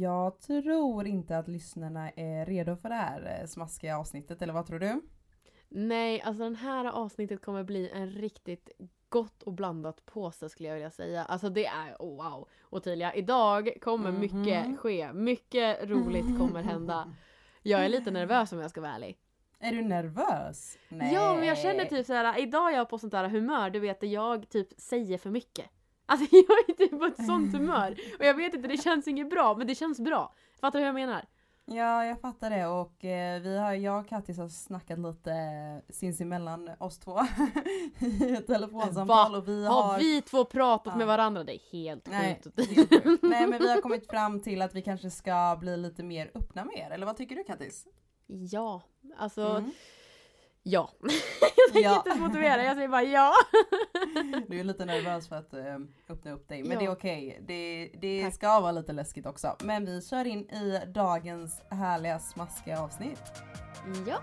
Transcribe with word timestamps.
Jag 0.00 0.40
tror 0.40 1.06
inte 1.06 1.38
att 1.38 1.48
lyssnarna 1.48 2.10
är 2.10 2.46
redo 2.46 2.76
för 2.76 2.88
det 2.88 2.94
här 2.94 3.38
eh, 3.40 3.46
smaskiga 3.46 3.98
avsnittet, 3.98 4.42
eller 4.42 4.52
vad 4.52 4.66
tror 4.66 4.78
du? 4.78 5.00
Nej, 5.68 6.22
alltså 6.22 6.42
den 6.42 6.56
här 6.56 6.84
avsnittet 6.84 7.42
kommer 7.44 7.64
bli 7.64 7.90
en 7.94 8.10
riktigt 8.10 8.70
gott 9.08 9.42
och 9.42 9.52
blandat 9.52 10.06
påse 10.06 10.48
skulle 10.48 10.68
jag 10.68 10.74
vilja 10.76 10.90
säga. 10.90 11.24
Alltså 11.24 11.48
det 11.48 11.66
är 11.66 11.96
oh, 11.98 12.24
wow. 12.30 12.48
Ottilia, 12.70 13.14
idag 13.14 13.70
kommer 13.82 14.10
Mhm. 14.12 14.20
mycket 14.20 14.78
ske. 14.80 15.12
Mycket 15.12 15.88
roligt 15.90 16.38
kommer 16.38 16.62
hända. 16.62 17.12
Jag 17.62 17.84
är 17.84 17.88
lite 17.88 18.10
nervös 18.10 18.52
om 18.52 18.58
jag 18.58 18.70
ska 18.70 18.80
vara 18.80 18.92
ärlig. 18.94 19.18
Är 19.58 19.72
du 19.72 19.82
nervös? 19.82 20.78
Nej. 20.88 21.14
Ja 21.14 21.34
men 21.34 21.46
jag 21.48 21.58
känner 21.58 21.84
typ 21.84 22.06
såhär, 22.06 22.38
idag 22.40 22.72
är 22.72 22.76
jag 22.76 22.88
på 22.88 22.98
sånt 22.98 23.12
där 23.12 23.28
humör 23.28 23.70
du 23.70 23.80
vet 23.80 24.02
jag 24.02 24.48
typ 24.48 24.68
säger 24.80 25.18
för 25.18 25.30
mycket. 25.30 25.66
Alltså 26.06 26.26
jag 26.36 26.68
är 26.68 26.72
typ 26.72 26.98
på 26.98 27.04
ett 27.04 27.26
sånt 27.26 27.52
humör. 27.52 27.96
Och 28.18 28.24
jag 28.24 28.34
vet 28.34 28.54
inte, 28.54 28.68
det 28.68 28.76
känns 28.82 29.08
inget 29.08 29.30
bra 29.30 29.54
men 29.56 29.66
det 29.66 29.74
känns 29.74 30.00
bra. 30.00 30.32
Fattar 30.60 30.78
du 30.78 30.84
hur 30.84 30.86
jag 30.86 30.94
menar? 30.94 31.24
Ja, 31.68 32.04
jag 32.04 32.20
fattar 32.20 32.50
det 32.50 32.66
och 32.66 33.04
eh, 33.04 33.40
vi 33.42 33.58
har, 33.58 33.72
jag 33.72 34.00
och 34.00 34.08
Kattis 34.08 34.38
har 34.38 34.48
snackat 34.48 34.98
lite 34.98 35.30
eh, 35.32 35.92
sinsemellan 35.94 36.70
oss 36.78 36.98
två 36.98 37.18
i 37.98 38.32
ett 38.34 38.46
telefonsamtal 38.46 39.34
och 39.34 39.48
vi 39.48 39.66
har... 39.66 39.82
Har 39.82 39.98
vi 39.98 40.22
två 40.22 40.44
pratat 40.44 40.92
Ja. 40.92 40.98
med 40.98 41.06
varandra? 41.06 41.44
Det 41.44 41.54
är 41.54 41.72
helt 41.72 42.06
Nej, 42.10 42.40
sjukt. 42.44 43.04
sjukt. 43.04 43.22
Nej 43.22 43.46
men 43.46 43.58
vi 43.62 43.70
har 43.70 43.80
kommit 43.80 44.10
fram 44.10 44.40
till 44.40 44.62
att 44.62 44.74
vi 44.74 44.82
kanske 44.82 45.10
ska 45.10 45.56
bli 45.60 45.76
lite 45.76 46.02
mer 46.02 46.30
öppna 46.34 46.64
med 46.64 46.74
er, 46.78 46.90
eller 46.90 47.06
vad 47.06 47.16
tycker 47.16 47.36
du 47.36 47.44
Kattis? 47.44 47.86
Ja, 48.26 48.82
alltså 49.18 49.42
Mm. 49.46 49.70
Ja. 50.68 50.90
jag 51.40 51.72
tänker 51.72 51.88
Ja. 51.88 51.96
inte 51.96 52.08
ens 52.10 52.20
motivera, 52.22 52.62
jag 52.64 52.74
säger 52.74 52.88
bara 52.88 53.02
ja. 53.02 53.32
Du 54.48 54.60
är 54.60 54.64
lite 54.64 54.84
nervös 54.84 55.28
för 55.28 55.36
att 55.36 55.54
eh, 55.54 55.76
öppna 56.08 56.32
upp 56.32 56.48
dig, 56.48 56.62
men 56.62 56.72
Ja. 56.72 56.78
det 56.78 56.84
är 56.84 56.90
okej. 56.90 57.42
Det, 57.48 57.90
det 58.00 58.22
Tack. 58.24 58.34
ska 58.34 58.60
vara 58.60 58.72
lite 58.72 58.92
läskigt 58.92 59.26
också. 59.26 59.56
Men 59.64 59.84
vi 59.86 60.02
kör 60.02 60.24
in 60.24 60.50
i 60.50 60.80
dagens 60.86 61.62
härliga 61.70 62.18
smaskiga 62.18 62.80
avsnitt. 62.82 63.22
Ja. 64.06 64.18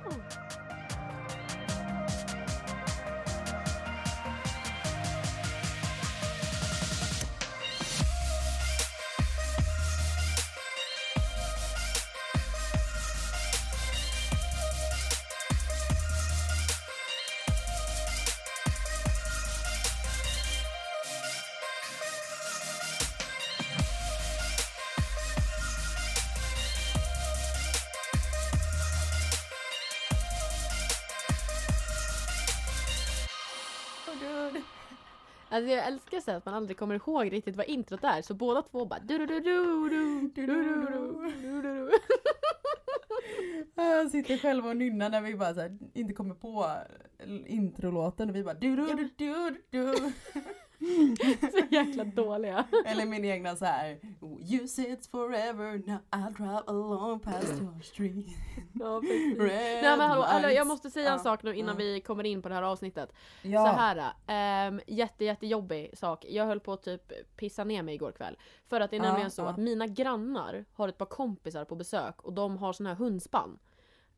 Alltså 35.54 35.72
jag 35.72 35.88
älskar 35.88 36.20
så 36.20 36.32
att 36.32 36.46
man 36.46 36.56
aldrig 36.56 36.78
kommer 36.78 36.96
ihåg 36.96 37.32
riktigt 37.34 37.56
vad 37.56 37.66
introt 37.66 38.04
är 38.04 38.22
så 38.22 38.34
båda 38.34 38.62
två 38.62 38.86
bara 38.86 39.00
du 39.00 39.18
du 39.18 39.26
du 39.26 39.40
du 39.40 39.90
du 39.90 40.30
du 40.30 40.46
du 40.46 40.86
du 41.42 41.62
du 41.62 41.62
du 41.62 41.92
Jag 43.76 44.12
sitter 44.12 44.38
själv 44.38 44.68
och 44.68 44.78
nynnar 44.78 45.10
när 45.10 45.22
vi 45.22 45.36
bara 45.36 45.54
så 45.54 45.60
här, 45.60 45.78
inte 45.94 46.14
kommer 46.14 46.36
på 46.36 46.70
introlåten 47.46 48.30
och 48.30 48.36
vi 48.36 48.44
bara 48.44 48.54
du 48.54 48.76
du 48.76 48.94
du 48.94 49.10
du 49.18 49.62
du 49.70 50.14
Så 51.52 51.76
jäkla 51.76 52.04
dåliga. 52.04 52.66
Eller 52.86 53.06
min 53.06 53.26
egna 53.26 53.56
så 53.56 53.66
här 53.66 54.00
You 54.52 54.68
say 54.68 54.86
it's 54.86 55.10
forever 55.12 55.82
now 55.88 55.98
I'll 56.12 56.34
drive 56.34 56.62
along 56.68 57.20
past 57.20 57.62
your 57.62 57.82
street 57.82 58.26
Ja, 58.74 59.00
precis. 59.02 59.40
Red 59.40 59.84
Nej 59.84 59.98
men 59.98 60.10
hallå, 60.10 60.22
hallå, 60.22 60.50
jag 60.50 60.68
måste 60.68 60.90
säga 60.92 61.08
en 61.12 61.18
Ja, 61.18 61.24
sak 61.24 61.44
nu 61.44 61.56
innan 61.56 61.76
ja. 61.76 61.78
vi 61.86 62.02
kommer 62.02 62.24
in 62.24 62.42
på 62.42 62.50
det 62.50 62.56
här 62.56 62.62
avsnittet. 62.62 63.14
Ja. 63.42 63.66
Så 63.66 63.72
här, 63.72 64.14
ähm, 64.68 64.82
jätte 64.88 65.26
jättejobbig 65.26 65.98
sak. 65.98 66.26
Jag 66.30 66.46
höll 66.46 66.60
på 66.60 66.74
att 66.74 66.84
typ 66.84 67.12
pissa 67.38 67.64
ner 67.64 67.84
mig 67.84 67.96
igår 67.96 68.12
kväll. 68.12 68.38
För 68.70 68.82
att 68.82 68.90
det 68.92 68.96
är 68.98 69.02
Ja, 69.04 69.08
nämligen 69.08 69.32
så 69.32 69.46
att 69.46 69.58
mina 69.58 69.88
grannar 69.88 70.66
har 70.74 70.88
ett 70.88 70.98
par 70.98 71.06
kompisar 71.06 71.66
på 71.66 71.76
besök 71.76 72.22
och 72.22 72.34
de 72.34 72.58
har 72.58 72.74
såna 72.74 72.90
här 72.90 72.96
hundspann. 72.96 73.60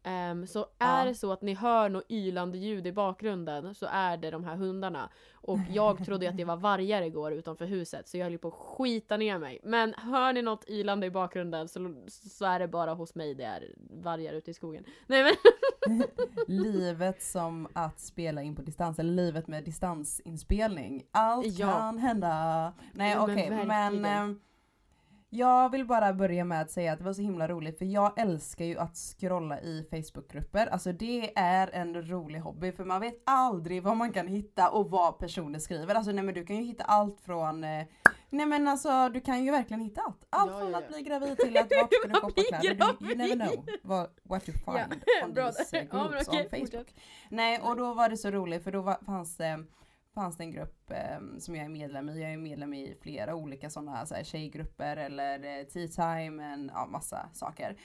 Ehm, 0.07 0.47
så 0.47 0.59
är 0.79 0.99
Ja. 0.99 1.05
det 1.05 1.15
så 1.15 1.31
att 1.31 1.41
ni 1.41 1.53
hör 1.53 1.89
något 1.89 2.11
ylande 2.11 2.57
ljud 2.57 2.87
i 2.87 2.91
bakgrunden 2.91 3.75
så 3.75 3.85
är 3.91 4.17
det 4.17 4.31
de 4.31 4.43
här 4.43 4.55
hundarna. 4.55 5.09
Och 5.33 5.59
jag 5.71 6.05
trodde 6.05 6.29
att 6.29 6.37
det 6.37 6.43
var 6.45 6.57
vargar 6.57 7.01
igår 7.01 7.33
utanför 7.33 7.65
huset 7.65 8.07
så 8.07 8.17
jag 8.17 8.25
höll 8.25 8.37
på 8.37 8.47
att 8.47 8.53
skita 8.53 9.17
ner 9.17 9.37
mig. 9.37 9.59
Men 9.63 9.93
hör 9.97 10.33
ni 10.33 10.41
något 10.41 10.69
ylande 10.69 11.07
i 11.07 11.11
bakgrunden 11.11 11.67
så, 11.67 11.95
så 12.07 12.45
är 12.45 12.59
det 12.59 12.67
bara 12.67 12.93
hos 12.93 13.15
mig 13.15 13.33
det 13.35 13.43
är 13.43 13.73
vargar 13.89 14.33
ute 14.33 14.51
i 14.51 14.53
skogen. 14.53 14.83
Nej 15.07 15.23
men 15.23 15.33
Livet 16.47 17.23
som 17.23 17.67
att 17.73 17.99
spela 17.99 18.41
in 18.43 18.55
på 18.55 18.61
distans, 18.61 18.99
eller 18.99 19.13
livet 19.13 19.47
med 19.47 19.63
distansinspelning. 19.63 21.03
Allt 21.11 21.45
Ja. 21.59 21.71
kan 21.71 21.97
hända. 21.97 22.73
Nej 22.93 23.15
men 23.15 23.23
okej 23.23 23.49
men, 23.49 23.67
verkligen. 23.67 24.05
ehm, 24.05 24.39
jag 25.35 25.69
vill 25.69 25.85
bara 25.85 26.13
börja 26.13 26.45
med 26.45 26.61
att 26.61 26.71
säga 26.71 26.93
att 26.93 26.99
det 26.99 27.05
var 27.05 27.13
så 27.13 27.21
himla 27.21 27.47
roligt 27.47 27.77
för 27.77 27.85
jag 27.85 28.19
älskar 28.19 28.65
ju 28.65 28.79
att 28.79 28.95
scrolla 28.95 29.59
i 29.59 29.87
Facebookgrupper. 29.91 30.67
Alltså 30.67 30.91
det 30.91 31.31
är 31.35 31.69
en 31.73 32.09
rolig 32.09 32.39
hobby 32.39 32.71
för 32.71 32.85
man 32.85 33.01
vet 33.01 33.21
aldrig 33.25 33.83
vad 33.83 33.97
man 33.97 34.11
kan 34.11 34.27
hitta 34.27 34.69
och 34.69 34.89
vad 34.89 35.19
personer 35.19 35.59
skriver. 35.59 35.95
Alltså 35.95 36.11
nej 36.11 36.23
men 36.23 36.33
du 36.33 36.45
kan 36.45 36.55
ju 36.55 36.63
hitta 36.63 36.83
allt 36.83 37.21
från 37.21 37.63
eh, 37.63 37.85
Nej 38.29 38.45
men 38.45 38.67
alltså 38.67 39.09
du 39.09 39.21
kan 39.21 39.43
ju 39.43 39.51
verkligen 39.51 39.81
hitta 39.81 40.01
allt. 40.01 40.25
Allt 40.29 40.51
Ja, 40.51 40.59
från 40.59 40.71
ja, 40.71 40.77
att 40.77 40.83
ja. 40.83 40.93
bli 40.93 41.01
gravid 41.01 41.37
till 41.37 41.57
att 41.57 41.71
vart 41.81 41.93
ska 41.93 42.07
du 42.07 42.13
Att 42.13 42.21
shoppa 42.21 42.41
kläder. 42.41 42.93
Du, 42.99 43.05
you 43.05 43.15
never 43.17 43.35
know 43.35 43.65
what, 43.83 44.17
what 44.23 44.49
you 44.49 44.57
find 44.57 45.01
on 45.23 45.35
these 45.35 45.77
eh, 45.77 45.83
groups 45.83 46.27
on 46.27 46.49
Facebook. 46.49 46.93
Nej 47.29 47.59
och 47.59 47.75
då 47.75 47.93
var 47.93 48.09
det 48.09 48.17
så 48.17 48.31
roligt 48.31 48.63
för 48.63 48.71
då 48.71 48.81
var, 48.81 48.97
fanns 49.05 49.37
det 49.37 49.65
fanns 50.15 50.37
det 50.37 50.43
en 50.43 50.51
grupp 50.51 50.91
eh, 50.91 51.37
som 51.39 51.55
jag 51.55 51.65
är 51.65 51.69
medlem 51.69 52.09
i. 52.09 52.21
Jag 52.21 52.33
är 52.33 52.37
medlem 52.37 52.73
i 52.73 52.97
flera 53.01 53.35
olika 53.35 53.69
sådana 53.69 54.05
så 54.05 54.15
här, 54.15 54.23
tjejgrupper 54.23 54.97
eller 54.97 55.59
eh, 55.59 55.63
tea 55.65 55.87
time, 55.87 56.43
en 56.43 56.71
ja, 56.73 56.85
massa 56.85 57.29
saker. 57.33 57.77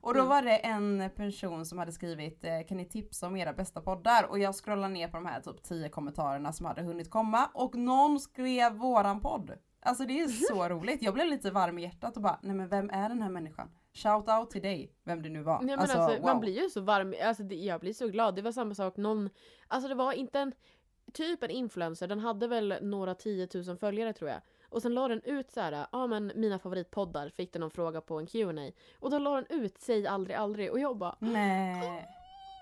Och 0.00 0.14
då 0.14 0.20
Mm. 0.20 0.28
var 0.28 0.42
det 0.42 0.56
en 0.56 1.10
person 1.16 1.66
som 1.66 1.78
hade 1.78 1.92
skrivit 1.92 2.44
eh, 2.44 2.60
kan 2.68 2.76
ni 2.76 2.84
tipsa 2.84 3.26
om 3.26 3.36
era 3.36 3.52
bästa 3.52 3.80
poddar? 3.80 4.30
Och 4.30 4.38
jag 4.38 4.54
scrollade 4.54 4.92
ner 4.92 5.08
på 5.08 5.16
de 5.16 5.26
här 5.26 5.40
typ 5.40 5.62
10 5.62 5.88
kommentarerna 5.88 6.52
som 6.52 6.66
hade 6.66 6.82
hunnit 6.82 7.10
komma 7.10 7.50
och 7.54 7.74
någon 7.74 8.20
skrev 8.20 8.72
våran 8.72 9.20
podd. 9.20 9.52
Alltså 9.80 10.04
det 10.04 10.20
är 10.20 10.28
så 10.28 10.68
roligt. 10.68 11.02
Jag 11.02 11.14
blev 11.14 11.26
lite 11.26 11.50
varm 11.50 11.78
i 11.78 11.82
hjärtat 11.82 12.16
och 12.16 12.22
bara 12.22 12.38
nej 12.42 12.56
men 12.56 12.68
vem 12.68 12.90
är 12.90 13.08
den 13.08 13.22
här 13.22 13.30
människan? 13.30 13.70
Shout 13.94 14.28
out 14.28 14.50
till 14.50 14.62
dig, 14.62 14.92
vem 15.04 15.22
det 15.22 15.28
nu 15.28 15.42
var. 15.42 15.60
Nej 15.62 15.76
men 15.76 15.90
alltså, 15.90 16.26
man 16.26 16.40
blir 16.40 16.62
ju 16.62 16.70
så 16.70 16.80
varm, 16.80 17.14
alltså, 17.24 17.42
det, 17.42 17.54
jag 17.54 17.80
blir 17.80 17.92
så 17.92 18.08
glad. 18.08 18.34
Det 18.36 18.42
var 18.42 18.52
samma 18.52 18.74
sak, 18.74 18.96
någon, 18.96 19.30
alltså 19.68 19.88
det 19.88 19.94
var 19.94 20.12
inte 20.12 20.40
en, 20.40 20.52
typ 21.12 21.42
en 21.42 21.50
influencer, 21.50 22.06
den 22.06 22.18
hade 22.20 22.46
väl 22.48 22.74
några 22.82 23.14
tiotusen 23.14 23.78
följare 23.78 24.12
tror 24.12 24.30
jag. 24.30 24.40
Och 24.70 24.82
sen 24.82 24.94
la 24.94 25.08
den 25.08 25.22
ut 25.24 25.50
så 25.50 25.60
här, 25.60 25.86
ja 25.92 26.06
men 26.06 26.32
mina 26.34 26.58
favoritpoddar, 26.58 27.28
fick 27.28 27.52
den 27.52 27.60
någon 27.60 27.70
fråga 27.70 28.00
på 28.00 28.18
en 28.18 28.26
Q&A 28.26 28.70
Och 29.00 29.10
då 29.10 29.18
la 29.18 29.34
den 29.34 29.46
ut 29.62 29.78
Säg 29.78 30.06
aldrig 30.06 30.36
aldrig 30.36 30.70
och 30.70 30.78
jag 30.80 30.96
bara, 30.96 31.16
Nej. 31.18 32.06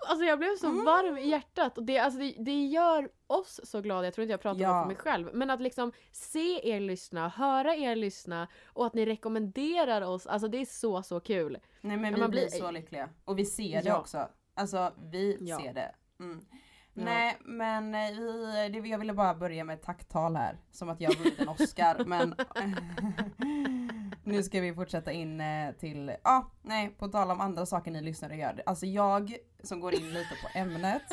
alltså 0.09 0.25
jag 0.25 0.39
blev 0.39 0.55
så 0.57 0.67
Mm. 0.67 0.85
varm 0.85 1.17
i 1.17 1.27
hjärtat 1.29 1.77
och 1.77 1.83
det, 1.83 1.97
alltså, 1.99 2.19
det, 2.19 2.35
det 2.39 2.65
gör 2.65 3.09
oss 3.27 3.59
så 3.63 3.81
glada, 3.81 4.03
jag 4.07 4.13
tror 4.13 4.23
inte 4.23 4.33
jag 4.33 4.41
pratar 4.41 4.61
Ja. 4.61 4.81
för 4.81 4.87
mig 4.87 4.95
själv. 4.95 5.29
Men 5.33 5.49
att 5.49 5.61
liksom 5.61 5.91
se 6.11 6.69
er 6.69 6.79
lyssna, 6.79 7.29
höra 7.29 7.75
er 7.75 7.95
lyssna 7.95 8.47
och 8.65 8.85
att 8.85 8.93
ni 8.93 9.05
rekommenderar 9.05 10.01
oss, 10.01 10.27
alltså 10.27 10.47
det 10.47 10.57
är 10.57 10.65
så 10.65 11.03
så 11.03 11.19
kul. 11.19 11.57
Nej 11.81 11.97
men 11.97 12.13
vi 12.13 12.19
man 12.19 12.29
blir 12.31 12.47
blir- 12.49 12.59
så 12.59 12.71
lyckliga. 12.71 13.09
Och 13.25 13.39
vi 13.39 13.45
ser 13.45 13.81
det 13.81 13.89
Ja. 13.89 13.99
också. 13.99 14.27
Alltså 14.53 14.91
vi 15.11 15.37
Ja. 15.41 15.59
ser 15.59 15.73
det. 15.73 15.95
Mm. 16.19 16.45
Ja. 16.97 17.03
Nej 17.03 17.37
men 17.45 17.95
eh, 17.95 18.11
vi, 18.71 18.79
det, 18.81 18.87
jag 18.87 18.97
ville 18.97 19.13
bara 19.13 19.35
börja 19.35 19.63
med 19.63 19.73
ett 19.73 19.83
tacktal 19.83 20.35
här. 20.35 20.57
Som 20.71 20.89
att 20.89 21.01
jag 21.01 21.15
vunnit 21.17 21.39
en 21.39 21.49
Oscar 21.49 22.03
men 22.05 22.35
nu 24.23 24.43
ska 24.43 24.61
vi 24.61 24.73
fortsätta 24.73 25.11
in 25.11 25.41
eh, 25.41 25.71
till, 25.71 26.11
ja 26.23 26.29
ah, 26.31 26.51
nej 26.61 26.89
på 26.89 27.07
tal 27.07 27.31
om 27.31 27.41
andra 27.41 27.65
saker 27.65 27.91
ni 27.91 28.01
lyssnare 28.01 28.35
gör. 28.35 28.63
Alltså 28.65 28.85
jag 28.85 29.35
som 29.63 29.79
går 29.79 29.95
in 29.95 30.13
lite 30.13 30.35
på 30.43 30.59
ämnet 30.59 31.03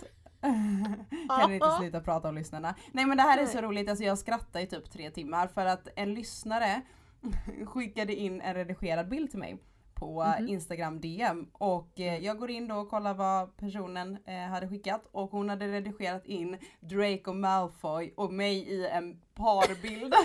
kan 1.40 1.52
inte 1.52 1.70
sluta 1.78 2.00
prata 2.00 2.28
om 2.28 2.34
lyssnarna. 2.34 2.74
Nej 2.92 3.06
men 3.06 3.16
det 3.16 3.22
här 3.22 3.38
är 3.38 3.46
så 3.46 3.60
roligt, 3.60 3.88
alltså 3.88 4.04
jag 4.04 4.18
skrattar 4.18 4.60
i 4.60 4.66
typ 4.66 4.90
tre 4.90 5.10
timmar 5.10 5.46
för 5.46 5.66
att 5.66 5.88
en 5.96 6.14
lyssnare 6.14 6.82
skickade 7.66 8.14
in 8.14 8.40
en 8.40 8.54
redigerad 8.54 9.08
bild 9.08 9.30
till 9.30 9.38
mig 9.38 9.58
på 10.04 10.24
Mhm. 10.38 10.48
Instagram 10.48 11.00
DM 11.00 11.46
och 11.52 12.00
eh, 12.00 12.18
jag 12.24 12.38
går 12.38 12.50
in 12.50 12.68
då 12.68 12.74
och 12.76 12.90
kollar 12.90 13.14
vad 13.14 13.56
personen 13.56 14.18
eh, 14.26 14.50
hade 14.50 14.68
skickat 14.68 15.08
och 15.12 15.30
hon 15.30 15.48
hade 15.48 15.68
redigerat 15.68 16.26
in 16.26 16.58
Draco 16.80 17.32
Malfoy 17.32 18.14
och 18.16 18.32
mig 18.32 18.56
i 18.68 18.86
en 18.86 19.20
parbild. 19.34 20.14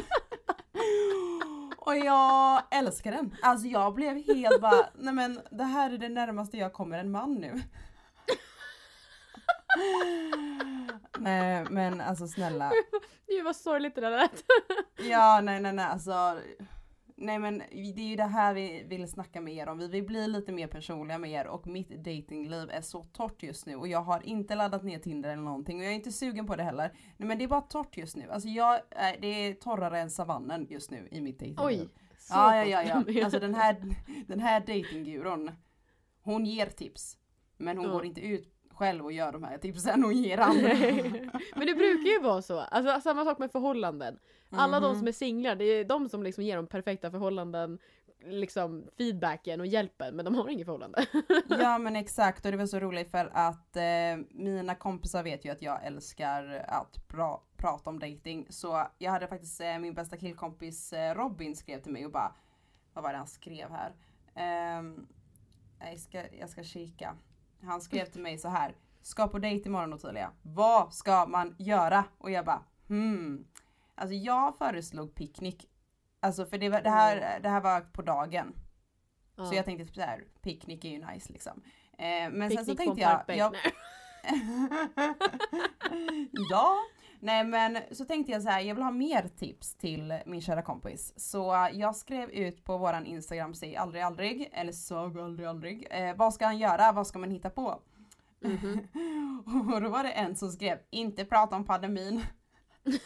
och 1.77 1.95
jag 1.97 2.63
älskar 2.71 3.11
den. 3.11 3.35
Alltså 3.41 3.67
jag 3.67 3.93
blev 3.93 4.15
helt 4.27 4.61
bara, 4.61 4.85
nej 4.95 5.13
men 5.13 5.39
det 5.51 5.63
här 5.63 5.91
är 5.91 5.97
det 5.97 6.09
närmaste 6.09 6.57
jag 6.57 6.73
kommer 6.73 6.99
en 6.99 7.11
man 7.11 7.35
nu. 7.35 7.53
nej 11.19 11.65
men 11.69 12.01
alltså 12.01 12.27
snälla. 12.27 12.71
Gud 13.27 13.43
vad 13.45 13.55
sorgligt 13.55 13.95
det 13.95 14.01
där 14.01 14.11
lät. 14.11 14.43
Ja 15.09 15.41
nej 15.43 15.59
nej 15.59 15.73
nej 15.73 15.85
alltså. 15.85 16.37
Nej 17.21 17.39
men 17.39 17.57
det 17.71 18.01
är 18.01 18.07
ju 18.09 18.15
det 18.15 18.23
här 18.23 18.53
vi 18.53 18.83
vill 18.87 19.07
snacka 19.07 19.41
med 19.41 19.53
er 19.53 19.67
om. 19.69 19.77
Vi 19.77 19.87
vill 19.87 20.03
bli 20.03 20.27
lite 20.27 20.51
mer 20.51 20.67
personliga 20.67 21.17
med 21.17 21.31
er 21.31 21.47
och 21.47 21.67
mitt 21.67 21.89
datingliv 21.89 22.69
är 22.69 22.81
så 22.81 23.03
torrt 23.03 23.43
just 23.43 23.65
nu 23.65 23.75
och 23.75 23.87
jag 23.87 24.01
har 24.01 24.25
inte 24.25 24.55
laddat 24.55 24.83
ner 24.83 24.99
Tinder 24.99 25.29
eller 25.29 25.43
någonting 25.43 25.77
och 25.77 25.83
jag 25.83 25.91
är 25.91 25.95
inte 25.95 26.11
sugen 26.11 26.47
på 26.47 26.55
det 26.55 26.63
heller. 26.63 26.91
Nej 27.17 27.27
men 27.27 27.37
det 27.37 27.43
är 27.43 27.47
bara 27.47 27.61
torrt 27.61 27.97
just 27.97 28.15
nu. 28.15 28.29
Alltså 28.29 28.49
jag, 28.49 28.75
äh, 28.75 29.19
det 29.21 29.27
är 29.27 29.53
torrare 29.53 29.99
än 29.99 30.09
savannen 30.09 30.67
just 30.69 30.91
nu 30.91 31.07
i 31.11 31.21
mitt 31.21 31.39
datingliv. 31.39 31.65
Oj! 31.65 31.89
så 32.19 32.33
Ja, 32.33 32.65
ja, 32.65 32.83
ja, 32.83 33.03
ja. 33.07 33.23
Alltså 33.23 33.39
den 33.39 33.55
här, 33.55 33.75
den 34.27 34.39
här 34.39 34.59
datingguron, 34.59 35.51
hon 36.21 36.45
ger 36.45 36.65
tips. 36.65 37.17
Men 37.57 37.77
hon 37.77 37.85
Ja. 37.85 37.91
går 37.91 38.05
inte 38.05 38.21
ut 38.21 38.53
själv 38.71 39.05
och 39.05 39.11
gör 39.11 39.31
de 39.31 39.43
här 39.43 39.57
tipsen, 39.57 40.03
hon 40.03 40.15
ger 40.17 40.37
andra. 40.37 40.67
Men 41.55 41.67
det 41.67 41.73
brukar 41.75 42.09
ju 42.11 42.19
vara 42.19 42.41
så. 42.41 42.59
Alltså 42.59 43.01
samma 43.01 43.25
sak 43.25 43.39
med 43.39 43.51
förhållanden. 43.51 44.19
Alla 44.51 44.79
de 44.79 44.87
Mhm. 44.91 44.99
som 44.99 45.07
är 45.07 45.11
singlar, 45.11 45.55
det 45.55 45.63
är 45.65 45.85
de 45.85 46.09
som 46.09 46.23
liksom 46.23 46.43
ger 46.43 46.55
de 46.55 46.67
perfekta 46.67 47.11
förhållanden, 47.11 47.79
liksom 48.25 48.87
feedbacken 48.97 49.59
och 49.59 49.67
hjälpen, 49.67 50.15
men 50.15 50.25
de 50.25 50.35
har 50.35 50.49
inget 50.49 50.65
förhållande. 50.65 51.05
Ja 51.49 51.77
men 51.77 51.95
exakt 51.95 52.45
och 52.45 52.51
det 52.51 52.57
var 52.57 52.65
så 52.65 52.79
roligt 52.79 53.11
för 53.11 53.29
att 53.33 53.75
eh, 53.75 53.83
mina 54.29 54.75
kompisar 54.75 55.23
vet 55.23 55.45
ju 55.45 55.51
att 55.51 55.61
jag 55.61 55.85
älskar 55.85 56.65
att 56.67 56.97
pra- 57.07 57.39
prata 57.57 57.89
om 57.89 57.99
dating. 57.99 58.47
Så 58.49 58.87
jag 58.97 59.11
hade 59.11 59.27
faktiskt 59.27 59.61
eh, 59.61 59.79
min 59.79 59.93
bästa 59.93 60.17
killkompis 60.17 60.93
eh, 60.93 61.15
Robin 61.15 61.55
skrev 61.55 61.81
till 61.81 61.91
mig 61.91 62.05
och 62.05 62.11
bara 62.11 62.35
Vad 62.93 63.03
var 63.03 63.11
det 63.11 63.17
han 63.17 63.27
skrev 63.27 63.69
här? 63.71 63.93
Ehm, 64.35 65.07
jag, 65.79 65.99
ska, 65.99 66.23
jag 66.39 66.49
ska 66.49 66.63
kika. 66.63 67.15
Han 67.63 67.81
skrev 67.81 68.05
till 68.05 68.21
mig 68.21 68.37
så 68.37 68.47
här. 68.47 68.75
Ska 69.01 69.27
på 69.27 69.39
dejt 69.39 69.69
imorgon 69.69 69.93
Ottilia. 69.93 70.31
Vad 70.41 70.93
ska 70.93 71.25
man 71.25 71.55
göra? 71.59 72.03
Och 72.17 72.31
jag 72.31 72.45
bara 72.45 72.63
hmm. 72.87 73.45
Alltså 73.99 74.15
jag 74.15 74.57
föreslog 74.57 75.15
picknick. 75.15 75.65
Alltså 76.19 76.45
för 76.45 76.57
det, 76.57 76.69
var, 76.69 76.81
det, 76.81 76.89
här, 76.89 77.39
det 77.39 77.49
här 77.49 77.61
var 77.61 77.81
på 77.81 78.01
dagen. 78.01 78.55
Ja. 79.35 79.45
Så 79.45 79.55
jag 79.55 79.65
tänkte 79.65 79.85
typ 79.85 79.95
så 79.95 80.01
här, 80.01 80.23
picknick 80.41 80.85
är 80.85 80.89
ju 80.89 81.05
nice 81.05 81.33
liksom. 81.33 81.61
Eh, 81.97 82.29
men 82.31 82.49
sen 82.49 82.65
så 82.65 82.75
Picknick 82.75 82.95
på 82.95 83.01
en 83.01 83.05
tänkte 83.07 83.33
jag, 83.33 83.37
jag 83.37 83.55
ja, 86.49 86.77
nej 87.19 87.43
men 87.43 87.77
så 87.91 88.05
tänkte 88.05 88.31
jag 88.31 88.41
så 88.41 88.49
här, 88.49 88.61
jag 88.61 88.75
vill 88.75 88.83
ha 88.83 88.91
mer 88.91 89.29
tips 89.37 89.75
till 89.75 90.19
min 90.25 90.41
kära 90.41 90.61
kompis. 90.61 91.13
Så 91.17 91.69
jag 91.73 91.95
skrev 91.95 92.29
ut 92.29 92.63
på 92.63 92.77
våran 92.77 93.05
Instagram, 93.05 93.53
säg 93.53 93.75
aldrig 93.75 94.03
aldrig, 94.03 94.49
eller 94.53 94.71
sag 94.71 95.19
aldrig 95.19 95.47
aldrig. 95.47 95.87
Eh, 95.91 96.15
vad 96.15 96.33
ska 96.33 96.45
han 96.45 96.57
göra? 96.57 96.91
Vad 96.91 97.07
ska 97.07 97.19
man 97.19 97.31
hitta 97.31 97.49
på? 97.49 97.81
Mhm. 98.41 98.87
Och 99.73 99.81
då 99.81 99.89
var 99.89 100.03
det 100.03 100.11
en 100.11 100.35
som 100.35 100.51
skrev, 100.51 100.79
inte 100.89 101.25
prata 101.25 101.55
om 101.55 101.65
pandemin. 101.65 102.23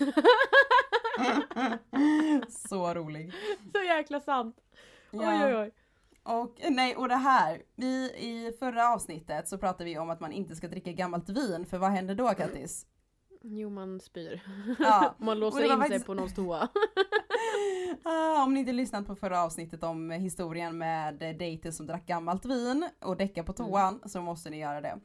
så 2.49 2.93
rolig. 2.93 3.33
Så 3.73 3.83
jäkla 3.83 4.19
sant. 4.19 4.55
Ja. 5.11 5.19
Oj 5.19 5.45
oj 5.45 5.55
oj. 5.55 5.71
Och 6.23 6.55
nej, 6.69 6.95
och 6.95 7.07
det 7.09 7.15
här. 7.15 7.61
Vi 7.75 8.05
i 8.05 8.53
förra 8.59 8.89
avsnittet 8.93 9.47
så 9.47 9.57
pratade 9.57 9.85
vi 9.85 9.97
om 9.97 10.09
att 10.09 10.19
man 10.19 10.31
inte 10.31 10.55
ska 10.55 10.67
dricka 10.67 10.91
gammalt 10.91 11.29
vin, 11.29 11.65
för 11.65 11.77
vad 11.77 11.89
händer 11.91 12.15
då 12.15 12.29
Kattis? 12.29 12.85
Jo 13.45 13.69
man 13.69 13.99
spyr. 13.99 14.41
Ja. 14.79 15.15
Man 15.19 15.39
låser 15.39 15.63
in 15.63 15.67
sig 15.69 15.77
faktiskt- 15.77 16.05
på 16.05 16.13
någons 16.13 16.35
toa. 16.35 16.67
Ah, 18.05 18.43
om 18.43 18.53
ni 18.53 18.59
inte 18.59 18.71
lyssnat 18.71 19.07
på 19.07 19.15
förra 19.15 19.43
avsnittet 19.43 19.83
om 19.83 20.11
historien 20.11 20.77
med 20.77 21.15
dejter 21.39 21.71
som 21.71 21.87
drack 21.87 22.05
gammalt 22.05 22.45
vin 22.45 22.89
och 23.01 23.17
däckade 23.17 23.45
på 23.47 23.53
toan 23.53 24.01
så 24.05 24.21
måste 24.21 24.49
ni 24.49 24.59
göra 24.59 24.81
det. 24.81 24.99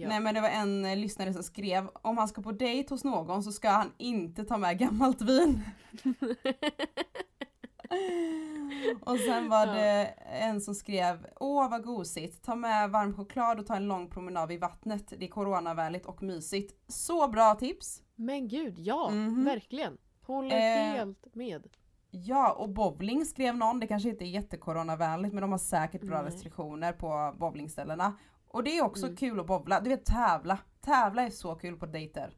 Ja. 0.00 0.08
Nej 0.08 0.20
men 0.20 0.34
det 0.34 0.40
var 0.40 0.48
en 0.48 0.84
eh, 0.84 0.96
lyssnare 0.96 1.32
som 1.32 1.42
skrev 1.42 1.88
om 2.02 2.18
han 2.18 2.28
ska 2.28 2.42
på 2.42 2.52
dejt 2.52 2.94
hos 2.94 3.04
någon 3.04 3.42
så 3.42 3.52
ska 3.52 3.68
han 3.70 3.92
inte 3.98 4.44
ta 4.44 4.56
med 4.58 4.78
gammalt 4.78 5.22
vin. 5.22 5.60
och 9.00 9.18
sen 9.18 9.48
var 9.48 9.66
det 9.66 10.04
en 10.40 10.60
som 10.60 10.74
skrev 10.74 11.26
åh 11.40 11.70
vad 11.70 11.84
gosigt, 11.84 12.42
ta 12.44 12.54
med 12.54 12.90
varm 12.90 13.14
choklad 13.16 13.60
och 13.60 13.66
ta 13.66 13.76
en 13.76 13.88
lång 13.88 14.10
promenad 14.10 14.48
vid 14.48 14.60
vattnet. 14.60 15.12
Det 15.18 15.24
är 15.24 15.28
coronavänligt 15.30 16.06
och 16.06 16.22
mysigt. 16.22 16.74
Så 16.92 17.28
bra 17.28 17.54
tips! 17.54 18.02
Men 18.14 18.48
gud, 18.48 18.74
ja, 18.78 19.10
Mhm. 19.10 19.44
verkligen. 19.44 19.98
Håller 20.26 20.56
Eh, 20.56 20.92
helt 20.92 21.34
med. 21.34 21.66
Ja, 22.10 22.52
och 22.52 22.68
bowling 22.68 23.24
skrev 23.24 23.56
någon. 23.56 23.80
Det 23.80 23.86
kanske 23.86 24.08
inte 24.08 24.24
är 24.24 24.28
jättecoronavänligt 24.28 25.34
men 25.34 25.40
de 25.42 25.50
har 25.52 25.58
säkert 25.58 26.02
bra 26.02 26.22
Nej. 26.22 26.30
restriktioner 26.32 26.92
på 26.92 27.34
bowlingställena. 27.38 28.16
Och 28.56 28.64
det 28.64 28.78
är 28.78 28.84
också 28.84 29.06
Mm. 29.06 29.16
kul 29.16 29.40
att 29.40 29.46
bowla. 29.46 29.80
Du 29.80 29.90
vet 29.90 30.04
tävla. 30.06 30.58
Tävla 30.80 31.22
är 31.22 31.30
så 31.30 31.54
kul 31.54 31.76
på 31.76 31.86
dejter. 31.86 32.36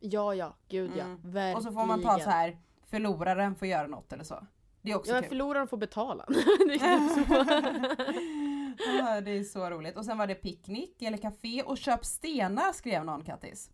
Ja, 0.00 0.34
ja, 0.34 0.56
gud 0.68 0.90
ja. 0.96 1.04
Mm. 1.04 1.20
Verkligen. 1.24 1.56
Och 1.56 1.62
så 1.62 1.72
får 1.72 1.86
man 1.86 2.02
ta 2.02 2.18
så 2.18 2.30
här 2.30 2.58
förloraren 2.86 3.54
får 3.56 3.68
göra 3.68 3.86
något 3.86 4.12
eller 4.12 4.24
så. 4.24 4.46
Det 4.82 4.90
är 4.90 4.96
också 4.96 5.12
Ja, 5.12 5.20
kul. 5.20 5.28
förloraren 5.28 5.68
får 5.68 5.76
betala. 5.76 6.24
det 6.28 6.74
är 6.74 7.16
typ 9.18 9.24
det 9.24 9.30
är 9.30 9.44
så 9.44 9.70
roligt. 9.70 9.96
Och 9.96 10.04
sen 10.04 10.18
var 10.18 10.26
det 10.26 10.34
picknick 10.34 11.02
eller 11.02 11.18
café 11.18 11.62
och 11.62 11.78
köp 11.78 12.04
stenar 12.04 12.72
skrev 12.72 13.04
någon 13.04 13.24
Kattis. 13.24 13.70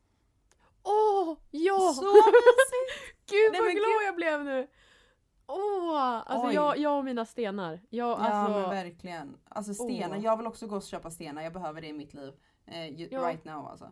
Åh, 0.83 1.37
ja! 1.51 1.93
Så 1.97 2.03
mysigt! 2.15 3.17
Gud 3.31 3.53
Nej, 3.53 3.61
vad 3.61 3.73
glad 3.73 4.03
jag 4.07 4.17
blev 4.17 4.45
nu! 4.45 4.67
Åh! 5.47 6.23
Alltså 6.27 6.47
Oj. 6.49 6.55
jag, 6.55 6.79
jag 6.79 6.99
och 6.99 7.05
mina 7.05 7.25
stenar. 7.25 7.81
Jag, 7.91 8.09
Ja 8.09 8.17
alltså, 8.17 8.61
men 8.61 8.71
verkligen. 8.71 9.37
Alltså 9.49 9.75
stenar, 9.75 10.17
Åh. 10.17 10.25
jag 10.25 10.37
vill 10.37 10.47
också 10.47 10.67
gå 10.67 10.77
och 10.77 10.83
köpa 10.83 11.11
stenar. 11.11 11.43
Jag 11.43 11.53
behöver 11.53 11.81
det 11.81 11.87
i 11.87 11.93
mitt 11.93 12.15
liv. 12.15 12.33
Eh, 12.67 13.03
Ja. 13.03 13.29
right 13.29 13.45
now 13.45 13.67
alltså. 13.69 13.89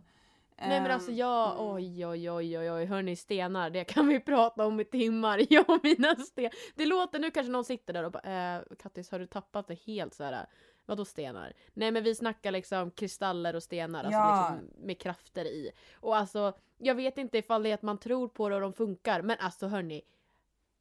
Nej 0.59 0.81
men 0.81 0.91
alltså 0.91 1.11
Ehm, 1.11 1.17
jag, 1.17 1.53
mm. 1.61 1.67
oj 1.75 2.07
oj 2.07 2.31
oj 2.31 2.59
oj 2.59 2.71
oj, 2.71 2.85
hörni 2.85 3.17
stenar, 3.17 3.71
det 3.71 3.85
kan 3.85 4.07
vi 4.09 4.21
prata 4.25 4.67
om 4.67 4.81
i 4.81 4.85
timmar, 4.85 5.41
jag 5.53 5.71
och 5.71 5.81
mina 5.83 6.17
stenar. 6.17 6.53
Det 6.75 6.87
låter, 6.87 7.19
nu 7.19 7.31
kanske 7.31 7.53
någon 7.53 7.65
sitter 7.65 7.93
där 7.93 8.05
och 8.05 8.13
bara, 8.13 8.57
eh, 8.57 8.63
Kattis 8.79 9.11
har 9.11 9.19
du 9.19 9.27
tappat 9.27 9.67
det 9.69 9.75
helt 9.75 10.15
så 10.15 10.25
här. 10.25 10.47
Vadå 10.87 11.05
stenar? 11.05 11.53
Nej 11.75 11.91
men 11.91 12.03
vi 12.05 12.15
snackar 12.15 12.51
liksom 12.53 12.91
kristaller 12.91 13.57
och 13.57 13.63
stenar, 13.63 14.09
Ja. 14.11 14.19
alltså 14.19 14.55
liksom 14.55 14.87
med 14.87 14.99
krafter 15.01 15.45
i. 15.45 15.71
Och 16.01 16.17
alltså, 16.17 16.53
jag 16.79 16.95
vet 16.95 17.19
inte 17.19 17.39
ifall 17.39 17.63
det 17.63 17.71
är 17.71 17.75
att 17.75 17.83
man 17.83 17.99
tror 17.99 18.29
på 18.29 18.49
det 18.49 18.55
och 18.55 18.61
de 18.61 18.73
funkar, 18.73 19.23
men 19.23 19.37
alltså 19.41 19.67
hörni. 19.67 20.03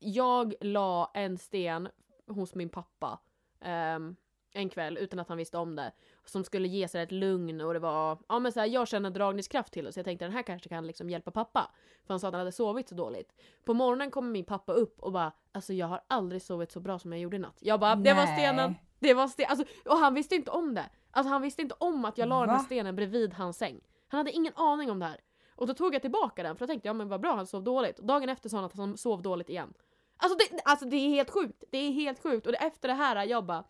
Jag 0.03 0.53
la 0.61 1.11
en 1.13 1.37
sten 1.37 1.89
hos 2.27 2.55
min 2.55 2.69
pappa 2.69 3.19
ehm, 3.61 4.15
en 4.53 4.69
kväll 4.69 4.97
utan 4.97 5.19
att 5.19 5.29
han 5.29 5.37
visste 5.37 5.57
om 5.57 5.75
det. 5.75 5.91
Som 6.25 6.43
skulle 6.43 6.67
ge 6.67 6.87
sig 6.87 7.03
ett 7.03 7.11
lugn 7.11 7.61
och 7.61 7.73
det 7.73 7.79
var, 7.79 8.17
ja 8.27 8.39
men 8.39 8.51
så 8.51 8.59
här, 8.59 8.67
jag 8.67 8.87
känner 8.87 9.09
dragningskraft 9.09 9.73
till 9.73 9.85
det 9.85 9.91
så 9.91 9.99
jag 9.99 10.05
tänkte 10.05 10.25
den 10.25 10.33
här 10.33 10.41
kanske 10.43 10.69
kan 10.69 10.87
liksom 10.87 11.09
hjälpa 11.09 11.31
pappa. 11.31 11.71
För 12.05 12.13
han 12.13 12.19
sa 12.19 12.27
att 12.27 12.33
han 12.33 12.39
hade 12.39 12.51
sovit 12.51 12.89
så 12.89 12.95
dåligt. 12.95 13.33
På 13.65 13.73
morgonen 13.73 14.11
kommer 14.11 14.31
min 14.31 14.45
pappa 14.45 14.73
upp 14.73 14.99
och 14.99 15.11
bara, 15.11 15.31
alltså 15.51 15.73
jag 15.73 15.87
har 15.87 16.01
aldrig 16.07 16.41
sovit 16.41 16.71
så 16.71 16.79
bra 16.79 16.99
som 16.99 17.11
jag 17.11 17.21
gjorde 17.21 17.35
i 17.35 17.39
natt. 17.39 17.57
Jag 17.59 17.79
bara, 17.79 17.95
det 17.95 18.13
var 18.13 18.25
Nej. 18.25 18.37
stenen, 18.37 18.75
det 18.99 19.13
var 19.13 19.27
stenen. 19.27 19.51
Alltså, 19.51 19.65
och 19.85 19.97
han 19.97 20.13
visste 20.13 20.35
inte 20.35 20.51
om 20.51 20.75
det. 20.75 20.85
Alltså 21.11 21.29
han 21.29 21.41
visste 21.41 21.61
inte 21.61 21.75
om 21.77 22.05
att 22.05 22.17
jag 22.17 22.29
la 22.29 22.39
den 22.39 22.49
här 22.49 22.57
Va? 22.57 22.63
stenen 22.63 22.95
bredvid 22.95 23.33
hans 23.33 23.57
säng. 23.57 23.81
Han 24.07 24.17
hade 24.17 24.31
ingen 24.31 24.53
aning 24.55 24.91
om 24.91 24.99
det 24.99 25.05
här. 25.05 25.17
Och 25.55 25.67
då 25.67 25.73
tog 25.73 25.95
jag 25.95 26.01
tillbaka 26.01 26.43
den 26.43 26.55
för 26.55 26.63
jag 26.63 26.69
tänkte, 26.69 26.87
ja 26.87 26.93
men 26.93 27.09
vad 27.09 27.21
bra 27.21 27.35
han 27.35 27.47
sov 27.47 27.63
dåligt. 27.63 27.99
Och 27.99 28.05
dagen 28.05 28.29
efter 28.29 28.49
sa 28.49 28.57
han 28.57 28.65
att 28.65 28.77
han 28.77 28.97
sov 28.97 29.21
dåligt 29.21 29.49
igen. 29.49 29.73
Alltså 30.23 30.37
det, 30.37 30.61
alltså 30.65 30.85
det 30.85 30.95
är 30.95 31.09
helt 31.09 31.29
sjukt. 31.29 31.63
Det 31.71 31.77
är 31.77 31.91
helt 31.91 32.19
sjukt. 32.23 32.45
Och 32.45 32.51
det, 32.51 32.57
efter 32.57 32.87
det 32.87 32.93
här, 32.93 33.25
jag 33.25 33.45
bara 33.45 33.63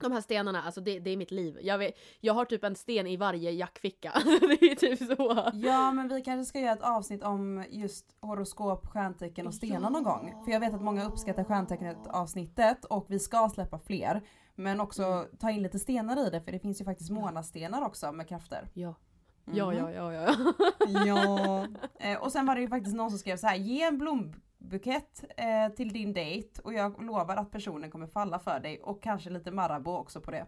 de 0.00 0.12
här 0.12 0.20
stenarna, 0.20 0.62
alltså 0.62 0.80
det, 0.80 0.98
det 0.98 1.10
är 1.10 1.16
mitt 1.16 1.30
liv. 1.30 1.58
Jag, 1.62 1.78
vet, 1.78 1.94
jag 2.20 2.34
har 2.34 2.44
typ 2.44 2.64
en 2.64 2.76
sten 2.76 3.06
i 3.06 3.16
varje 3.16 3.50
jackficka. 3.50 4.12
det 4.40 4.62
är 4.70 4.74
typ 4.74 4.98
så. 4.98 5.50
Ja 5.54 5.92
men 5.92 6.08
vi 6.08 6.22
kanske 6.22 6.48
ska 6.48 6.60
göra 6.60 6.72
ett 6.72 6.82
avsnitt 6.82 7.22
om 7.22 7.64
just 7.70 8.16
horoskop, 8.20 8.86
stjärntecken 8.86 9.46
och 9.46 9.54
stenar 9.54 9.90
någon 9.90 10.02
gång. 10.02 10.34
För 10.44 10.52
jag 10.52 10.60
vet 10.60 10.74
att 10.74 10.82
många 10.82 11.04
uppskattar 11.04 11.44
stjärntecknet 11.44 12.06
avsnittet 12.06 12.84
och 12.84 13.06
vi 13.08 13.18
ska 13.18 13.48
släppa 13.54 13.78
fler. 13.78 14.22
Men 14.54 14.80
också 14.80 15.02
Mm. 15.04 15.26
ta 15.38 15.50
in 15.50 15.62
lite 15.62 15.78
stenar 15.78 16.26
i 16.26 16.30
det 16.30 16.40
för 16.40 16.52
det 16.52 16.58
finns 16.58 16.80
ju 16.80 16.84
faktiskt 16.84 17.10
månadsstenar 17.10 17.82
också 17.86 18.12
med 18.12 18.28
krafter. 18.28 18.68
Ja. 18.74 18.94
Ja, 19.52 19.66
Mhm. 19.66 19.76
ja, 19.78 19.90
ja, 19.92 20.12
ja. 20.12 20.34
Ja. 21.06 21.66
Eh, 22.00 22.18
och 22.22 22.32
sen 22.32 22.46
var 22.46 22.54
det 22.54 22.60
ju 22.60 22.68
faktiskt 22.68 22.96
någon 22.96 23.10
som 23.10 23.18
skrev 23.18 23.36
så 23.36 23.46
här: 23.46 23.56
ge 23.56 23.82
en 23.82 23.98
blombukett 24.60 25.24
eh, 25.36 25.74
till 25.76 25.92
din 25.92 26.12
dejt 26.12 26.62
och 26.62 26.74
jag 26.74 27.02
lovar 27.02 27.36
att 27.36 27.50
personen 27.50 27.90
kommer 27.90 28.06
falla 28.06 28.38
för 28.38 28.60
dig 28.60 28.80
och 28.80 29.02
kanske 29.02 29.30
lite 29.30 29.50
Marabou 29.50 29.96
också 29.96 30.20
på 30.20 30.30
det. 30.30 30.46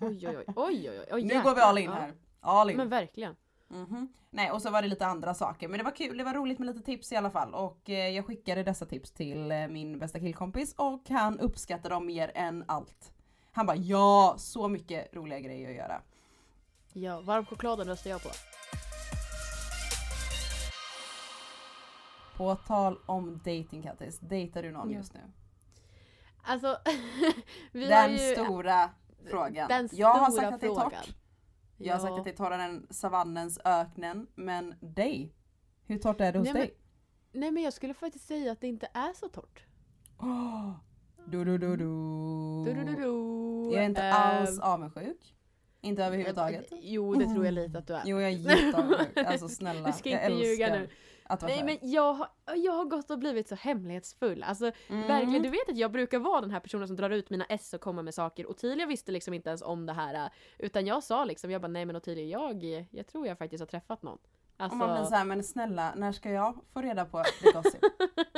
Oj, 0.00 0.28
oj, 0.28 0.36
oj. 0.36 0.44
oj, 0.56 0.90
oj, 0.90 1.06
oj, 1.12 1.22
nu 1.22 1.42
går 1.42 1.54
vi 1.54 1.60
all 1.60 1.78
in 1.78 1.92
här. 1.92 2.12
All 2.40 2.70
in. 2.70 2.76
Men 2.76 2.88
verkligen. 2.88 3.36
Mhm. 3.68 4.08
Nej 4.30 4.50
och 4.50 4.62
så 4.62 4.70
var 4.70 4.82
det 4.82 4.88
lite 4.88 5.06
andra 5.06 5.34
saker 5.34 5.68
men 5.68 5.78
det 5.78 5.84
var 5.84 5.90
kul, 5.90 6.18
det 6.18 6.24
var 6.24 6.34
roligt 6.34 6.58
med 6.58 6.66
lite 6.66 6.82
tips 6.82 7.12
i 7.12 7.16
alla 7.16 7.30
fall 7.30 7.54
och 7.54 7.90
eh, 7.90 8.08
jag 8.08 8.26
skickade 8.26 8.62
dessa 8.62 8.86
tips 8.86 9.10
till 9.10 9.52
eh, 9.52 9.68
min 9.68 9.98
bästa 9.98 10.20
killkompis 10.20 10.74
och 10.74 11.02
han 11.08 11.40
uppskattade 11.40 11.94
dem 11.94 12.06
mer 12.06 12.32
än 12.34 12.64
allt. 12.68 13.12
Han 13.52 13.66
bara 13.66 13.76
ja, 13.76 14.34
så 14.38 14.68
mycket 14.68 15.14
roliga 15.14 15.40
grejer 15.40 15.70
att 15.70 15.76
göra. 15.76 16.02
Ja, 16.92 17.20
varm 17.20 17.46
chokladen 17.46 17.86
röstar 17.86 18.10
jag 18.10 18.22
på. 18.22 18.28
På 22.36 22.54
tal 22.56 22.98
om 23.06 23.38
dating 23.38 23.82
Kattis, 23.82 24.18
dejtar 24.18 24.62
du 24.62 24.70
någon 24.72 24.90
Ja. 24.90 24.96
just 24.96 25.14
nu? 25.14 25.20
Alltså, 26.42 26.76
vi 27.72 27.86
Den 27.86 28.12
ju... 28.12 28.18
stora 28.18 28.90
frågan. 29.30 29.68
Den 29.68 29.88
jag 29.92 30.08
har 30.14 30.30
stora 30.30 30.42
sagt 30.42 30.54
att 30.54 30.60
det 30.60 30.66
är 30.66 30.74
torrt. 30.74 31.16
Jag 31.76 31.94
har 31.94 32.00
sagt 32.00 32.10
Ja. 32.10 32.18
att 32.18 32.24
det 32.24 32.30
är 32.30 32.36
torrare 32.36 32.62
än 32.62 32.86
savannens 32.90 33.58
öknen, 33.64 34.26
men 34.34 34.74
dig? 34.80 35.34
Hur 35.86 35.98
torrt 35.98 36.20
är 36.20 36.32
det 36.32 36.38
hos 36.38 36.44
Nej, 36.46 36.52
men- 36.54 36.62
dig? 36.62 36.76
Nej 37.32 37.50
men 37.50 37.62
jag 37.62 37.72
skulle 37.72 37.94
faktiskt 37.94 38.26
säga 38.26 38.52
att 38.52 38.60
det 38.60 38.66
inte 38.68 38.88
är 38.94 39.12
så 39.12 39.28
torrt. 39.28 39.64
Åh, 40.20 40.70
Du, 41.26 41.44
du, 41.44 41.58
du, 41.58 41.76
du. 41.76 41.84
Du, 42.64 42.74
du, 42.74 42.84
du, 42.84 42.94
du. 42.94 43.74
Jag 43.74 43.82
är 43.82 43.86
inte 43.88 44.02
Ehm, 44.02 44.12
alls 44.14 44.58
avundsjuk. 44.60 45.34
Inte 45.80 46.04
överhuvudtaget. 46.04 46.66
Jo, 46.70 47.14
det 47.14 47.24
tror 47.26 47.44
jag 47.44 47.54
lite 47.54 47.78
att 47.78 47.86
du 47.86 47.94
är. 47.94 48.02
Jo, 48.06 48.20
jag 48.20 48.30
är 48.32 48.36
jätteavundsjuk. 48.36 49.16
Alltså 49.26 49.48
snälla. 49.58 49.86
Du 49.86 49.92
ska 49.92 50.10
jag 50.10 50.30
inte 50.30 50.44
ljuga 50.46 50.66
älskar 50.66 50.80
nu. 50.80 50.88
Att 51.26 51.42
vara 51.42 51.52
Nej 51.54 51.64
men 51.64 51.90
jag, 51.90 52.12
har- 52.14 52.28
jag 52.56 52.72
har 52.72 52.84
gått 52.84 53.10
och 53.10 53.18
blivit 53.18 53.48
så 53.48 53.54
hemlighetsfull. 53.54 54.42
Alltså 54.42 54.70
Mm. 54.88 55.06
verkligen, 55.08 55.42
du 55.42 55.48
vet 55.50 55.68
att 55.68 55.76
jag 55.76 55.92
brukar 55.92 56.18
vara 56.18 56.40
den 56.40 56.50
här 56.50 56.60
personen 56.60 56.86
som 56.86 56.96
drar 56.96 57.10
ut 57.10 57.30
mina 57.30 57.44
S 57.48 57.74
och 57.74 57.80
kommer 57.80 58.02
med 58.02 58.14
saker. 58.14 58.50
Ottilia 58.50 58.86
visste 58.86 59.12
liksom 59.12 59.34
inte 59.34 59.48
ens 59.48 59.62
om 59.62 59.86
det 59.86 59.92
här. 59.92 60.14
äh, 60.14 60.30
Utan 60.58 60.86
jag 60.86 61.02
sa 61.02 61.24
liksom, 61.24 61.50
jag 61.50 61.60
bara 61.62 61.68
nej 61.68 61.84
men 61.84 61.96
Ottilia 61.96 62.24
jag, 62.24 62.86
jag 62.90 63.06
tror 63.06 63.26
jag 63.26 63.38
faktiskt 63.38 63.60
har 63.62 63.66
träffat 63.66 64.02
någon. 64.02 64.18
Och 64.18 64.20
Alltså, 64.56 64.76
man 64.78 64.94
blir 64.98 65.04
såhär, 65.04 65.24
men 65.24 65.44
snälla, 65.44 65.92
när 65.96 66.12
ska 66.12 66.30
jag 66.30 66.58
få 66.72 66.82
reda 66.82 67.04
på 67.04 67.22
the 67.42 67.50
gossip? 67.52 67.80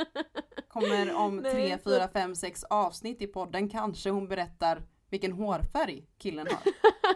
Kommer 0.67 1.15
om 1.15 1.37
Nej, 1.37 1.51
tre, 1.53 1.77
fyra, 1.77 2.07
fem, 2.07 2.35
sex 2.35 2.63
avsnitt 2.63 3.21
i 3.21 3.27
podden 3.27 3.69
kanske 3.69 4.09
hon 4.09 4.27
berättar 4.27 4.81
vilken 5.09 5.31
hårfärg 5.31 6.03
killen 6.17 6.47
har. 6.51 6.59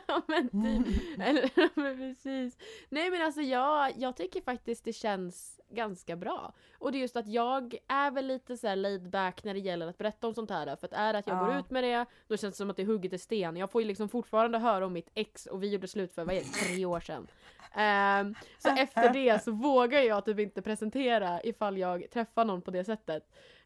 Ja 0.07 0.21
men 0.27 0.49
typ. 0.49 1.19
Eller, 1.19 1.51
men 1.79 1.97
precis. 1.97 2.57
Nej 2.89 3.09
men 3.11 3.21
alltså 3.21 3.41
jag, 3.41 3.93
jag 3.97 4.15
tycker 4.17 4.41
faktiskt 4.41 4.83
det 4.83 4.93
känns 4.93 5.59
ganska 5.69 6.15
bra. 6.15 6.53
Och 6.79 6.91
det 6.91 6.97
är 6.97 6.99
just 6.99 7.15
att 7.15 7.27
jag 7.27 7.75
är 7.87 8.11
väl 8.11 8.27
lite 8.27 8.57
så 8.57 8.67
här 8.67 8.75
laid 8.75 9.09
back 9.09 9.43
när 9.43 9.53
det 9.53 9.59
gäller 9.59 9.87
att 9.87 9.97
berätta 9.97 10.27
om 10.27 10.33
sånt 10.33 10.49
här. 10.49 10.75
För 10.75 10.87
att 10.87 10.93
är 10.93 11.13
det 11.13 11.19
att 11.19 11.27
jag 11.27 11.37
Ja. 11.37 11.45
går 11.45 11.59
ut 11.59 11.69
med 11.69 11.83
det, 11.83 12.05
då 12.27 12.37
känns 12.37 12.53
det 12.53 12.57
som 12.57 12.69
att 12.69 12.75
det 12.75 12.81
är 12.81 12.87
hugget 12.87 13.13
i 13.13 13.17
sten. 13.17 13.57
Jag 13.57 13.71
får 13.71 13.81
ju 13.81 13.87
liksom 13.87 14.09
fortfarande 14.09 14.59
höra 14.59 14.85
om 14.85 14.93
mitt 14.93 15.09
ex 15.13 15.45
och 15.45 15.63
vi 15.63 15.69
gjorde 15.69 15.87
slut 15.87 16.13
för, 16.15 16.25
vad 16.25 16.35
är 16.35 16.39
det, 16.39 16.45
tre 16.73 16.85
år 16.85 16.99
sedan. 16.99 17.27
Ehm, 17.75 18.35
så 18.57 18.69
efter 18.69 19.13
det 19.13 19.43
så 19.43 19.51
vågar 19.51 19.99
jag 20.01 20.25
typ 20.25 20.39
inte 20.39 20.61
presentera 20.61 21.43
ifall 21.43 21.77
jag 21.77 22.09
träffar 22.11 22.45
någon 22.45 22.61
på 22.61 22.71
det 22.71 22.83
sättet. 22.83 23.23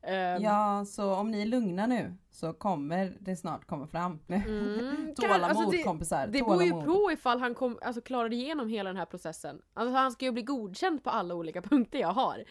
Ehm, 0.07 0.41
Ja, 0.41 0.85
så 0.85 1.15
om 1.15 1.31
ni 1.31 1.41
är 1.41 1.45
lugna 1.45 1.87
nu 1.87 2.13
så 2.31 2.53
kommer 2.53 3.17
det 3.19 3.35
snart 3.35 3.65
komma 3.65 3.87
fram. 3.87 4.19
Mm, 4.27 5.15
Tålamod 5.15 5.43
alltså 5.43 5.69
det- 5.69 5.83
kompisar, 5.83 6.27
Det 6.27 6.41
beror 6.43 6.63
ju 6.63 6.71
på 6.71 7.11
ifall 7.11 7.39
han 7.39 7.55
kom, 7.55 7.79
alltså, 7.81 8.01
klarade 8.01 8.35
igenom 8.35 8.67
hela 8.69 8.89
den 8.89 8.97
här 8.97 9.05
processen. 9.05 9.61
Alltså 9.73 9.95
han 9.95 10.11
ska 10.11 10.25
ju 10.25 10.31
bli 10.31 10.41
godkänd 10.43 11.03
på 11.03 11.09
alla 11.09 11.35
olika 11.35 11.61
punkter 11.69 11.99
jag 11.99 12.13
har. 12.13 12.37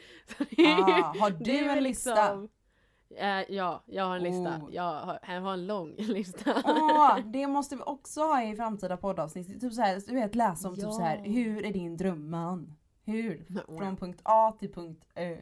Ah, 0.58 1.14
har 1.20 1.30
du 1.30 1.68
en 1.70 1.82
lista? 1.82 2.48
Eh, 3.16 3.54
ja, 3.54 3.82
jag 3.86 4.04
har 4.04 4.16
en 4.16 4.22
lista. 4.22 4.56
Oh. 4.56 4.74
Jag, 4.74 4.82
har, 5.00 5.18
jag 5.28 5.40
har 5.40 5.52
en 5.52 5.66
lång 5.66 5.94
lista. 5.98 6.54
Åh, 6.64 7.18
det 7.26 7.46
måste 7.46 7.76
vi 7.76 7.82
också 7.86 8.20
ha 8.20 8.42
i 8.42 8.56
framtida 8.56 8.96
poddavsnitt. 8.96 9.60
Typ 9.60 9.72
så 9.72 9.82
här, 9.82 10.02
du 10.06 10.14
vet 10.14 10.34
läsa 10.34 10.68
om 10.68 10.74
typ 10.76 10.84
så 10.84 11.00
här, 11.00 11.16
Ja. 11.16 11.22
hur 11.32 11.64
är 11.64 11.72
din 11.72 11.96
drömman? 11.96 12.76
Hur? 13.04 13.46
Från 13.78 13.96
punkt 13.96 14.20
A 14.24 14.52
till 14.58 14.72
punkt 14.72 15.04
Ö. 15.14 15.36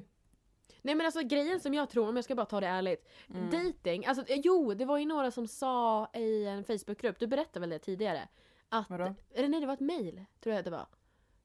Nej 0.83 0.95
men 0.95 1.07
alltså 1.07 1.23
grejen 1.23 1.61
som 1.61 1.75
jag 1.75 1.91
tror, 1.91 2.09
om 2.09 2.17
jag 2.17 2.25
ska 2.25 2.35
bara 2.35 2.47
ta 2.47 2.61
det 2.61 2.67
ärligt. 2.67 3.09
Mm. 3.35 3.51
Dating, 3.51 4.07
alltså 4.07 4.27
eh, 4.29 4.41
jo 4.45 4.75
det 4.75 4.85
var 4.85 4.99
ju 4.99 5.07
några 5.07 5.31
som 5.31 5.49
sa 5.49 6.09
i 6.15 6.47
en 6.47 6.65
Facebookgrupp, 6.65 7.19
du 7.19 7.27
berättade 7.27 7.61
väl 7.61 7.71
det 7.71 7.79
tidigare? 7.79 8.29
Att, 8.69 8.91
Vadå? 8.91 9.15
eller 9.35 9.49
nej 9.49 9.61
det 9.61 9.67
var 9.67 9.75
ett 9.75 9.81
mail, 9.81 10.25
tror 10.41 10.55
jag 10.55 10.65
det 10.65 10.71
var. 10.71 10.87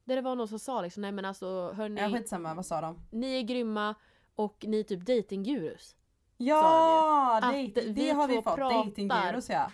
Där 0.04 0.16
det 0.16 0.22
var 0.22 0.34
någon 0.34 0.48
som 0.48 0.58
sa 0.58 0.82
liksom, 0.82 1.00
nej 1.00 1.12
men 1.12 1.24
alltså 1.24 1.72
hörni, 1.72 2.00
Ja 2.00 2.10
skitsamma, 2.10 2.54
vad 2.54 2.66
sa 2.66 2.80
de? 2.80 2.98
ni 3.10 3.38
är 3.38 3.42
grymma 3.42 3.94
och 4.34 4.64
ni 4.68 4.80
är 4.80 4.84
typ 4.84 5.00
datinggurus. 5.00 5.96
Ja! 6.36 7.36
Att 7.36 7.42
date, 7.42 7.80
det 7.80 7.92
vi 7.92 8.10
har 8.10 8.28
vi 8.28 8.42
fått. 8.42 8.56
Datinggurus 8.56 9.48
ja. 9.48 9.70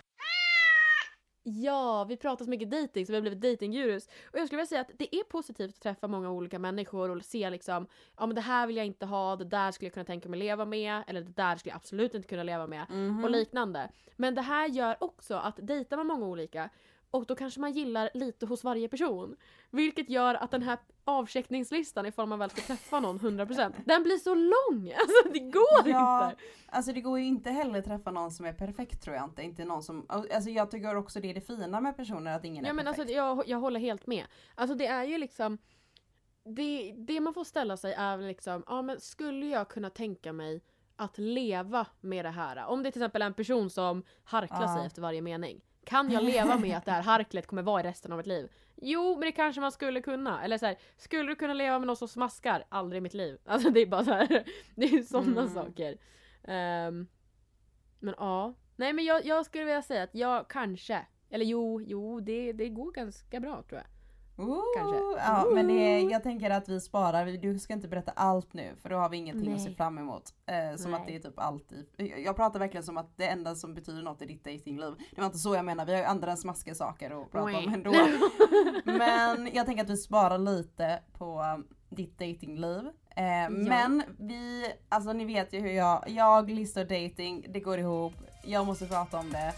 Ja, 1.47 2.03
vi 2.03 2.17
pratar 2.17 2.45
så 2.45 2.49
mycket 2.51 2.71
dating 2.71 3.05
så 3.05 3.11
vi 3.11 3.15
har 3.15 3.21
blivit 3.21 3.41
datinggurus. 3.41 4.07
Och 4.31 4.39
jag 4.39 4.47
skulle 4.47 4.57
vilja 4.57 4.67
säga 4.67 4.81
att 4.81 4.91
det 4.97 5.15
är 5.15 5.23
positivt 5.23 5.75
att 5.75 5.81
träffa 5.81 6.07
många 6.07 6.31
olika 6.31 6.59
människor 6.59 7.09
och 7.09 7.25
se 7.25 7.49
liksom, 7.49 7.87
ja 8.17 8.25
men 8.25 8.35
det 8.35 8.41
här 8.41 8.67
vill 8.67 8.77
jag 8.77 8.85
inte 8.85 9.05
ha, 9.05 9.35
det 9.35 9.45
där 9.45 9.71
skulle 9.71 9.85
jag 9.87 9.93
kunna 9.93 10.05
tänka 10.05 10.29
mig 10.29 10.39
leva 10.39 10.65
med, 10.65 11.03
eller 11.07 11.21
det 11.21 11.35
där 11.35 11.55
skulle 11.55 11.71
jag 11.71 11.77
absolut 11.77 12.13
inte 12.13 12.27
kunna 12.27 12.43
leva 12.43 12.67
med. 12.67 12.85
Mhm. 12.89 13.23
Och 13.23 13.29
liknande. 13.29 13.89
Men 14.15 14.35
det 14.35 14.41
här 14.41 14.67
gör 14.67 15.03
också 15.03 15.35
att 15.35 15.59
dejtar 15.61 15.97
man 15.97 16.07
många 16.07 16.25
olika 16.25 16.69
och 17.11 17.25
då 17.25 17.35
kanske 17.35 17.59
man 17.59 17.71
gillar 17.73 18.09
lite 18.13 18.45
hos 18.45 18.63
varje 18.63 18.87
person. 18.87 19.35
Vilket 19.71 20.09
gör 20.09 20.35
att 20.35 20.51
den 20.51 20.61
här 20.63 20.77
avcheckningslistan 21.05 22.05
ifall 22.05 22.27
man 22.27 22.39
väl 22.39 22.49
ska 22.49 22.61
träffa 22.61 22.99
någon 22.99 23.19
100% 23.19 23.73
den 23.85 24.03
blir 24.03 24.17
så 24.17 24.35
lång! 24.35 24.91
Alltså 24.99 25.29
det 25.33 25.39
går 25.39 25.87
Ja, 25.93 26.29
inte! 26.31 26.43
alltså 26.67 26.93
det 26.93 27.01
går 27.01 27.19
ju 27.19 27.25
inte 27.25 27.49
heller 27.51 27.79
att 27.79 27.85
träffa 27.85 28.11
någon 28.11 28.31
som 28.31 28.45
är 28.45 28.53
perfekt 28.53 29.01
tror 29.03 29.15
jag 29.15 29.25
inte. 29.25 29.43
Inte 29.43 29.65
någon 29.65 29.83
som, 29.83 30.05
alltså 30.09 30.49
jag 30.49 30.71
tycker 30.71 30.95
också 30.95 31.19
det 31.19 31.29
är 31.29 31.33
det 31.33 31.41
fina 31.41 31.81
med 31.81 31.97
personer 31.97 32.35
att 32.35 32.45
ingen 32.45 32.63
Ja 32.65 32.69
är 32.69 32.73
men 32.73 32.85
perfekt. 32.85 32.99
alltså 32.99 33.15
jag, 33.15 33.43
jag 33.47 33.57
håller 33.57 33.79
helt 33.79 34.07
med. 34.07 34.25
Alltså 34.55 34.75
det 34.75 34.87
är 34.87 35.03
ju 35.03 35.17
liksom 35.17 35.57
det, 36.43 36.93
det 36.97 37.19
man 37.19 37.33
får 37.33 37.43
ställa 37.43 37.77
sig 37.77 37.93
är 37.93 38.17
liksom, 38.17 38.63
ja 38.67 38.81
men 38.81 38.99
skulle 38.99 39.45
jag 39.45 39.67
kunna 39.67 39.89
tänka 39.89 40.33
mig 40.33 40.61
att 40.95 41.17
leva 41.17 41.87
med 42.01 42.25
det 42.25 42.29
här? 42.31 42.65
Om 42.65 42.83
det 42.83 42.91
till 42.91 43.01
exempel 43.01 43.21
är 43.21 43.25
en 43.25 43.33
person 43.33 43.69
som 43.69 44.03
harklar 44.23 44.61
Ja. 44.61 44.75
sig 44.77 44.85
efter 44.85 45.01
varje 45.01 45.21
mening. 45.21 45.61
Kan 45.85 46.11
jag 46.11 46.23
leva 46.23 46.57
med 46.57 46.77
att 46.77 46.85
det 46.85 46.91
här 46.91 47.01
harklet 47.11 47.47
kommer 47.47 47.61
vara 47.61 47.81
i 47.81 47.83
resten 47.83 48.11
av 48.11 48.17
mitt 48.17 48.27
liv? 48.27 48.51
Jo, 48.75 49.15
men 49.15 49.21
det 49.21 49.31
kanske 49.31 49.61
man 49.61 49.71
skulle 49.71 50.01
kunna. 50.01 50.43
Eller 50.43 50.57
så 50.57 50.65
här, 50.65 50.75
skulle 50.97 51.29
du 51.31 51.35
kunna 51.35 51.53
leva 51.53 51.79
med 51.79 51.87
någon 51.87 51.95
som 51.97 52.07
smaskar? 52.07 52.63
Aldrig 52.69 52.97
i 52.97 53.01
mitt 53.01 53.13
liv. 53.13 53.37
Alltså 53.45 53.69
det 53.69 53.79
är 53.79 53.85
bara 53.85 54.03
så 54.05 54.11
här, 54.11 54.27
det 54.75 54.85
är 54.85 55.03
sådana 55.03 55.41
Mm. 55.41 55.53
saker. 55.53 55.97
Ehm, 56.43 57.07
men 57.99 58.13
ja. 58.17 58.53
Nej 58.75 58.93
men 58.93 59.05
jag, 59.05 59.25
jag 59.25 59.45
skulle 59.45 59.63
vilja 59.63 59.81
säga 59.81 60.03
att 60.03 60.15
jag 60.15 60.47
kanske, 60.49 61.05
eller 61.29 61.45
jo, 61.45 61.81
jo 61.81 62.19
det, 62.19 62.51
det 62.53 62.69
går 62.69 62.91
ganska 62.91 63.39
bra 63.39 63.63
tror 63.69 63.81
jag. 63.81 63.87
Ooh, 64.37 64.63
kanske. 64.77 64.97
Ja 65.17 65.45
men 65.53 65.67
det, 65.67 65.99
jag 65.99 66.23
tänker 66.23 66.49
att 66.49 66.69
vi 66.69 66.81
sparar, 66.81 67.25
du 67.25 67.59
ska 67.59 67.73
inte 67.73 67.87
berätta 67.87 68.11
allt 68.11 68.53
nu 68.53 68.75
för 68.81 68.89
då 68.89 68.95
har 68.95 69.09
vi 69.09 69.17
ingenting 69.17 69.53
att 69.53 69.61
se 69.61 69.67
Nej. 69.67 69.75
fram 69.75 69.97
emot. 69.97 70.33
Eh, 70.45 70.77
som 70.77 70.91
Nej. 70.91 70.99
att 70.99 71.07
det 71.07 71.15
är 71.15 71.19
typ 71.19 71.39
alltid, 71.39 71.85
jag 72.25 72.35
pratar 72.35 72.59
verkligen 72.59 72.83
som 72.83 72.97
att 72.97 73.17
det 73.17 73.27
enda 73.27 73.55
som 73.55 73.73
betyder 73.73 74.01
något 74.01 74.21
i 74.21 74.25
ditt 74.25 74.43
datingliv. 74.43 74.93
Det 75.15 75.21
var 75.21 75.25
inte 75.25 75.37
så 75.37 75.55
jag 75.55 75.65
menar, 75.65 75.85
vi 75.85 75.91
har 75.91 75.99
ju 75.99 76.05
andra 76.05 76.35
smaskiga 76.35 76.75
saker 76.75 77.21
att 77.21 77.31
prata 77.31 77.57
om 77.57 77.73
ändå. 77.73 77.91
Men 78.85 79.49
jag 79.53 79.65
tänker 79.65 79.83
att 79.83 79.89
vi 79.89 79.97
sparar 79.97 80.37
lite 80.37 80.99
på 81.13 81.41
um, 81.55 81.67
ditt 81.89 82.19
datingliv. 82.19 82.85
Eh, 83.15 83.49
Men 83.49 84.03
vi, 84.19 84.65
alltså 84.89 85.13
ni 85.13 85.25
vet 85.25 85.53
ju 85.53 85.59
hur 85.59 85.71
jag, 85.71 86.03
jag, 86.07 86.49
Lista 86.49 86.81
och 86.81 86.87
dating, 86.87 87.45
det 87.49 87.59
går 87.59 87.79
ihop. 87.79 88.13
Jag 88.43 88.65
måste 88.65 88.85
prata 88.85 89.17
om 89.19 89.31
det. 89.31 89.53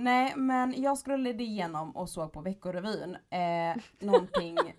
Nej 0.00 0.32
men 0.36 0.82
jag 0.82 0.98
scrollade 0.98 1.42
igenom 1.42 1.90
och 1.90 2.08
såg 2.08 2.32
på 2.32 2.40
Veckorevyn. 2.40 3.16
Eh, 3.30 3.82
någonting. 3.98 4.56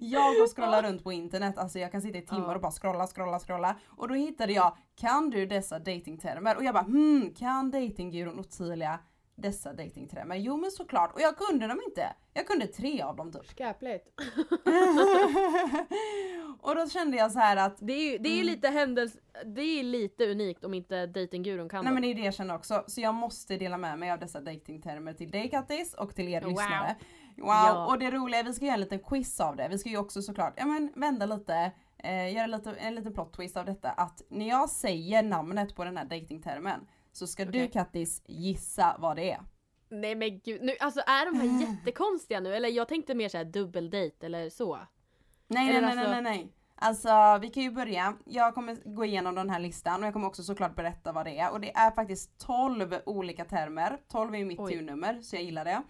jag 0.00 0.34
går 0.34 0.42
och 0.42 0.56
scrollar 0.56 0.82
runt 0.82 1.04
på 1.04 1.12
internet, 1.12 1.58
alltså 1.58 1.78
jag 1.78 1.92
kan 1.92 2.02
sitta 2.02 2.18
i 2.18 2.22
timmar 2.22 2.54
och 2.54 2.60
bara 2.60 2.72
scrolla, 2.72 3.06
scrolla, 3.06 3.38
scrolla. 3.38 3.76
Och 3.86 4.08
då 4.08 4.14
hittade 4.14 4.52
jag, 4.52 4.76
kan 4.96 5.30
du 5.30 5.46
dessa 5.46 5.78
datingtermer? 5.78 6.56
Och 6.56 6.64
jag 6.64 6.74
bara 6.74 6.84
hmm, 6.84 7.34
kan 7.34 7.70
datinggurun 7.70 8.38
Ottilia 8.38 8.98
dessa 9.34 9.72
datingtermer? 9.72 10.36
Jo 10.36 10.56
men 10.56 10.70
såklart, 10.70 11.14
och 11.14 11.20
jag 11.20 11.36
kunde 11.36 11.66
dem 11.66 11.80
inte. 11.88 12.06
Jag 12.34 12.46
kunde 12.46 12.66
tre 12.66 13.02
av 13.02 13.16
dem 13.16 13.32
typ. 13.32 13.58
Skäpligt. 13.58 14.08
och 16.60 16.76
då 16.76 16.88
kände 16.88 17.16
jag 17.16 17.32
så 17.32 17.38
här 17.38 17.56
att 17.56 17.76
Det 17.80 17.92
är 17.92 18.12
ju 18.12 18.18
det 18.18 18.28
är 18.28 18.32
Mm. 18.42 18.46
lite 18.46 18.68
händelse, 18.68 19.18
det 19.46 19.60
är 19.62 19.82
lite 19.82 20.30
unikt 20.30 20.64
om 20.64 20.74
inte 20.74 21.06
datinggurun 21.06 21.68
kan 21.68 21.84
Nej 21.84 21.88
dem. 21.88 21.94
men 21.94 22.02
det 22.02 22.10
är 22.10 22.14
det 22.14 22.20
jag 22.24 22.34
känner 22.34 22.54
också. 22.54 22.84
Så 22.86 23.00
jag 23.00 23.14
måste 23.14 23.56
dela 23.56 23.78
med 23.78 23.98
mig 23.98 24.10
av 24.10 24.18
dessa 24.18 24.40
datingtermer 24.40 25.14
till 25.14 25.30
dig 25.30 25.50
Kattis 25.50 25.94
och 25.94 26.14
till 26.14 26.28
er 26.28 26.40
Wow. 26.40 26.50
lyssnare. 26.50 26.96
Wow! 27.36 27.46
Ja. 27.48 27.86
Och 27.86 27.98
det 27.98 28.10
roliga 28.10 28.40
är 28.40 28.44
vi 28.44 28.52
ska 28.52 28.64
göra 28.64 28.74
en 28.74 28.80
liten 28.80 28.98
quiz 28.98 29.40
av 29.40 29.56
det. 29.56 29.68
Vi 29.68 29.78
ska 29.78 29.88
ju 29.88 29.96
också 29.96 30.22
såklart, 30.22 30.54
ja 30.56 30.66
men 30.66 30.92
vända 30.96 31.26
lite, 31.26 31.72
eh, 31.98 32.34
göra 32.34 32.46
lite, 32.46 32.70
en 32.72 32.94
liten 32.94 33.14
plot 33.14 33.32
twist 33.32 33.56
av 33.56 33.64
detta. 33.66 33.90
Att 33.90 34.22
när 34.28 34.48
jag 34.48 34.70
säger 34.70 35.22
namnet 35.22 35.74
på 35.76 35.84
den 35.84 35.96
här 35.96 36.04
datingtermen 36.04 36.80
så 37.12 37.26
ska 37.26 37.44
du 37.44 37.48
Okej. 37.50 37.70
Kattis 37.70 38.22
gissa 38.26 38.96
vad 38.98 39.16
det 39.16 39.30
är. 39.30 39.40
Nej 39.88 40.14
men 40.14 40.40
gud, 40.40 40.62
nu, 40.62 40.76
alltså 40.80 41.00
är 41.00 41.32
de 41.32 41.38
här 41.40 41.60
jättekonstiga 41.70 42.40
nu? 42.40 42.54
Eller 42.54 42.68
jag 42.68 42.88
tänkte 42.88 43.14
mer 43.14 43.28
såhär 43.28 43.44
dubbeldate 43.44 44.26
eller 44.26 44.50
så. 44.50 44.78
Nej 45.46 45.68
Eller 45.68 45.80
nej 45.80 45.90
alltså- 45.90 46.10
nej 46.10 46.22
nej 46.22 46.36
nej. 46.36 46.52
Alltså 46.74 47.38
vi 47.42 47.48
kan 47.50 47.62
ju 47.62 47.70
börja. 47.70 48.16
Jag 48.24 48.54
kommer 48.54 48.94
gå 48.94 49.04
igenom 49.04 49.34
den 49.34 49.50
här 49.50 49.58
listan 49.60 50.00
och 50.00 50.06
jag 50.06 50.12
kommer 50.12 50.26
också 50.26 50.42
såklart 50.42 50.76
berätta 50.76 51.12
vad 51.12 51.26
det 51.26 51.38
är. 51.38 51.52
Och 51.52 51.60
det 51.60 51.72
är 51.76 51.90
faktiskt 51.90 52.38
12 52.38 52.94
olika 53.06 53.44
termer. 53.44 53.98
12 54.08 54.34
är 54.34 54.38
ju 54.38 54.44
mitt 54.44 54.60
Oj. 54.60 54.72
turnummer 54.72 55.22
så 55.22 55.36
jag 55.36 55.42
gillar 55.42 55.64
det. 55.64 55.82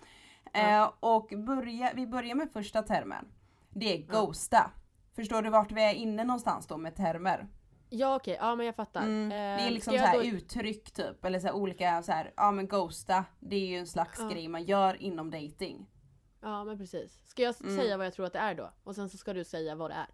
Ja. 0.53 0.61
Eh, 0.85 0.91
och 1.01 1.33
börja, 1.37 1.93
vi 1.95 2.07
börjar 2.07 2.35
med 2.35 2.51
första 2.53 2.83
termen. 2.83 3.29
Det 3.71 3.95
är 3.95 3.99
Ja. 3.99 4.21
ghosta. 4.21 4.71
Förstår 5.17 5.43
du 5.43 5.51
vart 5.51 5.73
vi 5.73 5.83
är 5.83 5.95
inne 5.95 6.25
någonstans 6.25 6.67
då 6.67 6.77
med 6.77 6.97
termer? 6.97 7.49
Ja 7.95 8.17
okej, 8.17 8.37
ja 8.41 8.55
men 8.57 8.67
jag 8.67 8.75
fattar. 8.77 9.03
Mm. 9.03 9.29
Det 9.29 9.35
Eh, 9.37 9.67
är 9.67 9.71
liksom 9.71 9.95
ska 9.99 10.07
så 10.13 10.17
då- 10.19 10.25
uttryck 10.25 10.91
typ. 10.93 11.25
Eller 11.25 11.39
så 11.39 11.53
olika 11.53 12.03
så 12.03 12.13
här, 12.13 12.33
ja 12.37 12.51
men 12.51 12.69
ghosta. 12.69 13.25
Det 13.41 13.57
är 13.57 13.67
ju 13.67 13.77
en 13.79 13.87
slags 13.87 14.19
Ja. 14.21 14.29
grej 14.29 14.49
man 14.49 14.65
gör 14.65 15.03
inom 15.03 15.31
dating. 15.31 15.87
Ja 16.41 16.65
men 16.65 16.79
precis. 16.79 17.21
Ska 17.29 17.43
jag 17.43 17.55
Mm. 17.63 17.77
säga 17.77 17.97
vad 17.97 18.07
jag 18.07 18.15
tror 18.15 18.27
att 18.27 18.33
det 18.33 18.39
är 18.39 18.55
då? 18.55 18.71
Och 18.85 18.95
sen 18.95 19.09
så 19.11 19.17
ska 19.19 19.33
du 19.33 19.45
säga 19.45 19.75
vad 19.75 19.91
det 19.91 19.95
är. 19.95 20.07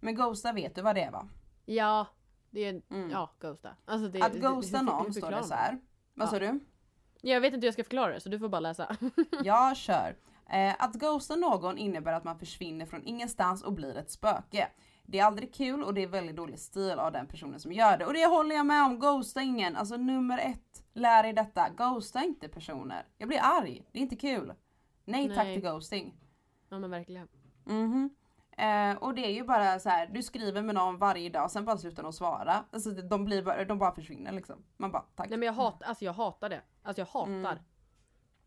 Men 0.00 0.14
ghosta 0.14 0.52
vet 0.52 0.74
du 0.74 0.82
vad 0.82 0.94
det 0.94 1.02
är 1.02 1.10
va? 1.10 1.28
Ja, 1.64 2.06
det 2.50 2.60
är 2.60 2.82
Mm. 2.90 3.10
ja, 3.10 3.30
ghosta. 3.40 3.76
Alltså 3.84 4.08
det, 4.08 4.22
Att 4.22 4.34
ghosta 4.34 4.78
hur- 4.78 4.84
hur 4.86 4.92
någon 4.92 5.12
står 5.14 5.30
det 5.30 5.44
så 5.44 5.54
här. 5.54 5.78
Vad 6.14 6.26
Ja. 6.26 6.30
sa 6.30 6.38
du? 6.38 6.60
Jag 7.22 7.40
vet 7.40 7.54
inte 7.54 7.64
hur 7.64 7.66
jag 7.68 7.74
ska 7.74 7.84
förklara 7.84 8.12
det 8.12 8.20
så 8.20 8.28
du 8.28 8.38
får 8.38 8.48
bara 8.48 8.60
läsa. 8.60 8.96
Jag 9.44 9.76
kör. 9.76 10.16
Eh, 10.50 10.74
att 10.78 10.94
ghosta 10.94 11.36
någon 11.36 11.78
innebär 11.78 12.12
att 12.12 12.24
man 12.24 12.38
försvinner 12.38 12.86
från 12.86 13.02
ingenstans 13.04 13.62
och 13.62 13.72
blir 13.72 13.96
ett 13.96 14.10
spöke. 14.10 14.68
Det 15.02 15.18
är 15.18 15.24
aldrig 15.24 15.54
kul 15.54 15.82
och 15.82 15.94
det 15.94 16.02
är 16.02 16.06
väldigt 16.06 16.36
dålig 16.36 16.58
stil 16.58 16.98
av 16.98 17.12
den 17.12 17.26
personen 17.26 17.60
som 17.60 17.72
gör 17.72 17.96
det. 17.98 18.06
Och 18.06 18.12
det 18.12 18.26
håller 18.26 18.54
jag 18.54 18.66
med 18.66 18.84
om, 18.84 18.98
ghosta 18.98 19.42
ingen. 19.42 19.76
Alltså 19.76 19.96
nummer 19.96 20.38
ett, 20.38 20.84
lär 20.92 21.22
dig 21.22 21.32
detta. 21.32 21.68
Ghosta 21.76 22.24
inte 22.24 22.48
personer. 22.48 23.06
Jag 23.18 23.28
blir 23.28 23.40
arg, 23.42 23.82
det 23.92 23.98
är 23.98 24.02
inte 24.02 24.16
kul. 24.16 24.54
Nej, 25.04 25.28
tack 25.28 25.44
Nej. 25.44 25.54
till 25.54 25.70
ghosting. 25.70 26.14
Ja 26.68 26.78
men 26.78 26.90
verkligen. 26.90 27.28
Mhm. 27.64 28.10
Eh, 28.56 28.96
och 28.96 29.14
det 29.14 29.26
är 29.26 29.30
ju 29.32 29.44
bara 29.44 29.78
så 29.78 29.88
här, 29.88 30.06
du 30.06 30.22
skriver 30.22 30.62
med 30.62 30.74
någon 30.74 30.98
varje 30.98 31.28
dag, 31.30 31.50
sen 31.50 31.64
bara 31.64 31.78
slutar 31.78 32.02
de 32.02 32.12
svara. 32.12 32.64
Alltså 32.72 32.90
de, 32.90 33.24
blir 33.24 33.42
bara, 33.42 33.64
de 33.64 33.78
bara 33.78 33.94
försvinner 33.94 34.32
liksom. 34.32 34.64
Man 34.76 34.92
bara, 34.92 35.02
tack. 35.16 35.28
Nej 35.28 35.38
men 35.38 35.46
jag 35.46 35.52
hatar, 35.52 35.86
alltså 35.86 36.04
jag 36.04 36.12
hatar 36.12 36.48
det. 36.48 36.60
Alltså 36.82 37.00
jag 37.00 37.06
hatar. 37.06 37.52
Mm. 37.52 37.58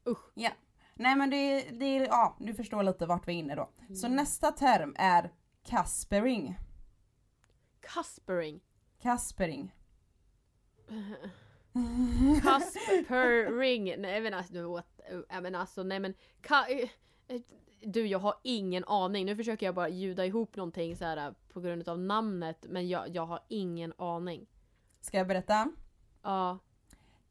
Usch. 0.10 0.32
Ja. 0.34 0.50
Nej 0.94 1.16
men 1.16 1.30
det, 1.30 1.62
det 1.62 1.86
är, 1.86 2.08
ja, 2.08 2.36
du 2.40 2.54
förstår 2.54 2.84
lite 2.84 3.06
vart 3.06 3.28
vi 3.28 3.34
är 3.34 3.38
inne 3.38 3.56
då. 3.56 3.70
Så 3.96 4.06
Mm. 4.06 4.16
nästa 4.16 4.52
term 4.52 4.96
är 4.98 5.32
Kaspering. 5.66 6.58
Kaspering. 7.82 8.62
Kaspering. 9.02 9.72
Kaspering. 12.44 14.02
Nej 14.02 14.22
men 14.22 14.34
alltså, 14.34 14.54
du, 14.54 14.64
what, 14.64 15.00
äh, 15.30 15.42
men 15.42 15.56
alltså 15.56 15.84
nej 15.84 16.00
men. 16.00 16.14
Ka, 16.42 16.66
du 17.82 18.08
jag 18.08 18.20
har 18.20 18.36
ingen 18.44 18.84
aning. 18.86 19.26
Nu 19.26 19.36
försöker 19.36 19.66
jag 19.66 19.76
bara 19.76 19.90
ljuda 19.90 20.26
ihop 20.26 20.56
någonting 20.56 20.96
så 20.96 21.06
här 21.06 21.34
på 21.54 21.62
grund 21.62 21.90
av 21.90 22.00
namnet. 22.00 22.66
Men 22.70 22.88
jag, 22.90 23.16
jag 23.16 23.26
har 23.26 23.40
ingen 23.48 23.94
aning. 23.98 24.48
Ska 25.02 25.18
jag 25.18 25.28
berätta? 25.28 25.72
Ja. 26.22 26.60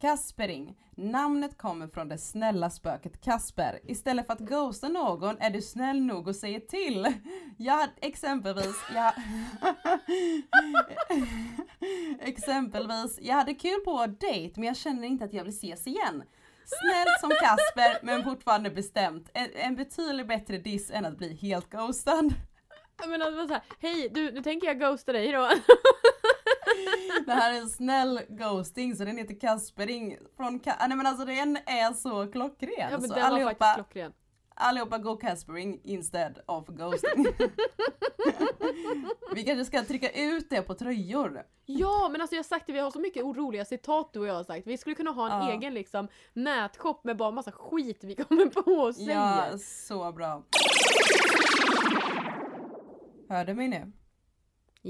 Kaspering. 0.04 0.76
Namnet 0.96 1.58
kommer 1.58 1.88
från 1.88 2.08
det 2.08 2.18
snälla 2.18 2.70
spöket 2.70 3.20
Kasper. 3.20 3.80
Istället 3.84 4.26
för 4.26 4.32
att 4.32 4.40
ghosta 4.40 4.88
någon 4.88 5.38
är 5.38 5.50
du 5.50 5.62
snäll 5.62 6.00
nog 6.00 6.28
och 6.28 6.36
säger 6.36 6.60
till. 6.60 7.12
Jag 7.58 7.74
hade 7.74 7.92
exempelvis, 8.00 8.76
jag... 8.94 9.12
exempelvis, 12.28 13.18
jag 13.22 13.34
hade 13.34 13.54
kul 13.54 13.80
på 13.84 14.06
dejt 14.06 14.60
men 14.60 14.66
jag 14.66 14.76
känner 14.76 15.08
inte 15.08 15.24
att 15.24 15.32
jag 15.32 15.44
vill 15.44 15.52
ses 15.52 15.86
igen. 15.86 16.22
Snällt 16.64 17.20
som 17.20 17.30
Kasper 17.30 18.06
men 18.06 18.24
fortfarande 18.24 18.70
bestämt. 18.70 19.30
En, 19.34 19.48
en 19.54 19.76
betydligt 19.76 20.28
bättre 20.28 20.58
diss 20.58 20.90
än 20.90 21.04
att 21.04 21.18
bli 21.18 21.34
helt 21.34 21.70
ghostad. 21.70 22.34
Men 23.06 23.22
alltså, 23.22 23.46
så 23.46 23.52
här, 23.52 23.62
hej 23.80 24.08
du, 24.14 24.32
nu 24.32 24.42
tänker 24.42 24.66
jag 24.66 24.80
ghosta 24.80 25.12
dig 25.12 25.32
då. 25.32 25.50
Det 27.26 27.32
här 27.32 27.52
är 27.54 27.58
en 27.60 27.68
snäll 27.68 28.20
ghosting 28.28 28.96
så 28.96 29.04
den 29.04 29.16
heter 29.18 29.40
Kaspering. 29.40 30.16
Från 30.36 30.60
Ka- 30.60 30.74
ah, 30.78 30.86
nej 30.86 30.96
men 30.96 31.06
alltså 31.06 31.24
den 31.24 31.56
är 31.56 31.92
så 31.92 32.26
klockren. 32.32 32.70
Ja 32.78 32.88
men 32.90 33.00
så 33.08 33.14
den 33.14 33.22
var 33.22 33.30
allihopa, 33.30 33.54
faktiskt 33.54 33.74
klockren. 33.92 34.12
allihopa 34.54 34.98
go 34.98 35.16
Kaspering 35.16 35.80
instead 35.84 36.38
of 36.46 36.66
ghosting. 36.68 37.26
Vi 39.34 39.42
kanske 39.44 39.64
ska 39.64 39.84
trycka 39.84 40.10
ut 40.10 40.50
det 40.50 40.62
på 40.62 40.74
tröjor. 40.74 41.42
Ja 41.66 42.08
men 42.12 42.20
alltså 42.20 42.34
jag 42.36 42.38
har 42.38 42.44
sagt 42.48 42.66
det, 42.66 42.72
vi 42.72 42.78
har 42.78 42.90
så 42.90 43.00
mycket 43.00 43.24
oroliga 43.24 43.64
citat 43.64 44.10
du 44.12 44.20
och 44.20 44.26
jag 44.26 44.34
har 44.34 44.44
sagt. 44.44 44.66
Vi 44.66 44.78
skulle 44.78 44.94
kunna 44.96 45.10
ha 45.10 45.26
en 45.40 45.46
Ja. 45.48 45.52
egen 45.52 45.74
liksom 45.74 46.08
nätshop 46.32 47.04
med 47.04 47.16
bara 47.16 47.30
massa 47.30 47.52
skit 47.52 48.04
vi 48.04 48.14
kommer 48.14 48.46
på 48.46 48.70
och 48.70 48.94
säger. 48.94 49.10
Ja, 49.14 49.58
så 49.58 50.12
bra. 50.12 50.42
Hör 53.28 53.44
du 53.44 53.54
mig 53.54 53.68
nu? 53.68 53.92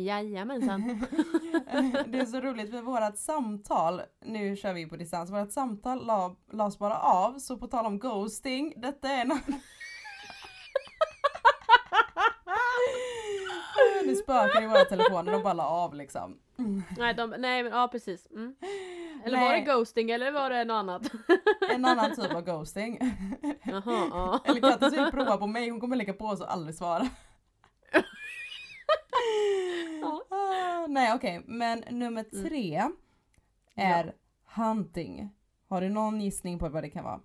Jajamensan. 0.02 0.82
Det 2.06 2.18
är 2.18 2.24
så 2.24 2.40
roligt 2.40 2.70
för 2.70 2.82
vårat 2.82 3.18
samtal, 3.18 4.02
nu 4.24 4.56
kör 4.56 4.72
vi 4.72 4.86
på 4.86 4.96
distans, 4.96 5.30
vårat 5.30 5.52
samtal 5.52 6.06
la, 6.06 6.36
lades 6.52 6.78
bara 6.78 6.98
av 6.98 7.38
så 7.38 7.56
på 7.56 7.66
tal 7.66 7.86
om 7.86 7.98
ghosting, 7.98 8.74
detta 8.76 9.08
är 9.08 9.20
en 9.20 9.28
Det 14.04 14.16
spökar 14.22 14.62
i 14.62 14.66
våra 14.66 14.84
telefoner, 14.84 15.32
de 15.32 15.42
bara 15.42 15.52
la 15.52 15.66
av 15.66 15.94
liksom. 15.94 16.38
nej, 16.98 17.14
de, 17.14 17.30
nej 17.38 17.62
men 17.62 17.72
ja 17.72 17.88
precis. 17.92 18.26
Mm. 18.30 18.54
Eller 19.24 19.40
var 19.40 19.48
Nej. 19.48 19.60
det 19.60 19.72
ghosting 19.72 20.10
eller 20.10 20.32
var 20.32 20.50
det 20.50 20.64
något 20.64 20.74
annat? 20.74 21.02
En 21.70 21.84
annan 21.84 22.16
typ 22.16 22.34
av 22.34 22.44
ghosting. 22.44 22.98
Jaha, 23.62 24.08
ja. 24.10 24.40
Eller 24.44 24.60
Kattis 24.60 24.92
vill 24.92 25.10
prova 25.10 25.36
på 25.36 25.46
mig, 25.46 25.70
hon 25.70 25.80
kommer 25.80 25.96
lägga 25.96 26.12
på 26.12 26.36
så 26.36 26.44
aldrig 26.44 26.74
svara. 26.74 27.08
Ja. 30.00 30.22
Ah, 30.30 30.86
nej 30.86 31.14
okej, 31.14 31.42
men 31.46 31.84
nummer 31.90 32.22
tre 32.42 32.82
är 33.74 34.14
hunting. 34.56 35.30
Har 35.68 35.80
du 35.80 35.88
någon 35.88 36.20
gissning 36.20 36.58
på 36.58 36.68
vad 36.68 36.82
det 36.82 36.90
kan 36.90 37.04
vara? 37.04 37.20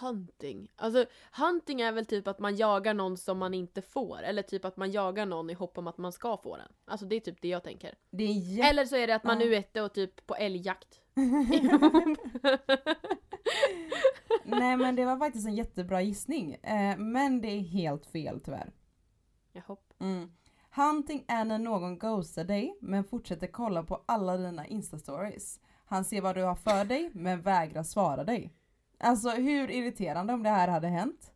Hunting. 0.00 0.72
Alltså 0.76 1.06
hunting 1.32 1.80
är 1.80 1.92
väl 1.92 2.06
typ 2.06 2.28
att 2.28 2.38
man 2.38 2.56
jagar 2.56 2.94
någon 2.94 3.16
som 3.16 3.38
man 3.38 3.54
inte 3.54 3.82
får. 3.82 4.22
Eller 4.22 4.42
typ 4.42 4.64
att 4.64 4.76
man 4.76 4.90
jagar 4.92 5.26
någon 5.26 5.50
i 5.50 5.54
hopp 5.54 5.78
om 5.78 5.86
att 5.86 5.98
man 5.98 6.12
ska 6.12 6.36
få 6.36 6.56
den. 6.56 6.72
Alltså 6.84 7.06
det 7.06 7.16
är 7.16 7.20
typ 7.20 7.42
det 7.42 7.48
jag 7.48 7.62
tänker. 7.64 7.94
Det 8.10 8.24
jätte... 8.24 8.68
Eller 8.68 8.84
så 8.84 8.96
är 8.96 9.06
det 9.06 9.14
att 9.14 9.24
man 9.24 9.40
Ja. 9.40 9.46
nu 9.46 9.54
är 9.54 9.58
ute 9.58 9.82
och 9.82 9.92
typ 9.94 10.26
på 10.26 10.34
älgjakt. 10.34 11.00
Nej 14.44 14.76
men 14.76 14.96
det 14.96 15.04
var 15.04 15.18
faktiskt 15.18 15.46
en 15.46 15.54
jättebra 15.54 16.02
gissning. 16.02 16.54
Eh, 16.54 16.96
men 16.98 17.40
det 17.40 17.48
är 17.48 17.60
helt 17.60 18.06
fel 18.06 18.40
tyvärr. 18.40 18.72
Jaha. 19.52 19.76
Mm. 20.00 20.30
Hunting 20.76 21.24
är 21.28 21.44
när 21.44 21.58
någon 21.58 21.98
ghostar 21.98 22.44
dig 22.44 22.78
men 22.80 23.04
fortsätter 23.04 23.46
kolla 23.46 23.82
på 23.82 24.02
alla 24.06 24.36
dina 24.36 24.66
instastories. 24.66 25.60
Han 25.86 26.04
ser 26.04 26.20
vad 26.20 26.36
du 26.36 26.42
har 26.42 26.54
för 26.54 26.84
dig 26.84 27.10
men 27.14 27.42
vägrar 27.42 27.82
svara 27.82 28.24
dig. 28.24 28.52
Alltså 28.98 29.30
hur 29.30 29.70
irriterande 29.70 30.32
om 30.32 30.42
det 30.42 30.50
här 30.50 30.68
hade 30.68 30.88
hänt? 30.88 31.32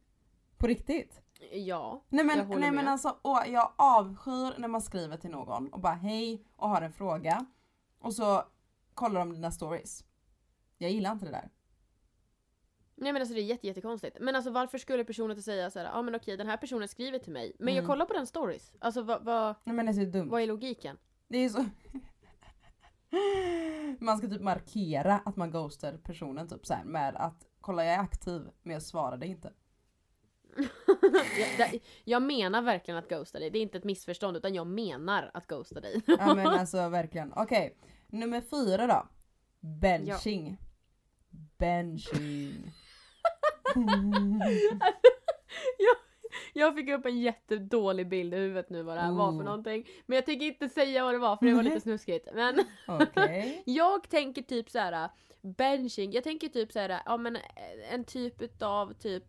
På 0.56 0.66
riktigt? 0.66 1.20
Ja, 1.52 2.04
Nej 2.08 2.24
men, 2.24 2.38
jag 2.38 2.44
håller 2.44 2.60
nej, 2.60 2.70
men 2.70 2.84
med. 2.84 2.92
alltså 2.92 3.16
åh, 3.22 3.42
jag 3.48 3.72
avskyr 3.76 4.58
när 4.58 4.68
man 4.68 4.82
skriver 4.82 5.16
till 5.16 5.30
någon 5.30 5.68
och 5.68 5.80
bara 5.80 5.94
hej 5.94 6.44
och 6.56 6.68
har 6.68 6.82
en 6.82 6.92
fråga. 6.92 7.46
Och 8.00 8.14
så 8.14 8.42
kollar 8.94 9.20
de 9.20 9.32
dina 9.32 9.50
stories. 9.50 10.04
Jag 10.78 10.90
gillar 10.90 11.12
inte 11.12 11.24
det 11.24 11.32
där. 11.32 11.50
Nej 13.00 13.12
men 13.12 13.22
alltså 13.22 13.34
det 13.34 13.40
är 13.40 13.44
jätte, 13.44 13.66
jättekonstigt. 13.66 14.16
Men 14.20 14.36
alltså 14.36 14.50
varför 14.50 14.78
skulle 14.78 15.04
personen 15.04 15.30
inte 15.30 15.42
säga 15.42 15.70
såhär, 15.70 15.86
ja 15.86 15.92
ah, 15.92 16.02
men 16.02 16.14
okej 16.14 16.36
den 16.36 16.46
här 16.46 16.56
personen 16.56 16.88
skriver 16.88 17.18
till 17.18 17.32
mig, 17.32 17.56
men 17.58 17.74
jag 17.74 17.82
Mm. 17.82 17.86
kollar 17.88 18.06
på 18.06 18.12
den 18.12 18.26
stories. 18.26 18.72
Alltså 18.78 19.02
vad, 19.02 19.24
vad, 19.24 19.54
Nej 19.64 19.76
men 19.76 19.86
det 19.86 20.02
är 20.02 20.06
dumt. 20.06 20.28
vad 20.30 20.42
är 20.42 20.46
logiken? 20.46 20.98
Det 21.28 21.38
är 21.38 21.48
så... 21.48 21.64
Man 23.98 24.18
ska 24.18 24.28
typ 24.28 24.40
markera 24.42 25.18
att 25.24 25.36
man 25.36 25.50
ghostar 25.50 25.92
personen 26.04 26.48
typ 26.48 26.66
så 26.66 26.74
här 26.74 26.84
med 26.84 27.16
att 27.16 27.46
kolla 27.60 27.84
jag 27.84 27.94
är 27.94 27.98
aktiv 27.98 28.42
men 28.62 28.72
jag 28.72 28.82
svarade 28.82 29.26
inte. 29.26 29.52
jag, 31.58 31.80
jag 32.04 32.22
menar 32.22 32.62
verkligen 32.62 32.98
att 32.98 33.08
ghosta 33.08 33.38
dig, 33.38 33.50
det 33.50 33.58
är 33.58 33.62
inte 33.62 33.78
ett 33.78 33.84
missförstånd 33.84 34.36
utan 34.36 34.54
jag 34.54 34.66
menar 34.66 35.30
att 35.34 35.46
ghosta 35.46 35.80
dig. 35.80 36.02
Ja 36.06 36.34
men 36.34 36.46
alltså 36.60 36.88
verkligen. 36.88 37.32
Okej, 37.36 37.76
nummer 38.06 38.40
fyra 38.40 38.86
då. 38.86 39.08
Benching. 39.60 40.58
Benching. 41.58 42.72
Jag 46.52 46.74
fick 46.74 46.88
upp 46.90 47.06
en 47.06 47.20
jättedålig 47.20 48.08
bild 48.08 48.34
i 48.34 48.36
huvudet 48.36 48.70
nu 48.70 48.82
vad 48.82 48.96
det 48.96 49.00
här 49.00 49.12
var 49.12 49.32
för 49.32 49.38
Oh. 49.38 49.44
någonting. 49.44 49.86
Men 50.06 50.16
jag 50.16 50.26
tänker 50.26 50.46
inte 50.46 50.68
säga 50.68 51.04
vad 51.04 51.14
det 51.14 51.18
var 51.18 51.36
för 51.36 51.46
det 51.46 51.54
var 51.54 51.62
lite 51.62 51.80
snuskigt. 51.80 52.28
Men 52.34 52.64
Okej. 52.88 53.62
jag 53.66 54.08
tänker 54.08 54.42
typ 54.42 54.70
så 54.70 54.78
här 54.78 55.08
benching, 55.42 56.12
jag 56.12 56.24
tänker 56.24 56.48
typ 56.48 56.72
så 56.72 56.78
här, 56.78 57.00
ja 57.06 57.16
men 57.16 57.36
eh, 57.36 57.42
en 57.94 58.04
typ 58.04 58.42
utav 58.42 58.92
typ 58.92 59.24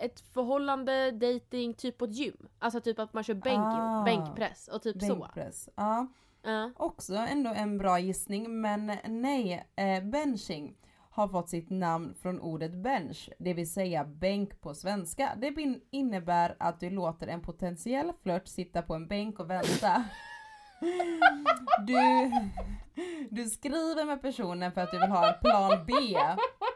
ett 0.00 0.20
förhållande, 0.20 1.10
dating, 1.10 1.74
typ 1.74 1.98
på 1.98 2.04
ett 2.04 2.14
gym. 2.14 2.48
Alltså 2.58 2.80
typ 2.80 2.98
att 2.98 3.12
man 3.12 3.24
kör 3.24 3.34
bänk, 3.34 3.58
Ah. 3.58 4.02
bänkpress 4.04 4.68
och 4.68 4.82
typ 4.82 5.02
så. 5.02 5.14
Bänkpress. 5.16 5.68
Ja. 5.74 6.06
Ja. 6.42 6.70
Också 6.76 7.14
ändå 7.14 7.50
en 7.56 7.78
bra 7.78 7.98
gissning 7.98 8.60
men 8.60 8.92
nej, 9.08 9.66
eh, 9.76 10.04
benching 10.04 10.74
har 11.16 11.28
fått 11.28 11.48
sitt 11.48 11.70
namn 11.70 12.14
från 12.22 12.40
ordet 12.40 12.72
bench, 12.74 13.30
det 13.38 13.54
vill 13.54 13.72
säga 13.72 14.04
bänk 14.04 14.60
på 14.60 14.74
svenska. 14.74 15.32
Det 15.36 15.54
innebär 15.90 16.56
att 16.58 16.80
du 16.80 16.90
låter 16.90 17.26
en 17.26 17.42
potentiell 17.42 18.12
flört 18.22 18.48
sitta 18.48 18.82
på 18.82 18.94
en 18.94 19.08
bänk 19.08 19.40
och 19.40 19.50
vänta. 19.50 20.04
Du, 21.86 21.96
du 23.30 23.44
skriver 23.50 24.04
med 24.04 24.22
personen 24.22 24.72
för 24.72 24.80
att 24.80 24.90
du 24.90 24.98
vill 24.98 25.10
ha 25.10 25.28
en 25.34 25.40
plan 25.40 25.86
B, 25.86 25.92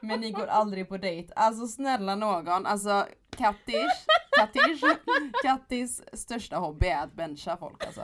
men 0.02 0.20
ni 0.20 0.30
går 0.30 0.46
aldrig 0.46 0.88
på 0.88 0.96
dejt. 0.96 1.32
Alltså 1.36 1.66
snälla 1.66 2.14
någon, 2.14 2.66
alltså 2.66 3.06
Kattish, 3.36 4.06
Kattish, 4.38 4.80
Kattis 5.42 6.02
största 6.12 6.56
hobby 6.56 6.86
är 6.86 7.02
att 7.04 7.12
bencha 7.12 7.56
folk 7.56 7.84
alltså. 7.86 8.02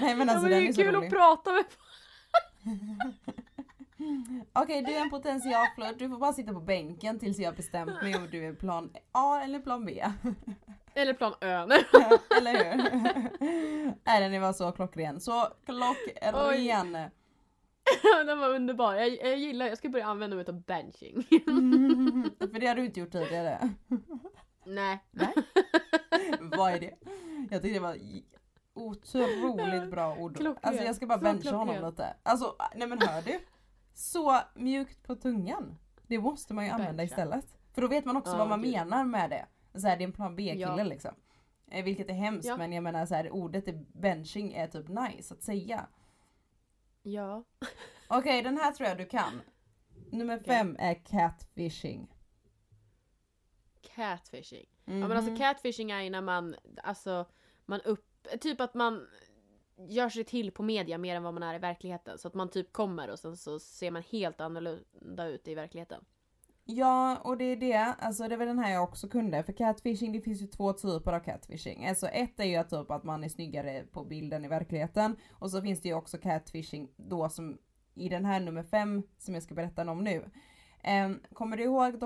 Nej 0.00 0.14
men 0.14 0.28
ja 0.28 0.34
alltså 0.34 0.48
men 0.48 0.50
det 0.50 0.56
den 0.56 0.64
är 0.64 0.68
är 0.68 0.72
så 0.72 0.82
kul 0.82 0.94
rolig. 0.94 1.06
att 1.06 1.12
prata 1.12 1.52
med 1.52 1.64
Okej, 4.52 4.82
du 4.82 4.92
är 4.92 5.00
en 5.00 5.10
potential 5.10 5.66
flirt. 5.74 5.98
Du 5.98 6.08
får 6.08 6.18
bara 6.18 6.32
sitta 6.32 6.52
på 6.52 6.60
bänken 6.60 7.18
tills 7.18 7.38
jag 7.38 7.56
bestämt 7.56 8.02
mig 8.02 8.16
om 8.16 8.28
du 8.30 8.46
är 8.46 8.52
plan 8.52 8.90
A 9.12 9.40
eller 9.44 9.58
plan 9.60 9.84
B. 9.84 10.04
Eller 10.94 11.14
plan 11.14 11.34
Ö. 11.40 11.62
eller 12.38 12.52
hur? 12.64 13.92
Nej, 14.04 14.30
den 14.30 14.42
var 14.42 14.52
så 14.52 14.72
klockren. 14.72 15.20
Så 15.20 15.46
klockren. 15.64 16.92
Den 18.26 18.38
var 18.38 18.48
underbar. 18.48 18.94
Jag, 18.94 19.08
jag 19.08 19.38
gillar, 19.38 19.66
jag 19.66 19.78
ska 19.78 19.88
börja 19.88 20.06
använda 20.06 20.36
mig 20.36 20.44
av 20.48 20.62
benching. 20.62 21.22
För 22.38 22.60
det 22.60 22.66
har 22.66 22.74
du 22.74 22.84
inte 22.84 23.00
gjort 23.00 23.12
tidigare. 23.12 23.70
Nej. 24.66 25.04
Nej. 25.10 25.34
Vad 26.40 26.72
är 26.72 26.80
det? 26.80 26.94
Jag 27.50 27.62
tyckte 27.62 27.78
det 27.78 27.80
var 27.80 27.96
otroligt 28.74 29.90
bra 29.90 30.16
ord. 30.16 30.36
Klockrent. 30.36 30.66
Alltså 30.66 30.84
jag 30.84 30.96
ska 30.96 31.06
bara 31.06 31.18
bencha 31.18 31.56
honom 31.56 31.86
lite. 31.90 32.16
Alltså 32.22 32.56
nej 32.74 32.88
men 32.88 33.00
hör 33.00 33.22
du? 33.22 33.40
Så 34.00 34.40
mjukt 34.54 35.02
på 35.02 35.14
tungan. 35.16 35.78
Det 36.06 36.18
måste 36.18 36.54
man 36.54 36.64
ju 36.64 36.70
använda 36.70 36.92
Bencha. 36.96 37.04
istället. 37.14 37.58
För 37.72 37.82
då 37.82 37.88
vet 37.88 38.04
man 38.04 38.16
också 38.16 38.32
Ja, 38.32 38.38
vad 38.38 38.48
man 38.48 38.62
gud. 38.62 38.72
menar 38.72 39.04
med 39.04 39.30
det. 39.30 39.46
Så 39.80 39.86
här, 39.88 39.96
det 39.96 40.02
är 40.04 40.06
en 40.06 40.12
plan 40.12 40.36
B-kille 40.36 40.60
Ja. 40.60 40.82
liksom. 40.84 41.14
Eh, 41.70 41.84
Vilket 41.84 42.08
är 42.08 42.14
hemskt 42.14 42.48
Ja. 42.48 42.56
men 42.56 42.72
jag 42.72 42.82
menar 42.82 43.06
så 43.06 43.14
här, 43.14 43.30
ordet 43.30 43.68
är 43.68 43.84
benching 43.92 44.52
är 44.52 44.66
typ 44.66 44.88
nice 44.88 45.34
att 45.34 45.42
säga. 45.42 45.86
Ja. 47.02 47.44
Okej 48.08 48.42
den 48.42 48.56
här 48.56 48.72
tror 48.72 48.88
jag 48.88 48.98
du 48.98 49.06
kan. 49.06 49.40
Nummer 50.12 50.36
Okej. 50.40 50.46
fem 50.46 50.76
är 50.78 50.94
catfishing. 50.94 52.14
Catfishing. 53.82 54.66
Ja 54.84 54.92
men 54.92 55.12
alltså 55.12 55.30
Mhm. 55.30 55.38
catfishing 55.38 55.90
är 55.90 56.00
ju 56.02 56.10
när 56.10 56.20
man, 56.20 56.56
alltså, 56.82 57.26
man 57.66 57.80
upp, 57.80 58.06
typ 58.40 58.60
att 58.60 58.74
man 58.74 59.08
gör 59.88 60.08
sig 60.08 60.24
till 60.24 60.50
på 60.50 60.62
media 60.62 60.98
mer 60.98 61.16
än 61.16 61.22
vad 61.22 61.34
man 61.34 61.42
är 61.42 61.54
i 61.54 61.58
verkligheten. 61.58 62.18
Så 62.18 62.28
att 62.28 62.34
man 62.34 62.50
typ 62.50 62.72
kommer 62.72 63.10
och 63.10 63.18
sen 63.18 63.36
så 63.36 63.58
ser 63.58 63.90
man 63.90 64.02
helt 64.02 64.40
annorlunda 64.40 65.26
ut 65.26 65.48
i 65.48 65.54
verkligheten. 65.54 66.04
Ja, 66.64 67.16
och 67.16 67.36
det 67.36 67.44
är 67.44 67.56
det, 67.56 67.94
alltså 67.98 68.28
det 68.28 68.36
var 68.36 68.46
den 68.46 68.58
här 68.58 68.72
jag 68.72 68.84
också 68.84 69.08
kunde. 69.08 69.42
För 69.42 69.52
catfishing, 69.52 70.12
det 70.12 70.20
finns 70.20 70.42
ju 70.42 70.46
två 70.46 70.72
typer 70.72 71.12
av 71.12 71.20
catfishing. 71.20 71.86
Alltså 71.86 72.06
ett 72.06 72.40
är 72.40 72.44
ju 72.44 72.56
att 72.56 72.70
typ 72.70 72.90
att 72.90 73.04
man 73.04 73.24
är 73.24 73.28
snyggare 73.28 73.84
på 73.92 74.04
bilden 74.04 74.44
i 74.44 74.48
verkligheten. 74.48 75.16
Och 75.32 75.50
så 75.50 75.62
finns 75.62 75.80
det 75.80 75.88
ju 75.88 75.94
också 75.94 76.18
catfishing 76.18 76.88
då 76.96 77.28
som 77.28 77.58
i 77.94 78.08
den 78.08 78.24
här 78.24 78.40
nummer 78.40 78.62
fem 78.62 79.02
som 79.18 79.34
jag 79.34 79.42
ska 79.42 79.54
berätta 79.54 79.90
om 79.90 80.04
nu. 80.04 80.30
Um, 81.04 81.20
kommer 81.32 81.56
du 81.56 81.62
ihåg 81.62 82.00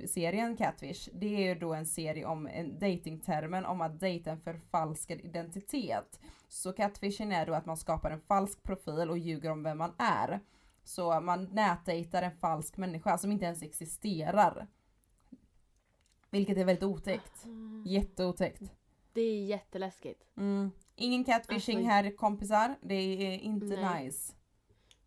dokumentärserien 0.00 0.56
Catfish? 0.56 1.08
Det 1.12 1.26
är 1.26 1.54
ju 1.54 1.54
då 1.54 1.74
en 1.74 1.86
serie 1.86 2.24
om 2.24 2.46
en 2.46 2.78
datingtermen 2.78 3.64
om 3.66 3.80
att 3.80 4.00
dejta 4.00 4.30
en 4.30 4.40
förfalskad 4.40 5.20
identitet. 5.20 6.20
Så 6.48 6.72
catfishing 6.72 7.32
är 7.32 7.46
då 7.46 7.54
att 7.54 7.66
man 7.66 7.76
skapar 7.76 8.10
en 8.10 8.20
falsk 8.20 8.62
profil 8.62 9.10
och 9.10 9.18
ljuger 9.18 9.50
om 9.50 9.62
vem 9.62 9.78
man 9.78 9.94
är. 9.98 10.40
Så 10.84 11.20
man 11.20 11.44
nätdejtar 11.44 12.22
en 12.22 12.36
falsk 12.36 12.76
människa 12.76 13.18
som 13.18 13.32
inte 13.32 13.44
ens 13.44 13.62
existerar. 13.62 14.66
Vilket 16.30 16.56
är 16.58 16.64
väldigt 16.64 16.84
otäckt. 16.84 17.46
Jätteotäckt. 17.86 18.62
Det 19.12 19.20
är 19.20 19.44
jätteläskigt. 19.44 20.22
Mm. 20.36 20.70
Ingen 20.96 21.24
catfishing 21.24 21.76
Alltså- 21.76 21.90
här 21.90 22.16
kompisar. 22.16 22.74
Det 22.82 22.94
är 22.94 23.38
inte 23.38 23.66
Nej. 23.66 24.04
nice. 24.04 24.34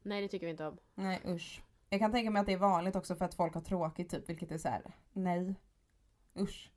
Nej 0.03 0.21
det 0.21 0.27
tycker 0.27 0.45
vi 0.45 0.51
inte 0.51 0.67
om. 0.67 0.77
Nej 0.95 1.21
usch. 1.25 1.61
Jag 1.93 1.99
kan 1.99 2.11
tänka 2.11 2.31
mig 2.31 2.39
att 2.39 2.45
det 2.45 2.53
är 2.53 2.57
vanligt 2.57 2.95
också 2.95 3.15
för 3.15 3.25
att 3.25 3.35
folk 3.35 3.53
har 3.53 3.61
tråkigt 3.61 4.09
typ, 4.09 4.29
vilket 4.29 4.51
är 4.51 4.57
så 4.57 4.69
här. 4.69 4.95
nej. 5.13 5.55
Usch. 6.39 6.71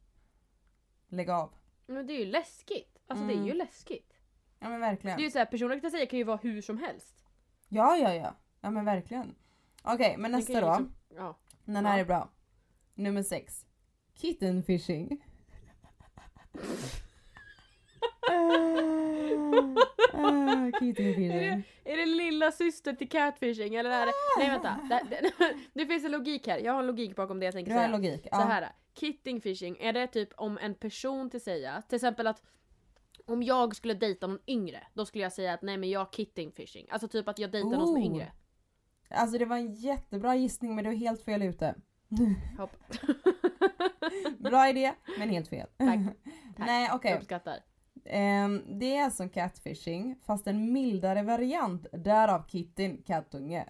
Lägg 1.09 1.31
av. 1.31 1.55
Men 1.87 2.07
det 2.07 2.13
är 2.13 2.19
ju 2.19 2.25
läskigt. 2.25 2.99
Alltså 3.07 3.25
det 3.27 3.33
är 3.33 3.37
Mm. 3.37 3.47
ju 3.47 3.53
läskigt. 3.55 4.13
Ja 4.59 4.69
men 4.69 4.81
Det 4.81 4.87
är 4.87 4.91
verkligen. 4.91 5.19
ju 5.21 5.31
såhär, 5.31 5.47
personer 5.47 5.81
kan 5.81 5.91
säga 5.91 6.07
kan 6.07 6.19
ju 6.19 6.25
vara 6.25 6.37
hur 6.37 6.63
som 6.63 6.79
helst. 6.79 7.25
Ja 7.69 7.97
ja 7.97 8.15
ja. 8.15 8.37
Ja 8.61 8.71
men 8.71 8.85
verkligen. 8.85 9.35
Okej 9.83 10.17
men 10.19 10.31
Det 10.33 10.37
nästa 10.39 10.61
då. 10.61 10.67
liksom- 10.69 10.93
Ja. 11.09 11.39
Den 11.65 11.87
här 11.87 11.95
Ja. 11.97 12.01
är 12.01 12.05
bra. 12.07 12.29
Nummer 12.95 13.23
sex. 13.23 13.67
Kitten 14.15 14.63
fishing. 14.63 15.25
Ah, 20.13 20.79
kitten 20.81 21.07
Är 21.07 21.41
det, 21.41 21.63
är 21.93 21.97
det 21.97 22.07
lilla 22.07 22.53
syster 22.53 22.93
till 22.93 23.09
catfishing 23.09 23.75
eller 23.75 23.91
är 23.91 24.07
det... 24.07 24.13
Nej 24.39 24.51
vänta. 24.51 24.81
Det, 24.89 25.07
det, 25.11 25.55
det 25.81 25.87
finns 25.87 26.05
en 26.05 26.13
logik 26.13 26.47
här. 26.47 26.59
Jag 26.59 26.73
har 26.73 26.81
en 26.81 26.87
logik 26.87 27.17
bakom 27.17 27.41
det 27.41 27.45
jag 27.45 27.55
tänker 27.55 27.73
säga. 27.73 27.89
logik. 27.89 28.27
Så 28.31 28.37
här, 28.37 28.69
kitting 28.95 29.41
fishing, 29.41 29.77
är 29.81 29.93
det 29.93 30.07
typ 30.07 30.29
om 30.37 30.59
en 30.59 30.75
person 30.75 31.31
till 31.31 31.41
säga, 31.41 31.83
till 31.89 31.97
exempel 31.97 32.27
att 32.27 32.43
om 33.27 33.43
jag 33.43 33.77
skulle 33.77 33.95
dejta 33.95 34.27
någon 34.27 34.39
yngre, 34.47 34.87
då 34.95 35.07
skulle 35.07 35.25
jag 35.25 35.33
säga 35.33 35.53
att 35.55 35.63
nej 35.63 35.77
men 35.77 35.91
jag 35.91 36.13
kitting 36.13 36.53
fishing. 36.53 36.87
Alltså 36.91 37.09
typ 37.09 37.29
att 37.29 37.39
jag 37.39 37.51
dejtar 37.51 37.71
någon 37.71 37.87
som 37.87 37.97
är 37.97 38.01
Oh. 38.01 38.07
yngre. 38.07 38.33
Alltså 39.11 39.39
det 39.39 39.45
var 39.45 39.57
en 39.57 39.75
jättebra 39.75 40.35
gissning 40.37 40.75
men 40.75 40.85
du 40.85 40.91
är 40.91 40.95
helt 40.97 41.25
fel 41.25 41.43
ute. 41.43 41.75
Hopp. 42.59 42.71
Bra 44.39 44.69
idé 44.69 44.93
men 45.19 45.29
helt 45.29 45.49
fel. 45.49 45.69
Tack. 45.77 45.99
Nej 46.57 46.91
okej. 46.93 47.11
Jag 47.11 47.19
uppskattar. 47.19 47.59
Ehm, 48.09 48.79
det 48.79 48.97
är 48.97 49.11
som 49.11 49.29
catfishing 49.29 50.17
fast 50.27 50.47
en 50.47 50.73
mildare 50.73 51.23
variant, 51.23 51.87
därav 51.93 52.47
kitten, 52.49 53.03
kattunge. 53.07 53.67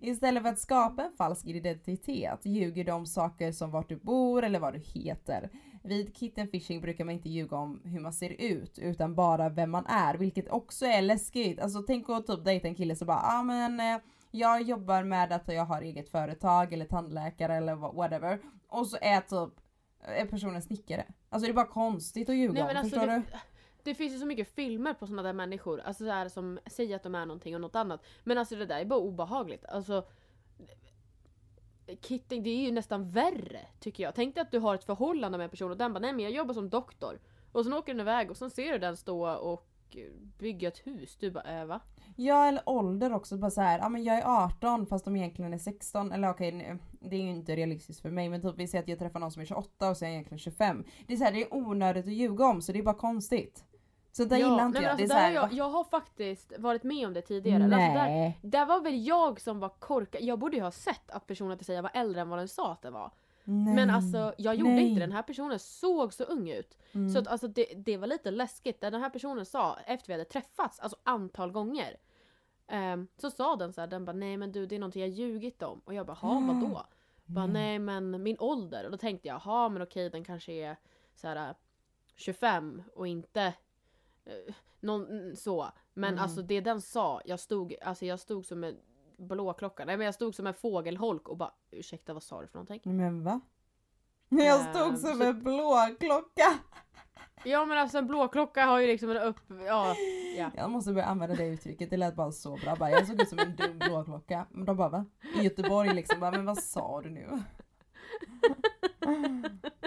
Istället 0.00 0.42
för 0.42 0.50
att 0.50 0.58
skapa 0.58 1.04
en 1.04 1.12
falsk 1.12 1.46
identitet 1.46 2.46
ljuger 2.46 2.84
de 2.84 2.92
om 2.92 3.06
saker 3.06 3.52
som 3.52 3.70
vart 3.70 3.88
du 3.88 3.96
bor 3.96 4.44
eller 4.44 4.58
vad 4.58 4.72
du 4.74 4.78
heter. 4.78 5.50
Vid 5.82 6.16
kittenfishing 6.16 6.80
brukar 6.80 7.04
man 7.04 7.14
inte 7.14 7.28
ljuga 7.28 7.56
om 7.56 7.80
hur 7.84 8.00
man 8.00 8.12
ser 8.12 8.30
ut 8.42 8.78
utan 8.78 9.14
bara 9.14 9.48
vem 9.48 9.70
man 9.70 9.86
är 9.86 10.14
vilket 10.14 10.48
också 10.48 10.86
är 10.86 11.02
läskigt. 11.02 11.60
Alltså 11.60 11.82
tänk 11.82 12.08
att 12.10 12.26
typ 12.26 12.44
dejta 12.44 12.68
en 12.68 12.74
kille 12.74 12.96
som 12.96 13.06
bara 13.06 13.20
ah, 13.22 13.42
men 13.42 13.80
eh, 13.80 14.00
jag 14.30 14.62
jobbar 14.62 15.02
med 15.04 15.32
att 15.32 15.48
jag 15.48 15.64
har 15.64 15.82
eget 15.82 16.08
företag 16.08 16.72
eller 16.72 16.84
tandläkare 16.84 17.54
eller 17.56 17.74
wha- 17.76 17.94
whatever 17.96 18.38
och 18.68 18.86
så 18.86 18.96
är 19.00 19.20
typ 19.20 19.60
är 20.04 20.26
personen 20.26 20.62
snickare. 20.62 21.04
Alltså 21.28 21.46
det 21.46 21.52
är 21.52 21.54
bara 21.54 21.66
konstigt 21.66 22.28
att 22.28 22.36
ljuga 22.36 22.52
Nej, 22.52 22.62
om, 22.62 22.68
alltså, 22.68 22.82
förstår 22.82 23.06
det, 23.06 23.22
du? 23.30 23.38
Det 23.84 23.94
finns 23.94 24.14
ju 24.14 24.18
så 24.18 24.26
mycket 24.26 24.54
filmer 24.54 24.94
på 24.94 25.06
sådana 25.06 25.22
där 25.22 25.32
människor, 25.32 25.80
alltså 25.80 26.04
så 26.04 26.10
här, 26.10 26.28
som 26.28 26.58
säger 26.66 26.96
att 26.96 27.02
de 27.02 27.14
är 27.14 27.26
någonting 27.26 27.54
och 27.54 27.60
något 27.60 27.76
annat. 27.76 28.04
Men 28.24 28.38
alltså 28.38 28.56
det 28.56 28.66
där 28.66 28.80
är 28.80 28.84
bara 28.84 29.00
obehagligt. 29.00 29.64
Alltså, 29.64 30.06
kitting, 32.00 32.42
det 32.42 32.50
är 32.50 32.64
ju 32.64 32.72
nästan 32.72 33.10
värre 33.10 33.60
tycker 33.80 34.02
jag. 34.02 34.14
Tänk 34.14 34.34
dig 34.34 34.42
att 34.42 34.50
du 34.50 34.58
har 34.58 34.74
ett 34.74 34.84
förhållande 34.84 35.38
med 35.38 35.44
en 35.44 35.50
person 35.50 35.70
och 35.70 35.76
den 35.76 35.92
bara 35.92 36.00
nej 36.00 36.12
men 36.12 36.24
jag 36.24 36.32
jobbar 36.32 36.54
som 36.54 36.70
doktor. 36.70 37.20
Och 37.52 37.64
sen 37.64 37.72
åker 37.72 37.92
den 37.92 38.00
iväg 38.00 38.30
och 38.30 38.36
sen 38.36 38.50
ser 38.50 38.72
du 38.72 38.78
den 38.78 38.96
stå 38.96 39.30
och 39.30 39.68
bygga 40.38 40.68
ett 40.68 40.86
hus. 40.86 41.16
Du 41.16 41.30
bara 41.30 41.60
äh, 41.60 41.66
va? 41.66 41.80
Ja 42.16 42.48
eller 42.48 42.62
ålder 42.68 43.12
också, 43.12 43.36
bara 43.36 43.50
så 43.50 43.60
här, 43.60 43.78
ja 43.78 43.88
men 43.88 44.04
jag 44.04 44.18
är 44.18 44.44
18 44.44 44.86
fast 44.86 45.04
de 45.04 45.16
egentligen 45.16 45.54
är 45.54 45.58
16. 45.58 46.12
Eller 46.12 46.30
okej, 46.30 46.56
okay, 46.56 46.76
det 47.00 47.16
är 47.16 47.20
ju 47.20 47.30
inte 47.30 47.56
realistiskt 47.56 48.02
för 48.02 48.10
mig 48.10 48.28
men 48.28 48.42
typ 48.42 48.54
vi 48.56 48.68
säger 48.68 48.82
att 48.82 48.88
jag 48.88 48.98
träffar 48.98 49.20
någon 49.20 49.32
som 49.32 49.42
är 49.42 49.46
28 49.46 49.90
och 49.90 49.96
så 49.96 50.04
är 50.04 50.08
jag 50.08 50.12
egentligen 50.12 50.38
25. 50.38 50.84
Det 51.06 51.12
är 51.12 51.16
så 51.16 51.24
här, 51.24 51.32
det 51.32 51.42
är 51.42 51.54
onödigt 51.54 52.06
att 52.06 52.12
ljuga 52.12 52.44
om 52.44 52.62
så 52.62 52.72
det 52.72 52.78
är 52.78 52.82
bara 52.82 52.94
konstigt. 52.94 53.64
Så 54.12 54.24
det 54.24 54.36
gillar 54.38 54.66
inte 54.66 54.80
nej, 54.80 54.88
jag. 54.88 54.96
men 54.96 54.96
det 54.96 55.02
alltså, 55.02 55.04
är 55.04 55.08
så 55.08 55.14
där 55.14 55.20
här, 55.20 55.28
har 55.28 55.48
jag, 55.48 55.52
jag 55.52 55.68
har 55.70 55.84
faktiskt 55.84 56.52
varit 56.58 56.82
med 56.82 57.06
om 57.06 57.12
det 57.14 57.22
tidigare. 57.22 57.62
Alltså, 57.64 57.78
där, 57.78 57.94
Nej. 57.94 58.38
där 58.42 58.66
var 58.66 58.80
väl 58.80 59.06
jag 59.06 59.40
som 59.40 59.58
var 59.60 59.68
korkad. 59.68 60.22
Jag 60.22 60.38
borde 60.38 60.56
ju 60.56 60.62
ha 60.62 60.70
sett 60.70 61.10
att 61.10 61.26
personen 61.26 61.56
till 61.58 61.66
sig 61.66 61.82
var 61.82 61.90
äldre 61.94 62.20
än 62.20 62.28
vad 62.28 62.38
den 62.38 62.48
sa 62.48 62.72
att 62.72 62.82
den 62.82 62.92
var. 62.92 63.10
Nej. 63.44 63.74
Men 63.74 63.90
alltså 63.90 64.34
jag 64.38 64.54
gjorde 64.54 64.72
Nej. 64.72 64.88
inte. 64.88 65.00
Den 65.00 65.12
här 65.12 65.22
personen 65.22 65.58
såg 65.58 66.12
så 66.14 66.24
ung 66.24 66.50
ut. 66.50 66.78
Mm. 66.92 67.10
Så 67.10 67.18
att, 67.18 67.26
alltså, 67.28 67.48
det, 67.48 67.64
det 67.76 67.96
var 67.96 68.06
lite 68.06 68.30
läskigt. 68.30 68.80
Den 68.80 68.94
här 68.94 69.10
personen 69.10 69.46
sa 69.46 69.78
efter 69.86 70.06
vi 70.06 70.12
hade 70.12 70.24
träffats, 70.24 70.80
alltså 70.80 70.98
antal 71.02 71.52
gånger. 71.52 71.96
ehm, 72.68 73.08
så 73.16 73.30
sa 73.30 73.56
den 73.56 73.72
så 73.72 73.80
här, 73.80 73.88
den 73.88 74.04
bara 74.04 74.12
nej 74.12 74.36
men 74.36 74.52
du 74.52 74.66
det 74.66 74.74
är 74.74 74.78
någonting 74.78 75.02
jag 75.02 75.10
ljugit 75.10 75.62
om. 75.62 75.80
Och 75.84 75.94
jag 75.94 76.06
bara 76.06 76.16
ha 76.16 76.40
vadå? 76.40 76.82
Bara 77.24 77.44
Mm. 77.44 77.52
nej 77.54 77.78
men 77.78 78.22
min 78.22 78.36
ålder. 78.40 78.84
Och 78.84 78.90
då 78.90 78.96
tänkte 78.96 79.28
jag, 79.28 79.38
ha 79.38 79.68
men 79.68 79.82
okej 79.82 80.10
den 80.10 80.24
kanske 80.24 80.52
är 80.52 80.76
så 81.14 81.28
här 81.28 81.36
äh, 81.48 81.54
25 82.16 82.82
och 82.94 83.06
inte 83.06 83.42
eh, 83.42 83.52
någon, 84.80 85.06
mm, 85.06 85.36
så. 85.36 85.68
Men 85.94 86.12
Mm. 86.12 86.22
alltså 86.22 86.42
det 86.42 86.60
den 86.60 86.80
sa, 86.80 87.20
jag 87.24 87.40
stod, 87.40 87.74
alltså 87.82 88.04
jag 88.06 88.20
stod 88.20 88.46
som 88.46 88.64
en 88.64 88.76
blåklocka. 89.16 89.84
Nej 89.84 89.96
men 89.96 90.04
jag 90.04 90.14
stod 90.14 90.34
som 90.34 90.46
en 90.46 90.54
fågelholk 90.54 91.28
och 91.28 91.36
bara 91.36 91.52
ursäkta 91.70 92.12
vad 92.14 92.22
sa 92.22 92.40
du 92.40 92.46
för 92.46 92.58
någonting? 92.58 92.96
Men 92.96 93.24
va? 93.24 93.40
Jag 94.28 94.60
stod 94.60 94.88
Ehm, 94.88 94.96
som 94.96 95.18
så- 95.18 95.24
en 95.24 95.42
blåklocka. 95.42 96.58
Ja 97.44 97.64
men 97.64 97.78
alltså 97.78 97.98
en 97.98 98.06
blåklocka 98.06 98.64
har 98.66 98.78
ju 98.80 98.86
liksom 98.86 99.10
en 99.10 99.16
upp... 99.16 99.36
Ja. 99.66 99.94
ja. 100.36 100.50
Jag 100.56 100.70
måste 100.70 100.92
börja 100.92 101.06
använda 101.06 101.36
det 101.36 101.46
uttrycket, 101.46 101.90
det 101.90 101.96
lät 101.96 102.14
bara 102.14 102.32
så 102.32 102.56
bra. 102.56 102.76
Bara, 102.76 102.90
jag 102.90 103.06
såg 103.06 103.20
ut 103.22 103.28
som 103.28 103.38
en 103.38 103.56
dum 103.56 103.78
blåklocka. 103.78 104.46
Men 104.50 104.64
de 104.64 104.76
bara 104.76 104.88
va? 104.88 105.04
I 105.34 105.42
Göteborg 105.42 105.94
liksom, 105.94 106.20
bara, 106.20 106.30
men 106.30 106.44
vad 106.46 106.58
sa 106.58 107.00
du 107.02 107.10
nu? 107.10 107.28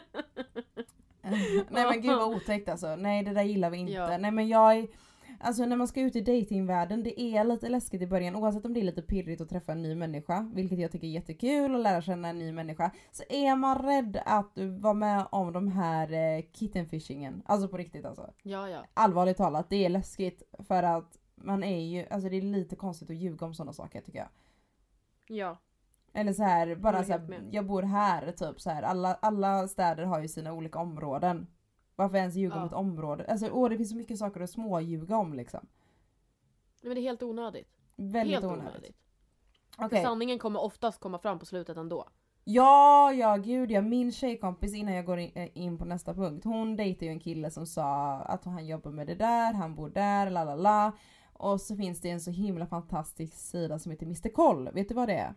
Nej 1.69 1.85
men 1.85 2.01
gud 2.01 2.17
vad 2.17 2.35
otäckt 2.35 2.69
alltså. 2.69 2.95
Nej 2.95 3.23
det 3.23 3.33
där 3.33 3.43
gillar 3.43 3.69
vi 3.69 3.77
inte. 3.77 3.93
Ja. 3.93 4.17
Nej 4.17 4.31
men 4.31 4.47
jag 4.47 4.75
är, 4.77 4.87
Alltså 5.39 5.65
när 5.65 5.75
man 5.75 5.87
ska 5.87 6.01
ut 6.01 6.15
i 6.15 6.21
datingvärlden 6.21 7.03
det 7.03 7.21
är 7.21 7.43
lite 7.43 7.69
läskigt 7.69 8.01
i 8.01 8.07
början 8.07 8.35
oavsett 8.35 8.65
om 8.65 8.73
det 8.73 8.79
är 8.79 8.83
lite 8.83 9.01
pirrigt 9.01 9.41
att 9.41 9.49
träffa 9.49 9.71
en 9.71 9.81
ny 9.81 9.95
människa, 9.95 10.51
vilket 10.53 10.79
jag 10.79 10.91
tycker 10.91 11.07
är 11.07 11.11
jättekul 11.11 11.75
att 11.75 11.81
lära 11.81 12.01
känna 12.01 12.27
en 12.27 12.39
ny 12.39 12.51
människa. 12.51 12.91
Så 13.11 13.23
är 13.29 13.55
man 13.55 13.83
rädd 13.83 14.21
att 14.25 14.51
vara 14.79 14.93
med 14.93 15.27
om 15.31 15.53
de 15.53 15.67
här 15.67 16.13
eh, 16.13 16.43
kittenfishingen, 16.53 17.41
alltså 17.45 17.67
på 17.67 17.77
riktigt 17.77 18.05
alltså. 18.05 18.33
Ja 18.43 18.69
ja. 18.69 18.85
Allvarligt 18.93 19.37
talat, 19.37 19.69
det 19.69 19.85
är 19.85 19.89
läskigt 19.89 20.43
för 20.67 20.83
att 20.83 21.17
man 21.35 21.63
är 21.63 21.79
ju, 21.79 22.05
alltså 22.09 22.29
det 22.29 22.37
är 22.37 22.41
lite 22.41 22.75
konstigt 22.75 23.09
att 23.09 23.15
ljuga 23.15 23.45
om 23.45 23.53
sådana 23.53 23.73
saker 23.73 24.01
tycker 24.01 24.19
jag. 24.19 24.29
Ja. 25.27 25.57
Eller 26.15 26.33
så 26.33 26.43
här, 26.43 26.75
bara 26.75 26.97
Jag 26.97 27.05
så 27.05 27.13
är 27.13 27.19
här, 27.19 27.47
jag 27.51 27.65
bor 27.65 27.81
här 27.81 28.31
typ 28.31 28.61
så 28.61 28.69
här. 28.69 28.83
Alla, 28.83 29.13
alla 29.21 29.67
städer 29.67 30.03
har 30.03 30.21
ju 30.21 30.27
sina 30.27 30.53
olika 30.53 30.79
områden. 30.79 31.47
Varför 31.95 32.17
ens 32.17 32.35
ljuga 32.35 32.55
om 32.55 32.61
Ja. 32.61 32.67
ett 32.67 32.73
område? 32.73 33.25
Alltså 33.29 33.49
åh 33.51 33.69
det 33.69 33.77
finns 33.77 33.89
så 33.89 33.95
mycket 33.95 34.17
saker 34.17 34.41
att 34.41 34.49
småljuga 34.49 35.17
om 35.17 35.33
liksom. 35.33 35.67
Men 36.83 36.95
det 36.95 36.99
är 36.99 37.03
helt 37.03 37.23
onödigt. 37.23 37.67
Väldigt 37.95 38.33
helt 38.33 38.45
onödigt. 38.45 38.69
onödigt. 38.69 38.95
Okej, 39.77 40.03
Sanningen 40.03 40.39
kommer 40.39 40.63
oftast 40.63 40.99
komma 40.99 41.19
fram 41.19 41.39
på 41.39 41.45
slutet 41.45 41.77
ändå. 41.77 42.07
Ja, 42.43 43.13
ja 43.13 43.37
gud 43.37 43.71
ja. 43.71 43.81
Min 43.81 44.11
tjejkompis 44.11 44.75
innan 44.75 44.93
jag 44.93 45.05
går 45.05 45.19
in, 45.19 45.31
eh, 45.35 45.77
på 45.77 45.85
nästa 45.85 46.13
punkt. 46.13 46.45
Hon 46.45 46.75
dejtar 46.75 47.05
ju 47.05 47.11
en 47.11 47.19
kille 47.19 47.51
som 47.51 47.65
sa 47.65 48.15
att 48.15 48.45
han 48.45 48.67
jobbar 48.67 48.91
med 48.91 49.07
det 49.07 49.15
där, 49.15 49.53
han 49.53 49.75
bor 49.75 49.89
där, 49.89 50.29
la 50.29 50.43
la 50.43 50.55
la. 50.55 50.91
Och 51.33 51.61
så 51.61 51.75
finns 51.75 52.01
det 52.01 52.09
en 52.09 52.21
så 52.21 52.31
himla 52.31 52.65
fantastisk 52.67 53.33
sida 53.37 53.79
som 53.79 53.91
heter 53.91 54.05
Mr 54.05 54.29
Koll. 54.29 54.69
Vet 54.73 54.89
du 54.89 54.95
vad 54.95 55.07
det 55.07 55.13
är? 55.13 55.33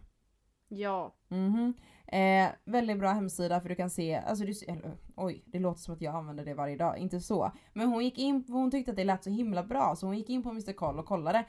Ja. 0.68 1.14
Mhm. 1.28 1.74
Eh, 2.06 2.48
väldigt 2.64 2.98
bra 2.98 3.12
hemsida 3.12 3.60
för 3.60 3.68
du 3.68 3.74
kan 3.74 3.90
se, 3.90 4.14
alltså 4.14 4.44
du, 4.44 4.52
eller, 4.68 4.96
oj 5.16 5.42
det 5.46 5.58
låter 5.58 5.80
som 5.80 5.94
att 5.94 6.00
jag 6.00 6.14
använder 6.14 6.44
det 6.44 6.54
varje 6.54 6.76
dag, 6.76 6.98
inte 6.98 7.20
så. 7.20 7.52
Men 7.72 7.88
hon 7.88 8.04
gick 8.04 8.18
in, 8.18 8.44
hon 8.48 8.70
tyckte 8.70 8.90
att 8.90 8.96
det 8.96 9.04
lät 9.04 9.24
så 9.24 9.30
himla 9.30 9.62
bra 9.62 9.96
så 9.96 10.06
hon 10.06 10.18
gick 10.18 10.28
in 10.28 10.42
på 10.42 10.50
Mr 10.50 10.72
Koll 10.72 10.98
och 10.98 11.06
kollade. 11.06 11.44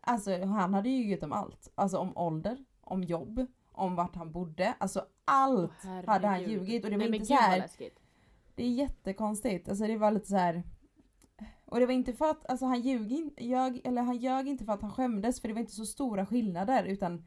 Alltså 0.00 0.44
han 0.44 0.74
hade 0.74 0.88
ju 0.88 0.96
ljugit 0.96 1.22
om 1.22 1.32
allt. 1.32 1.72
Alltså 1.74 1.98
om 1.98 2.16
ålder, 2.16 2.64
om 2.80 3.04
jobb, 3.04 3.46
om 3.72 3.94
vart 3.94 4.16
han 4.16 4.32
bodde. 4.32 4.74
Alltså 4.78 5.04
allt 5.24 5.72
Åh, 5.84 6.04
hade 6.06 6.26
han 6.26 6.42
ljugit 6.42 6.84
och 6.84 6.90
det 6.90 6.96
var 6.96 7.04
Nej, 7.04 7.14
inte 7.14 7.26
så 7.26 7.34
här. 7.34 7.70
Det 8.54 8.64
är 8.64 8.70
jättekonstigt. 8.70 9.68
Alltså 9.68 9.86
det 9.86 9.96
var 9.96 10.10
lite 10.10 10.28
så 10.28 10.36
här. 10.36 10.62
Och 11.64 11.80
det 11.80 11.86
var 11.86 11.92
inte 11.92 12.12
för 12.12 12.30
att, 12.30 12.46
alltså 12.50 12.66
han 12.66 12.80
ljög, 12.80 13.12
in, 13.12 13.30
ljög, 13.36 13.80
eller 13.84 14.02
han 14.02 14.16
ljög 14.16 14.48
inte 14.48 14.64
för 14.64 14.72
att 14.72 14.82
han 14.82 14.92
skämdes 14.92 15.40
för 15.40 15.48
det 15.48 15.54
var 15.54 15.60
inte 15.60 15.72
så 15.72 15.86
stora 15.86 16.26
skillnader 16.26 16.84
utan 16.84 17.24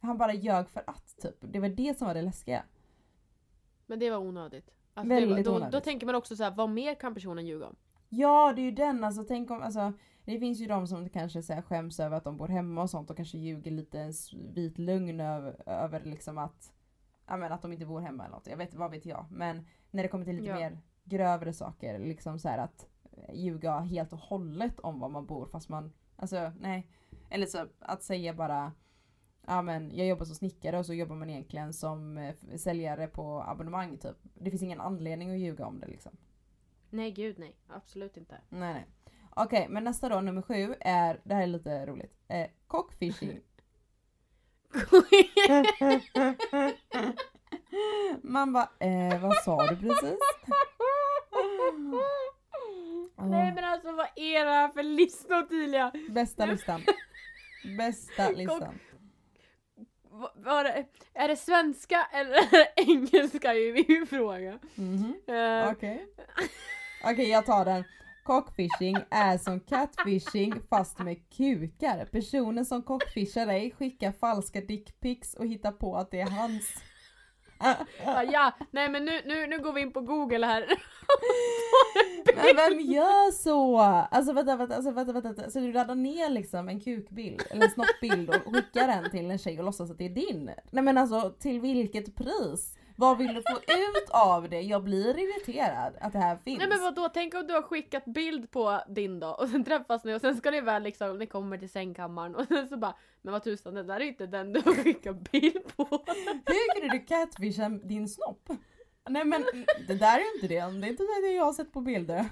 han 0.00 0.18
bara 0.18 0.32
ljög 0.34 0.68
för 0.68 0.82
att 0.86 1.16
typ. 1.22 1.36
Det 1.40 1.60
var 1.60 1.68
det 1.68 1.98
som 1.98 2.06
var 2.06 2.14
det 2.14 2.22
läskiga. 2.22 2.64
Men 3.86 3.98
det 3.98 4.10
var 4.10 4.18
onödigt. 4.18 4.70
Alltså, 4.94 5.08
Väldigt 5.08 5.30
var- 5.36 5.44
då, 5.44 5.56
onödigt. 5.56 5.72
då 5.72 5.80
tänker 5.80 6.06
man 6.06 6.14
också 6.14 6.36
så 6.36 6.42
här, 6.44 6.50
vad 6.50 6.70
mer 6.70 6.94
kan 6.94 7.14
personen 7.14 7.46
ljuga 7.46 7.66
om? 7.66 7.76
Ja 8.08 8.52
det 8.56 8.60
är 8.60 8.64
ju 8.64 8.70
den 8.70 9.04
alltså, 9.04 9.24
tänk 9.24 9.50
om, 9.50 9.62
alltså 9.62 9.92
det 10.24 10.38
finns 10.38 10.58
ju 10.60 10.66
de 10.66 10.86
som 10.86 11.08
kanske 11.08 11.42
så 11.42 11.52
här, 11.52 11.62
skäms 11.62 12.00
över 12.00 12.16
att 12.16 12.24
de 12.24 12.36
bor 12.36 12.48
hemma 12.48 12.82
och 12.82 12.90
sånt 12.90 13.10
och 13.10 13.16
kanske 13.16 13.38
ljuger 13.38 13.70
lite 13.70 14.00
en 14.00 14.12
vit 14.54 14.78
lögn 14.78 15.20
över, 15.20 15.62
över 15.68 16.00
liksom 16.04 16.38
att, 16.38 16.72
ja 17.26 17.36
men 17.36 17.52
att 17.52 17.62
de 17.62 17.72
inte 17.72 17.86
bor 17.86 18.00
hemma 18.00 18.24
eller 18.24 18.34
något. 18.36 18.46
Jag 18.46 18.56
vet, 18.56 18.74
vad 18.74 18.90
vet 18.90 19.06
jag. 19.06 19.26
Men 19.30 19.66
när 19.90 20.02
det 20.02 20.08
kommer 20.08 20.24
till 20.24 20.34
lite 20.36 20.48
Ja. 20.48 20.54
mer 20.54 20.78
grövre 21.04 21.52
saker, 21.52 21.98
liksom 21.98 22.38
så 22.38 22.48
här 22.48 22.58
att 22.58 22.88
eh, 23.12 23.34
ljuga 23.34 23.78
helt 23.78 24.12
och 24.12 24.18
hållet 24.18 24.80
om 24.80 25.00
var 25.00 25.08
man 25.08 25.26
bor 25.26 25.46
fast 25.46 25.68
man, 25.68 25.92
alltså 26.16 26.52
nej. 26.60 26.88
Eller 27.30 27.46
så 27.46 27.66
att 27.78 28.02
säga 28.02 28.34
bara 28.34 28.72
Ja 29.50 29.62
men 29.62 29.96
jag 29.96 30.06
jobbar 30.06 30.24
som 30.24 30.34
snickare 30.34 30.78
och 30.78 30.86
så 30.86 30.94
jobbar 30.94 31.16
man 31.16 31.30
egentligen 31.30 31.72
som 31.72 32.18
eh, 32.18 32.34
säljare 32.56 33.06
på 33.06 33.44
abonnemang 33.46 33.98
typ. 33.98 34.16
Det 34.34 34.50
finns 34.50 34.62
ingen 34.62 34.80
anledning 34.80 35.30
att 35.30 35.38
ljuga 35.38 35.66
om 35.66 35.80
det 35.80 35.86
liksom. 35.86 36.12
Nej 36.90 37.10
gud 37.10 37.38
nej, 37.38 37.56
absolut 37.68 38.16
inte. 38.16 38.40
Nej 38.48 38.74
nej. 38.74 38.86
Okej 39.30 39.66
men 39.70 39.84
nästa 39.84 40.08
då, 40.08 40.20
nummer 40.20 40.42
sju 40.42 40.74
är, 40.80 41.20
det 41.24 41.34
här 41.34 41.42
är 41.42 41.46
lite 41.46 41.86
roligt. 41.86 42.12
Eh, 42.28 42.46
cockfishing. 42.66 43.40
Man 48.22 48.52
bara, 48.52 48.68
eh, 48.80 49.22
vad 49.22 49.36
sa 49.36 49.66
du 49.66 49.76
precis? 49.76 50.18
Nej 53.16 53.52
men 53.54 53.64
alltså 53.64 53.92
vad 53.92 54.06
är 54.16 54.44
det 54.44 54.50
här 54.50 54.68
för 54.68 54.82
lista 54.82 55.38
Ottilia? 55.38 55.92
Bästa 56.10 56.46
listan. 56.46 56.82
Bästa 57.78 58.30
listan. 58.30 58.78
Va- 60.18 60.32
Var 60.36 60.64
det, 60.64 60.84
är 61.14 61.28
det 61.28 61.36
svenska 61.36 62.08
eller 62.12 62.40
engelska 62.76 63.54
är 63.54 63.88
min 63.88 64.06
fråga. 64.06 64.58
Mhm. 64.74 65.14
Eh, 65.26 65.70
Okej. 65.72 66.06
Okej 67.04 67.28
jag 67.30 67.46
tar 67.46 67.64
den. 67.64 67.84
Cockfishing 68.24 68.96
är 69.10 69.38
som 69.38 69.60
catfishing 69.60 70.54
fast 70.70 70.98
med 70.98 71.30
kukar. 71.36 72.04
Personen 72.04 72.64
som 72.64 72.82
cockfishar 72.82 73.46
dig 73.46 73.70
skickar 73.78 74.12
falska 74.12 74.60
dickpics 74.60 75.34
och 75.34 75.46
hittar 75.46 75.72
på 75.72 75.96
att 75.96 76.10
det 76.10 76.20
är 76.20 76.30
hans 76.30 76.64
ja, 78.04 78.22
ja, 78.32 78.52
nej 78.70 78.88
men 78.88 79.04
nu, 79.04 79.22
nu, 79.24 79.46
nu 79.46 79.58
går 79.58 79.72
vi 79.72 79.80
in 79.80 79.92
på 79.92 80.00
google 80.00 80.46
här. 80.46 80.66
Men 82.36 82.56
vem 82.56 82.80
gör 82.80 83.30
så? 83.30 83.78
Alltså 84.10 84.32
vänta, 84.32 84.56
vänta, 84.56 84.74
alltså, 84.74 84.90
vänta, 84.90 85.12
vänta, 85.12 85.28
vänta. 85.28 85.50
Så 85.50 85.58
du 85.58 85.72
laddar 85.72 85.94
ner 85.94 86.30
liksom 86.30 86.68
en 86.68 86.80
kukbild 86.80 87.42
eller 87.50 87.64
en 87.64 87.70
snoppbild 87.70 88.30
och 88.30 88.54
skickar 88.54 88.86
den 88.86 89.10
till 89.10 89.30
en 89.30 89.38
tjej 89.38 89.58
och 89.58 89.64
låtsas 89.64 89.90
att 89.90 89.98
det 89.98 90.04
är 90.04 90.10
din? 90.10 90.50
Nej 90.70 90.84
men 90.84 90.98
alltså 90.98 91.30
till 91.38 91.60
vilket 91.60 92.16
pris? 92.16 92.77
Vad 93.00 93.18
vill 93.18 93.34
du 93.34 93.42
få 93.42 93.56
ut 93.58 94.10
av 94.10 94.48
det? 94.48 94.60
Jag 94.60 94.84
blir 94.84 95.18
irriterad 95.18 95.94
att 96.00 96.12
det 96.12 96.18
här 96.18 96.36
finns. 96.36 96.58
Nej 96.58 96.68
men 96.68 96.80
vadå, 96.80 97.08
tänk 97.14 97.34
om 97.34 97.46
du 97.46 97.54
har 97.54 97.62
skickat 97.62 98.04
bild 98.04 98.50
på 98.50 98.80
din 98.88 99.20
då 99.20 99.28
och 99.28 99.48
sen 99.48 99.64
träffas 99.64 100.04
ni 100.04 100.14
och 100.14 100.20
sen 100.20 100.36
ska 100.36 100.50
ni 100.50 100.60
väl 100.60 100.82
liksom, 100.82 101.18
ni 101.18 101.26
kommer 101.26 101.58
till 101.58 101.70
sängkammaren 101.70 102.34
och 102.34 102.46
sen 102.46 102.68
så 102.68 102.76
bara 102.76 102.94
Men 103.22 103.32
vad 103.32 103.44
tusan 103.44 103.74
det 103.74 103.82
där 103.82 104.00
är 104.00 104.04
inte 104.04 104.26
den 104.26 104.52
du 104.52 104.60
har 104.60 104.74
skickat 104.74 105.30
bild 105.30 105.76
på. 105.76 105.84
Hur 106.46 106.80
kunde 106.80 106.98
du 106.98 107.04
catfisha 107.04 107.68
din 107.68 108.08
snopp? 108.08 108.48
Nej 109.08 109.24
men 109.24 109.44
det 109.88 109.94
där 109.94 110.18
är 110.18 110.34
inte 110.34 110.48
det. 110.48 110.60
Det 110.80 110.86
är 110.86 110.90
inte 110.90 111.02
det 111.22 111.32
jag 111.32 111.44
har 111.44 111.52
sett 111.52 111.72
på 111.72 111.80
bilder. 111.80 112.24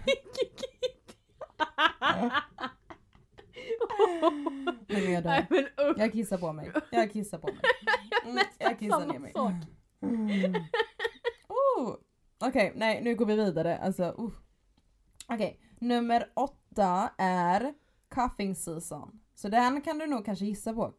Är 4.89 5.11
jag. 5.11 5.25
Nej 5.25 5.47
men 5.51 5.65
usch. 5.65 5.99
Jag 5.99 6.13
kissar 6.13 6.39
på 6.39 6.53
mig. 6.53 6.73
Jag 6.91 7.13
kissar 7.13 7.39
på 7.39 7.47
mig. 7.47 7.61
Mm, 8.25 8.45
jag 8.59 8.79
kissar 8.79 9.07
ner 9.07 9.19
mig. 9.19 9.33
sak. 9.33 9.53
Mm. 10.03 10.55
Oh. 11.49 11.97
Okej, 12.39 12.73
nej 12.77 13.03
nu 13.03 13.15
går 13.15 13.27
vi 13.27 13.37
vidare. 13.37 13.79
Alltså, 13.79 14.03
uh. 14.03 14.31
Okej, 15.29 15.61
nummer 15.79 16.33
åtta 16.35 17.11
är 17.19 17.75
cuffing 18.09 18.55
season. 18.55 19.21
Så 19.35 19.49
den 19.49 19.81
kan 19.81 19.99
du 19.99 20.07
nog 20.07 20.25
kanske 20.25 20.45
gissa 20.45 20.73
på. 20.73 20.95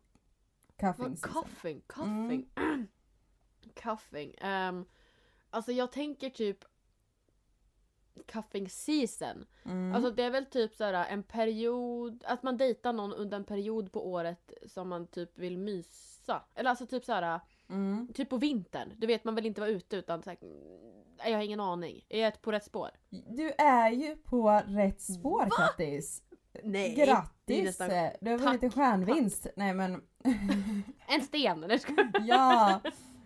Cuffing 0.77 1.09
Vad, 1.09 1.19
season. 1.19 1.43
Cuffing, 1.43 1.81
cuffing. 1.87 2.49
cuffing. 3.75 4.35
ehm, 4.41 4.85
alltså 5.49 5.71
jag 5.71 5.91
tänker 5.91 6.29
typ 6.29 6.65
cuffing 8.25 8.69
season. 8.69 9.45
Mm. 9.65 9.95
Alltså 9.95 10.11
det 10.11 10.23
är 10.23 10.31
väl 10.31 10.45
typ 10.45 10.75
såhär 10.75 10.93
en 10.93 11.23
period, 11.23 12.23
att 12.27 12.43
man 12.43 12.57
dejtar 12.57 12.93
någon 12.93 13.13
under 13.13 13.37
en 13.37 13.43
period 13.43 13.91
på 13.91 14.11
året 14.11 14.53
som 14.65 14.89
man 14.89 15.07
typ 15.07 15.37
vill 15.37 15.57
mysa. 15.57 16.43
Eller 16.55 16.69
alltså 16.69 16.85
typ 16.85 17.05
såhär, 17.05 17.39
mm. 17.69 18.07
typ 18.13 18.29
på 18.29 18.37
vintern. 18.37 18.93
Du 18.97 19.07
vet 19.07 19.23
man 19.23 19.35
vill 19.35 19.45
inte 19.45 19.61
vara 19.61 19.71
ute 19.71 19.95
utan 19.95 20.23
så 20.23 20.29
här, 20.29 20.37
nej, 21.17 21.31
jag 21.31 21.37
har 21.37 21.43
ingen 21.43 21.59
aning. 21.59 22.05
Är 22.09 22.21
jag 22.21 22.41
på 22.41 22.51
rätt 22.51 22.63
spår? 22.63 22.89
Du 23.29 23.51
är 23.57 23.91
ju 23.91 24.15
på 24.15 24.61
rätt 24.67 25.01
spår 25.01 25.47
Kattis. 25.57 26.23
Nej. 26.63 26.95
Grattis! 26.95 27.65
nästan- 27.65 27.89
Du 28.21 28.31
har 28.31 28.37
vunnit 28.37 28.63
en 28.63 28.71
stjärnvinst. 28.71 29.47
Nej 29.55 29.73
men 29.73 30.01
En 31.07 31.21
sten! 31.21 31.63
eller 31.63 31.81
jag- 31.97 32.11
ja! 32.27 32.81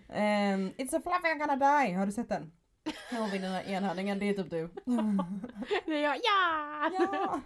Ehm, 0.10 0.70
It's 0.78 0.96
a 0.98 1.02
fluffy 1.04 1.28
I'm 1.28 1.40
gonna 1.40 1.56
die. 1.84 1.94
Har 1.94 2.06
du 2.06 2.12
sett 2.12 2.30
den? 2.30 2.52
Jag 3.12 3.28
vinner 3.28 3.48
den 3.48 3.56
här 3.56 3.64
enhörningen, 3.70 4.20
det 4.20 4.30
är 4.30 4.34
typ 4.34 4.50
du. 4.50 4.70
Det 5.86 5.92
är 5.96 6.04
jag, 6.04 6.16
ja! 6.18 6.92
Ja! 7.00 7.40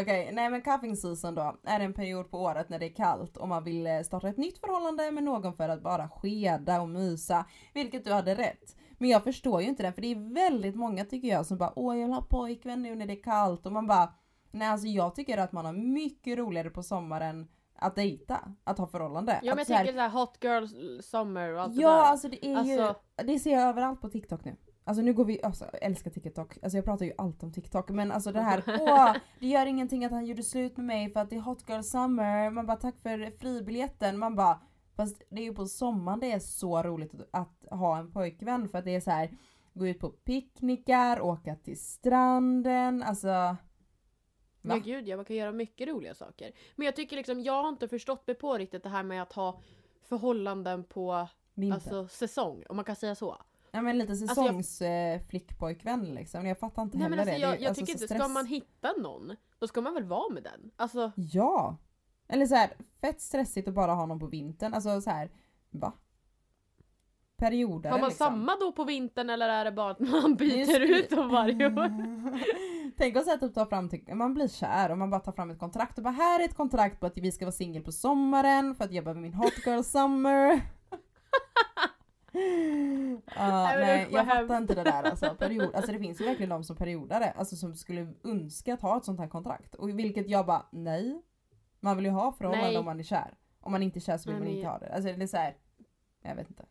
Okej, 0.00 0.30
nej 0.32 0.50
men 0.50 0.62
cuffing 0.62 0.96
season 0.96 1.34
då 1.34 1.56
är 1.64 1.80
en 1.80 1.92
period 1.94 2.30
på 2.30 2.38
året 2.38 2.68
när 2.68 2.78
det 2.78 2.86
är 2.86 2.94
kallt 2.94 3.36
och 3.36 3.48
man 3.48 3.64
vill 3.64 3.86
eh, 3.86 4.00
starta 4.00 4.28
ett 4.28 4.36
nytt 4.36 4.58
förhållande 4.58 5.10
med 5.10 5.24
någon 5.24 5.52
för 5.56 5.68
att 5.68 5.82
bara 5.82 6.08
skeda 6.08 6.80
och 6.80 6.88
mysa. 6.88 7.44
Vilket 7.74 8.04
du 8.04 8.12
hade 8.12 8.34
rätt. 8.34 8.76
Men 8.98 9.08
jag 9.10 9.24
förstår 9.24 9.62
ju 9.62 9.68
inte 9.68 9.82
den 9.82 9.92
för 9.92 10.02
det 10.02 10.10
är 10.12 10.34
väldigt 10.34 10.76
många 10.76 11.04
tycker 11.04 11.28
jag 11.28 11.46
som 11.46 11.58
bara 11.58 11.72
åh 11.76 11.96
jag 11.98 12.06
vill 12.06 12.14
ha 12.14 12.22
pojkvän 12.22 12.82
nu 12.82 12.94
när 12.94 13.06
det 13.06 13.12
är 13.12 13.22
kallt 13.22 13.66
och 13.66 13.72
man 13.72 13.86
bara 13.86 14.12
nej 14.50 14.68
alltså 14.68 14.86
jag 14.86 15.14
tycker 15.14 15.38
att 15.38 15.52
man 15.52 15.64
har 15.64 15.72
mycket 15.72 16.38
roligare 16.38 16.70
på 16.70 16.82
sommaren 16.82 17.48
att 17.80 17.94
dejta, 17.96 18.38
att 18.64 18.78
ha 18.78 18.86
förhållande. 18.86 19.32
Ja 19.42 19.50
men 19.54 19.58
jag 19.58 19.66
så 19.66 19.72
här- 19.72 19.84
tänker 19.84 19.98
såhär 19.98 20.08
hot 20.08 20.38
girl 20.44 20.66
summer 21.02 21.52
och 21.54 21.60
allt 21.62 21.76
det 21.76 21.82
Ja 21.82 21.88
där. 21.90 22.02
alltså 22.02 22.28
det 22.28 22.46
är 22.46 22.56
Alltså- 22.56 22.94
ju, 23.18 23.24
det 23.26 23.38
ser 23.38 23.52
jag 23.52 23.62
överallt 23.62 24.00
på 24.00 24.08
TikTok 24.08 24.44
nu. 24.44 24.56
Alltså 24.88 25.02
nu 25.02 25.12
går 25.12 25.24
vi, 25.24 25.42
alltså 25.42 25.64
jag 25.72 25.82
älskar 25.82 26.10
TikTok, 26.10 26.58
alltså 26.62 26.78
jag 26.78 26.84
pratar 26.84 27.06
ju 27.06 27.12
alltid 27.18 27.44
om 27.44 27.52
TikTok 27.52 27.90
men 27.90 28.12
alltså 28.12 28.32
det 28.32 28.40
här, 28.40 28.62
åh 28.80 29.16
det 29.40 29.46
gör 29.46 29.66
ingenting 29.66 30.04
att 30.04 30.12
han 30.12 30.26
gjorde 30.26 30.42
slut 30.42 30.76
med 30.76 30.86
mig 30.86 31.10
för 31.10 31.20
att 31.20 31.30
det 31.30 31.36
är 31.36 31.40
hot 31.40 31.68
girl 31.68 31.82
summer, 31.82 32.50
man 32.50 32.66
bara 32.66 32.76
tack 32.76 32.98
för 33.02 33.38
fribiljetten, 33.38 34.18
man 34.18 34.34
bara 34.34 34.60
fast 34.96 35.22
det 35.30 35.40
är 35.40 35.44
ju 35.44 35.54
på 35.54 35.66
sommaren 35.66 36.20
det 36.20 36.32
är 36.32 36.38
så 36.38 36.82
roligt 36.82 37.12
att, 37.30 37.66
ha 37.70 37.98
en 37.98 38.12
pojkvän 38.12 38.68
för 38.68 38.78
att 38.78 38.84
det 38.84 38.94
är 38.94 39.00
så 39.00 39.10
här 39.10 39.30
gå 39.74 39.86
ut 39.86 39.98
på 39.98 40.08
picknickar, 40.08 41.20
åka 41.20 41.54
till 41.56 41.80
stranden, 41.80 43.02
alltså 43.02 43.28
Va? 43.28 43.56
Men 44.74 44.82
gud 44.82 45.08
ja, 45.08 45.16
man 45.16 45.24
kan 45.24 45.36
göra 45.36 45.52
mycket 45.52 45.88
roliga 45.88 46.14
saker. 46.14 46.52
Men 46.76 46.84
jag 46.84 46.96
tycker 46.96 47.16
liksom, 47.16 47.40
jag 47.40 47.62
har 47.62 47.68
inte 47.68 47.88
förstått 47.88 48.26
mig 48.26 48.36
på 48.36 48.58
riktigt 48.58 48.82
det 48.82 48.88
här 48.88 49.02
med 49.02 49.22
att 49.22 49.32
ha 49.32 49.60
förhållanden 50.02 50.84
på 50.84 51.28
vinter. 51.54 51.74
alltså, 51.74 52.08
säsong, 52.08 52.64
om 52.68 52.76
man 52.76 52.84
kan 52.84 52.96
säga 52.96 53.14
så. 53.14 53.36
Ja 53.78 53.82
men 53.82 53.98
lite 53.98 54.12
jag- 54.12 54.18
säsongs 54.28 54.82
eh, 54.82 55.20
flickpojkvän 55.28 56.14
liksom, 56.14 56.46
jag 56.46 56.58
fattar 56.58 56.82
inte 56.82 56.98
Nej 56.98 57.04
heller 57.08 57.18
alltså 57.18 57.34
det. 57.34 57.38
jag, 57.40 57.50
det 57.52 57.56
är 57.56 57.60
jag 57.62 57.68
alltså 57.68 57.86
tycker 57.86 58.02
inte, 58.02 58.14
ska 58.14 58.28
man 58.28 58.46
hitta 58.46 58.92
någon, 58.92 59.36
då 59.58 59.66
ska 59.68 59.80
man 59.80 59.94
väl 59.94 60.04
vara 60.04 60.32
med 60.34 60.42
den? 60.42 60.70
Alltså, 60.76 61.12
Ja! 61.16 61.76
Eller 62.28 62.46
så 62.46 62.54
här, 62.54 62.70
fett 63.00 63.20
stressigt 63.20 63.68
att 63.68 63.74
bara 63.74 63.92
ha 63.94 64.06
någon 64.06 64.18
på 64.20 64.26
vintern. 64.26 64.74
Alltså 64.74 65.00
så 65.00 65.10
här, 65.10 65.30
va? 65.70 65.92
Perioder 67.36 67.90
har 67.90 67.98
man 67.98 68.08
liksom. 68.08 68.26
samma 68.26 68.56
då 68.60 68.72
på 68.72 68.84
vintern 68.84 69.30
eller 69.30 69.48
är 69.48 69.64
det 69.64 69.72
bara 69.72 69.90
att 69.90 69.98
man 70.00 70.34
byter 70.34 70.80
ut 70.80 71.10
dem 71.10 71.28
varje 71.28 71.66
år? 71.66 71.92
Tänk 72.96 73.16
att 73.16 73.40
typ 73.40 73.54
ta 73.54 73.66
fram, 73.66 73.88
till- 73.88 74.14
man 74.14 74.34
blir 74.34 74.48
kär 74.48 74.90
och 74.90 74.98
man 74.98 75.10
bara 75.10 75.20
tar 75.20 75.32
fram 75.32 75.50
ett 75.50 75.58
kontrakt 75.58 75.98
och 75.98 76.04
bara 76.04 76.10
här 76.10 76.40
är 76.40 76.44
ett 76.44 76.56
kontrakt 76.56 77.00
på 77.00 77.06
att 77.06 77.18
vi 77.18 77.32
ska 77.32 77.44
vara 77.44 77.52
singel 77.52 77.82
på 77.82 77.92
sommaren 77.92 78.74
för 78.74 78.84
att 78.84 78.92
jag 78.92 79.04
behöver 79.04 79.20
min 79.20 79.34
hot 79.34 79.66
girl 79.66 79.82
summer. 79.82 80.60
Ja, 83.36 83.72
Nej, 83.76 84.08
jag 84.10 84.26
fattar 84.26 84.56
inte 84.58 84.74
det 84.74 84.84
där 84.84 85.02
alltså. 85.02 85.34
Period, 85.34 85.74
alltså 85.74 85.92
det 85.92 85.98
finns 85.98 86.20
ju 86.20 86.24
verkligen 86.24 86.50
de 86.50 86.64
som 86.64 86.76
periodare, 86.76 87.30
alltså 87.30 87.56
som 87.56 87.74
skulle 87.74 88.14
önska 88.24 88.74
att 88.74 88.82
ha 88.82 88.96
ett 88.96 89.04
sånt 89.04 89.20
här 89.20 89.28
kontrakt. 89.28 89.74
Och 89.74 89.98
vilket 89.98 90.28
jag 90.28 90.46
bara, 90.46 90.66
nej. 90.70 91.22
Man 91.80 91.96
vill 91.96 92.06
ju 92.06 92.12
ha 92.12 92.32
förhållande 92.32 92.66
Nej. 92.66 92.78
om 92.78 92.84
man 92.84 92.98
är 92.98 93.04
kär. 93.04 93.34
Om 93.60 93.72
man 93.72 93.82
inte 93.82 93.98
är 93.98 94.00
kär 94.00 94.18
så 94.18 94.30
vill 94.30 94.38
Nej, 94.38 94.48
man 94.48 94.56
inte 94.56 94.68
ha 94.68 94.78
det. 94.78 94.94
Alltså 94.94 95.12
det 95.12 95.22
är 95.22 95.26
så 95.26 95.36
här, 95.36 95.56
jag 96.22 96.34
vet 96.34 96.50
inte. 96.50 96.64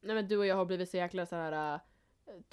Nej 0.00 0.14
men 0.14 0.28
du 0.28 0.38
och 0.38 0.46
jag 0.46 0.56
har 0.56 0.64
blivit 0.64 0.90
så 0.90 0.96
jäkla 0.96 1.26
så 1.26 1.36
här 1.36 1.74
äh, 1.74 1.80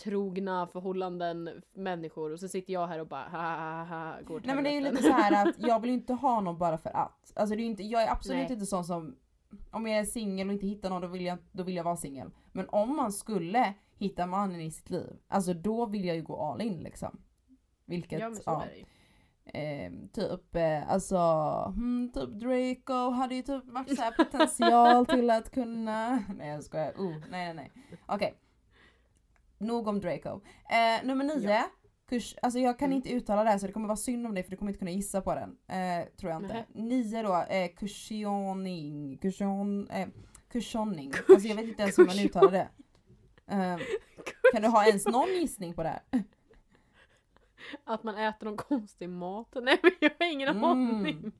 trogna 0.03 0.67
förhållanden 0.67 1.49
människor 1.73 2.31
och 2.31 2.39
så 2.39 2.47
sitter 2.47 2.73
jag 2.73 2.87
här 2.87 2.99
och 2.99 3.07
bara 3.07 3.23
ha 3.23 3.55
ha 3.55 3.83
ha 3.83 4.21
går 4.21 4.39
till 4.39 4.47
Nej 4.47 4.55
men 4.55 4.63
det 4.63 4.69
är 4.69 4.73
ju 4.73 4.81
lite 4.81 5.03
så 5.03 5.11
här 5.11 5.47
att 5.47 5.55
jag 5.67 5.79
vill 5.79 5.89
ju 5.89 5.95
inte 5.95 6.13
ha 6.13 6.41
någon 6.41 6.57
bara 6.57 6.77
för 6.77 6.89
att. 6.89 7.31
Alltså 7.35 7.55
det 7.55 7.61
är 7.61 7.65
inte, 7.65 7.83
jag 7.83 8.03
är 8.03 8.11
absolut 8.11 8.43
Nej. 8.43 8.53
inte 8.53 8.65
sån 8.65 8.85
som, 8.85 9.15
om 9.71 9.87
jag 9.87 9.99
är 9.99 10.05
singel 10.05 10.47
och 10.47 10.53
inte 10.53 10.67
hittar 10.67 10.89
någon 10.89 11.01
då 11.01 11.07
vill 11.07 11.25
jag, 11.25 11.37
då 11.51 11.63
vill 11.63 11.75
jag 11.75 11.83
vara 11.83 11.97
singel. 11.97 12.31
Men 12.51 12.69
om 12.69 12.95
man 12.95 13.11
skulle 13.11 13.73
hitta 13.97 14.25
mannen 14.25 14.61
i 14.61 14.71
sitt 14.71 14.89
liv, 14.89 15.17
alltså 15.27 15.53
då 15.53 15.85
vill 15.85 16.05
jag 16.05 16.15
ju 16.15 16.23
gå 16.23 16.41
all 16.41 16.61
in 16.61 16.83
liksom. 16.83 17.21
Vilket, 17.85 18.19
Ja 18.19 18.29
men 18.29 18.35
så 18.35 18.59
är 18.59 18.67
det 18.67 18.75
ju. 18.75 18.85
Eh, 19.45 19.91
typ, 20.13 20.55
eh, 20.55 20.91
alltså, 20.91 21.17
hmm, 21.75 22.11
typ 22.13 22.29
Draco 22.29 23.09
hade 23.09 23.35
ju 23.35 23.41
typ 23.41 23.65
varit 23.65 23.97
så 23.97 24.11
potential 24.17 25.05
till 25.05 25.29
att 25.29 25.51
kunna, 25.51 26.23
nej 26.37 26.49
jag 26.49 26.63
skojar, 26.63 26.93
oh, 26.93 27.15
nej 27.29 27.53
nej 27.53 27.53
nej. 27.53 27.71
Okej. 28.05 28.37
Nog 29.57 29.87
om 29.87 29.99
Draco. 29.99 30.41
Eh, 30.69 31.07
nummer 31.07 31.23
nio, 31.23 31.49
Ja. 31.49 31.63
Kurs, 32.11 32.35
alltså 32.41 32.59
jag 32.59 32.79
kan 32.79 32.85
Mm. 32.85 32.95
inte 32.95 33.09
uttala 33.09 33.43
det 33.43 33.49
här 33.49 33.57
så 33.57 33.67
det 33.67 33.73
kommer 33.73 33.87
vara 33.87 33.97
synd 33.97 34.27
om 34.27 34.33
dig 34.33 34.43
för 34.43 34.51
du 34.51 34.57
kommer 34.57 34.71
inte 34.71 34.79
kunna 34.79 34.91
gissa 34.91 35.21
på 35.21 35.35
den. 35.35 35.57
Eh, 35.67 36.07
tror 36.17 36.31
jag 36.31 36.41
inte. 36.43 36.53
Nähä. 36.53 36.65
Nio 36.73 37.21
då, 37.23 37.35
eh, 37.53 37.71
kursion, 37.75 38.67
eh, 39.89 40.07
kursioning. 40.51 41.11
Alltså 41.29 41.47
jag 41.47 41.55
vet 41.55 41.65
inte 41.67 41.81
ens 41.81 41.99
hur 41.99 42.05
man 42.05 42.19
uttalar 42.19 42.51
det. 42.51 42.69
Eh, 43.47 43.77
kan 44.53 44.61
du 44.61 44.67
ha 44.67 44.85
ens 44.87 45.05
någon 45.07 45.29
gissning 45.29 45.73
på 45.73 45.83
det 45.83 45.89
här? 45.89 46.01
Att 47.83 48.03
man 48.03 48.17
äter 48.17 48.45
någon 48.45 48.57
konstig 48.57 49.09
mat. 49.09 49.47
Nej 49.61 49.79
men 49.83 49.91
jag 49.99 50.11
har 50.19 50.31
ingen 50.33 50.47
Mm. 50.49 50.63
aning. 50.63 51.31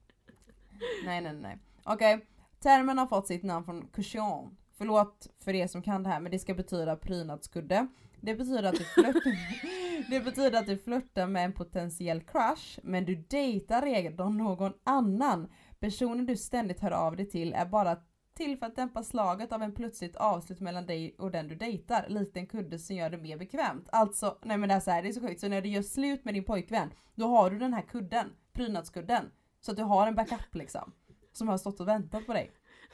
Nej, 1.06 1.22
nej, 1.22 1.34
nej. 1.34 1.58
Okej, 1.84 2.26
termen 2.60 2.98
har 2.98 3.08
fått 3.08 3.28
sitt 3.28 3.44
namn 3.44 3.66
från 3.66 3.88
cushion. 3.88 4.58
Förlåt 4.78 5.28
för 5.40 5.54
er 5.56 5.68
som 5.68 5.82
kan 5.82 6.04
det 6.04 6.10
här, 6.10 6.20
men 6.20 6.32
det 6.32 6.40
ska 6.40 6.54
betyda 6.54 6.96
prydnadskudde. 6.96 7.88
Det 8.22 8.36
betyder 8.36 8.64
att 8.64 8.76
du 8.76 8.84
flörtar, 8.84 10.10
det 10.10 10.20
betyder 10.20 10.60
att 10.60 10.68
du 10.68 10.78
flörtar 10.78 11.28
med 11.28 11.46
en 11.46 11.54
potentiell 11.54 12.22
crush, 12.22 12.80
men 12.84 13.06
du 13.06 13.16
dejtar 13.16 13.82
redan 13.82 14.38
någon 14.38 14.74
annan. 14.84 15.52
Personen 15.80 16.26
du 16.26 16.38
ständigt 16.38 16.80
hör 16.80 16.92
av 16.92 17.16
dig 17.16 17.30
till 17.30 17.54
är 17.54 17.66
bara 17.66 17.98
till 18.34 18.58
för 18.58 18.66
att 18.66 18.76
dämpa 18.76 19.04
slaget 19.04 19.52
av 19.52 19.64
en 19.64 19.76
plötsligt 19.76 20.16
avslut 20.16 20.60
mellan 20.60 20.86
dig 20.86 21.16
och 21.18 21.32
den 21.32 21.48
du 21.48 21.56
dejtar. 21.56 22.06
Likt 22.10 22.38
en 22.38 22.48
kudde 22.48 22.80
som 22.80 22.96
gör 22.96 23.10
det 23.10 23.18
mer 23.18 23.38
bekvämt. 23.38 23.90
Alltså, 23.92 24.38
nej 24.44 24.58
men 24.58 24.70
det 24.70 24.76
är 24.76 24.80
så 24.80 24.92
här, 24.92 25.04
det 25.04 25.10
är 25.10 25.14
så 25.14 25.22
sjukt. 25.22 25.40
Så 25.40 25.48
när 25.48 25.62
du 25.62 25.70
gör 25.70 25.82
slut 25.82 26.26
med 26.26 26.34
din 26.34 26.44
pojkvän, 26.44 26.94
då 27.16 27.28
har 27.28 27.50
du 27.50 27.60
den 27.60 27.74
här 27.74 27.82
kudden, 27.82 28.30
prydnadskudden. 28.54 29.32
Så 29.62 29.72
att 29.72 29.78
du 29.78 29.84
har 29.84 30.08
en 30.08 30.16
backup 30.16 30.56
liksom. 30.56 30.92
Som 31.34 31.48
har 31.48 31.58
stått 31.58 31.80
och 31.80 31.88
väntat 31.88 32.26
på 32.26 32.34
dig. 32.34 32.52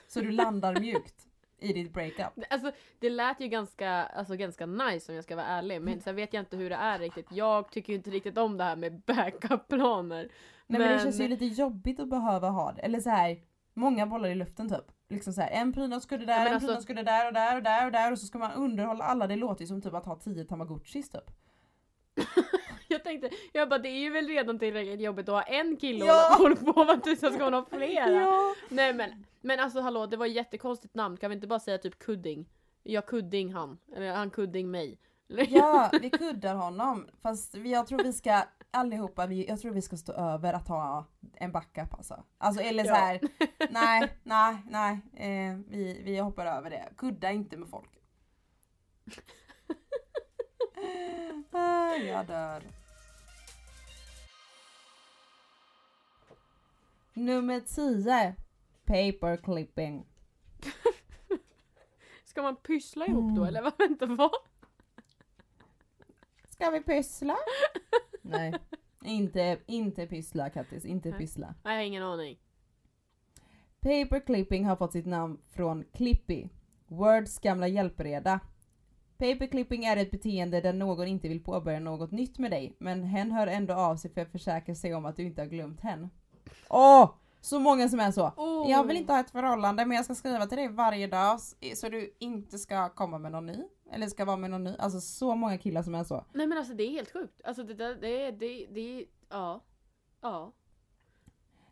Så 0.07 0.21
du 0.21 0.31
landar 0.31 0.79
mjukt 0.79 1.26
i 1.59 1.73
ditt 1.73 1.93
breakup. 1.93 2.43
Alltså 2.49 2.71
det 2.99 3.09
lät 3.09 3.39
ju 3.39 3.47
ganska, 3.47 3.91
alltså, 3.91 4.35
ganska 4.35 4.65
nice 4.65 5.11
om 5.11 5.15
jag 5.15 5.23
ska 5.23 5.35
vara 5.35 5.45
ärlig. 5.45 5.81
Men 5.81 5.99
sen 6.01 6.15
vet 6.15 6.33
jag 6.33 6.41
inte 6.41 6.57
hur 6.57 6.69
det 6.69 6.75
är 6.75 6.99
riktigt. 6.99 7.31
Jag 7.31 7.71
tycker 7.71 7.93
ju 7.93 7.97
inte 7.97 8.09
riktigt 8.09 8.37
om 8.37 8.57
det 8.57 8.63
här 8.63 8.75
med 8.75 9.01
backup-planer. 9.01 10.29
Nej 10.67 10.79
men, 10.79 10.91
det 10.91 10.99
känns 10.99 11.19
ju 11.21 11.27
lite 11.27 11.45
jobbigt 11.45 11.99
att 11.99 12.09
behöva 12.09 12.49
ha 12.49 12.71
det. 12.71 12.81
Eller 12.81 12.99
så 12.99 13.09
här, 13.09 13.37
många 13.73 14.07
bollar 14.07 14.29
i 14.29 14.35
luften 14.35 14.69
typ. 14.69 14.91
Liksom 15.09 15.33
så 15.33 15.41
här, 15.41 15.51
en 15.51 15.73
prydnadskudde 15.73 16.25
där, 16.25 16.33
Ja, 16.33 16.39
men 16.39 16.47
en 16.47 16.53
alltså- 16.53 16.67
prydnadskudde 16.67 17.03
där 17.03 17.27
och 17.27 17.33
där 17.33 17.55
och 17.55 17.63
där 17.63 17.85
och 17.85 17.91
där 17.91 18.11
och 18.11 18.19
så 18.19 18.25
ska 18.25 18.37
man 18.37 18.51
underhålla 18.51 19.03
alla. 19.03 19.27
Det 19.27 19.35
låter 19.35 19.61
ju 19.61 19.67
som 19.67 19.81
typ 19.81 19.93
att 19.93 20.05
ha 20.05 20.15
tio 20.15 20.45
tamagotchis 20.45 21.09
typ. 21.09 21.31
Jag 22.89 23.03
tänkte, 23.03 23.29
jag 23.53 23.69
bara 23.69 23.79
det 23.79 23.89
är 23.89 23.99
ju 23.99 24.09
väl 24.09 24.27
redan 24.27 24.59
tillräckligt 24.59 25.01
jobbigt 25.01 25.29
att 25.29 25.35
ha 25.35 25.41
en 25.41 25.77
kille 25.77 26.05
Ja. 26.05 26.35
och 26.35 26.41
hålla 26.41 26.55
på 26.55 26.81
att 26.91 27.03
du 27.03 27.15
ska 27.15 27.29
man 27.31 27.53
ha 27.53 27.65
flera. 27.71 28.09
Ja. 28.21 28.55
Nej 28.69 28.93
men, 28.93 29.25
men 29.41 29.59
alltså 29.59 29.79
hallå 29.81 30.05
det 30.05 30.17
var 30.17 30.25
ett 30.25 30.31
jättekonstigt 30.33 30.95
namn, 30.95 31.17
kan 31.17 31.29
vi 31.29 31.35
inte 31.35 31.47
bara 31.47 31.59
säga 31.59 31.77
typ 31.77 31.99
Kudding? 31.99 32.49
Jag 32.83 33.05
Kudding 33.05 33.53
han, 33.53 33.77
eller 33.95 34.13
han 34.13 34.29
Kudding 34.29 34.71
mig. 34.71 34.99
Ja, 35.49 35.89
vi 36.01 36.09
kuddar 36.09 36.55
honom. 36.55 37.07
Fast 37.21 37.55
jag 37.55 37.87
tror 37.87 38.03
vi 38.03 38.13
ska 38.13 38.43
allihopa, 38.71 39.25
vi, 39.25 39.47
jag 39.47 39.59
tror 39.59 39.71
vi 39.71 39.81
ska 39.81 39.97
stå 39.97 40.13
över 40.13 40.53
att 40.53 40.67
ha 40.67 41.05
en 41.33 41.51
backup 41.51 41.93
alltså. 41.93 42.23
Alltså 42.37 42.61
eller 42.61 42.83
så 42.83 42.89
Ja. 42.89 42.95
här, 42.95 43.19
nej, 43.69 44.09
nej, 44.23 44.57
nej. 44.69 44.99
Eh, 45.13 45.57
vi, 45.67 46.01
vi 46.03 46.17
hoppar 46.17 46.45
över 46.45 46.69
det. 46.69 46.89
Kudda 46.97 47.31
inte 47.31 47.57
med 47.57 47.69
folk. 47.69 47.89
Ah, 51.51 51.93
jag 51.95 52.27
dör. 52.27 52.63
Nummer 57.13 57.59
10. 57.59 58.35
Paper 58.85 59.37
clipping. 59.37 60.05
Ska 62.25 62.41
man 62.41 62.55
pyssla 62.55 63.05
ihop 63.05 63.35
då 63.35 63.41
Mm. 63.41 63.47
eller 63.47 63.61
vad? 63.61 63.73
Vänta 63.77 64.05
vad? 64.05 64.31
Ska 66.49 66.69
vi 66.69 66.81
pyssla? 66.81 67.37
Nej, 68.21 68.53
inte, 69.03 69.59
inte 69.65 70.07
pyssla 70.07 70.49
Kattis, 70.49 70.85
inte 70.85 71.09
Nej. 71.09 71.17
pyssla. 71.19 71.55
Nej, 71.63 71.73
jag 71.73 71.79
har 71.81 71.85
ingen 71.87 72.03
aning. 72.03 72.37
Paper 73.79 74.19
clipping 74.25 74.65
har 74.65 74.75
fått 74.75 74.91
sitt 74.91 75.05
namn 75.05 75.41
från 75.49 75.83
Clippy, 75.93 76.49
Words 76.87 77.39
gamla 77.39 77.67
hjälpreda. 77.67 78.39
Paper 79.17 79.47
clipping 79.47 79.85
är 79.85 79.97
ett 79.97 80.11
beteende 80.11 80.61
där 80.61 80.73
någon 80.73 81.07
inte 81.07 81.27
vill 81.27 81.43
påbörja 81.43 81.79
något 81.79 82.11
nytt 82.11 82.37
med 82.37 82.51
dig, 82.51 82.75
men 82.79 83.03
hen 83.03 83.31
hör 83.31 83.47
ändå 83.47 83.73
av 83.73 83.95
sig 83.95 84.11
för 84.11 84.21
att 84.21 84.31
försäkra 84.31 84.75
sig 84.75 84.95
om 84.95 85.05
att 85.05 85.15
du 85.15 85.23
inte 85.23 85.41
har 85.41 85.47
glömt 85.47 85.81
hen. 85.81 86.09
Åh! 86.69 87.09
Så 87.41 87.59
många 87.59 87.89
som 87.89 87.99
är 87.99 88.11
så. 88.11 88.31
Oh. 88.37 88.71
Jag 88.71 88.83
vill 88.83 88.97
inte 88.97 89.13
ha 89.13 89.19
ett 89.19 89.29
förhållande 89.29 89.85
men 89.85 89.95
jag 89.95 90.05
ska 90.05 90.15
skriva 90.15 90.45
till 90.45 90.57
dig 90.57 90.67
varje 90.67 91.07
dag 91.07 91.39
så 91.75 91.89
du 91.89 92.15
inte 92.19 92.57
ska 92.57 92.89
komma 92.89 93.17
med 93.17 93.31
någon 93.31 93.45
ny. 93.45 93.63
Eller 93.91 94.07
ska 94.07 94.25
vara 94.25 94.37
med 94.37 94.49
någon 94.49 94.63
ny. 94.63 94.75
Alltså 94.79 95.01
så 95.01 95.35
många 95.35 95.57
killar 95.57 95.83
som 95.83 95.95
är 95.95 96.03
så. 96.03 96.25
Nej 96.33 96.47
men 96.47 96.57
alltså 96.57 96.73
det 96.73 96.83
är 96.83 96.91
helt 96.91 97.13
sjukt. 97.13 97.41
Alltså 97.43 97.63
det 97.63 97.73
det 97.73 98.25
är, 98.25 98.31
det, 98.31 98.65
det, 98.65 99.05
ja. 99.29 99.63
Ja. 100.21 100.53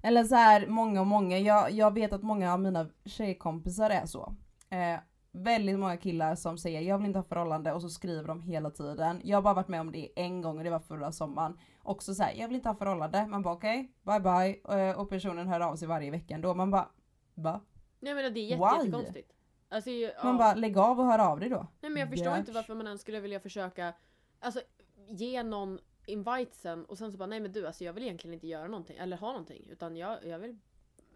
Eller 0.02 0.24
så 0.24 0.36
här, 0.36 0.68
många 0.68 1.02
och 1.02 1.08
många. 1.08 1.40
Jag, 1.40 1.72
jag 1.72 1.94
vet 1.94 2.14
att 2.14 2.24
många 2.24 2.54
av 2.54 2.60
mina 2.60 2.90
tjejkompisar 3.06 3.90
är 3.90 4.06
så. 4.06 4.36
Eh, 4.70 5.00
väldigt 5.44 5.80
många 5.80 5.98
killar 5.98 6.36
som 6.36 6.58
säger 6.58 6.82
jag 6.82 6.98
vill 6.98 7.08
inte 7.08 7.20
ha 7.20 7.24
förhållande 7.24 7.74
och 7.74 7.82
så 7.82 7.90
skriver 7.90 8.28
de 8.28 8.42
hela 8.42 8.70
tiden. 8.70 9.22
Jag 9.24 9.38
har 9.38 9.42
bara 9.42 9.54
varit 9.54 9.68
med 9.68 9.82
om 9.82 9.92
det 9.92 10.10
en 10.16 10.42
gång 10.42 10.58
och 10.58 10.64
det 10.64 10.70
var 10.70 10.80
förra 10.80 11.12
sommaren. 11.12 11.60
Också 11.84 12.16
så 12.16 12.24
här, 12.24 12.34
jag 12.34 12.48
vill 12.48 12.56
inte 12.56 12.70
ha 12.70 12.76
förhållande. 12.76 13.28
Man 13.28 13.42
bara 13.42 13.54
okej, 13.54 13.92
bye 14.02 14.20
bye. 14.20 14.80
Eh, 14.90 15.00
och 15.00 15.10
personen 15.10 15.48
hör 15.48 15.60
av 15.60 15.76
sig 15.76 15.88
varje 15.88 16.12
vecka 16.12 16.38
då. 16.38 16.54
Man 16.54 16.72
bara 16.72 16.90
va? 17.34 17.62
Nej 18.00 18.14
men 18.14 18.34
det 18.34 18.40
är 18.40 18.44
jätte, 18.44 18.64
Why? 18.64 18.86
jättekonstigt. 18.86 19.32
Alltså, 19.70 19.90
ja. 19.90 20.12
Man 20.24 20.38
bara 20.38 20.54
lägg 20.54 20.78
av 20.78 21.00
och 21.00 21.06
hör 21.06 21.20
av 21.20 21.40
dig 21.40 21.50
då. 21.50 21.68
Nej 21.82 21.92
men 21.92 22.00
jag 22.00 22.10
förstår 22.10 22.38
inte 22.38 22.52
Bitch. 22.52 22.56
varför 22.56 22.76
man 22.76 22.88
ens 22.88 23.02
skulle 23.02 23.20
vilja 23.20 23.40
försöka 23.40 23.94
Alltså 24.40 24.62
ge 25.10 25.44
någon 25.44 25.80
invitesen 26.06 26.86
och 26.86 26.98
sen 26.98 27.12
så 27.12 27.18
bara 27.18 27.26
nej 27.26 27.40
men 27.40 27.52
du 27.52 27.68
alltså 27.68 27.84
jag 27.84 27.94
vill 27.94 28.04
egentligen 28.04 28.34
inte 28.34 28.48
göra 28.48 28.68
någonting 28.68 28.98
eller 28.98 29.18
ha 29.18 29.28
någonting 29.28 29.68
utan 29.70 29.98
jag, 29.98 30.26
jag 30.26 30.40
vill 30.40 30.58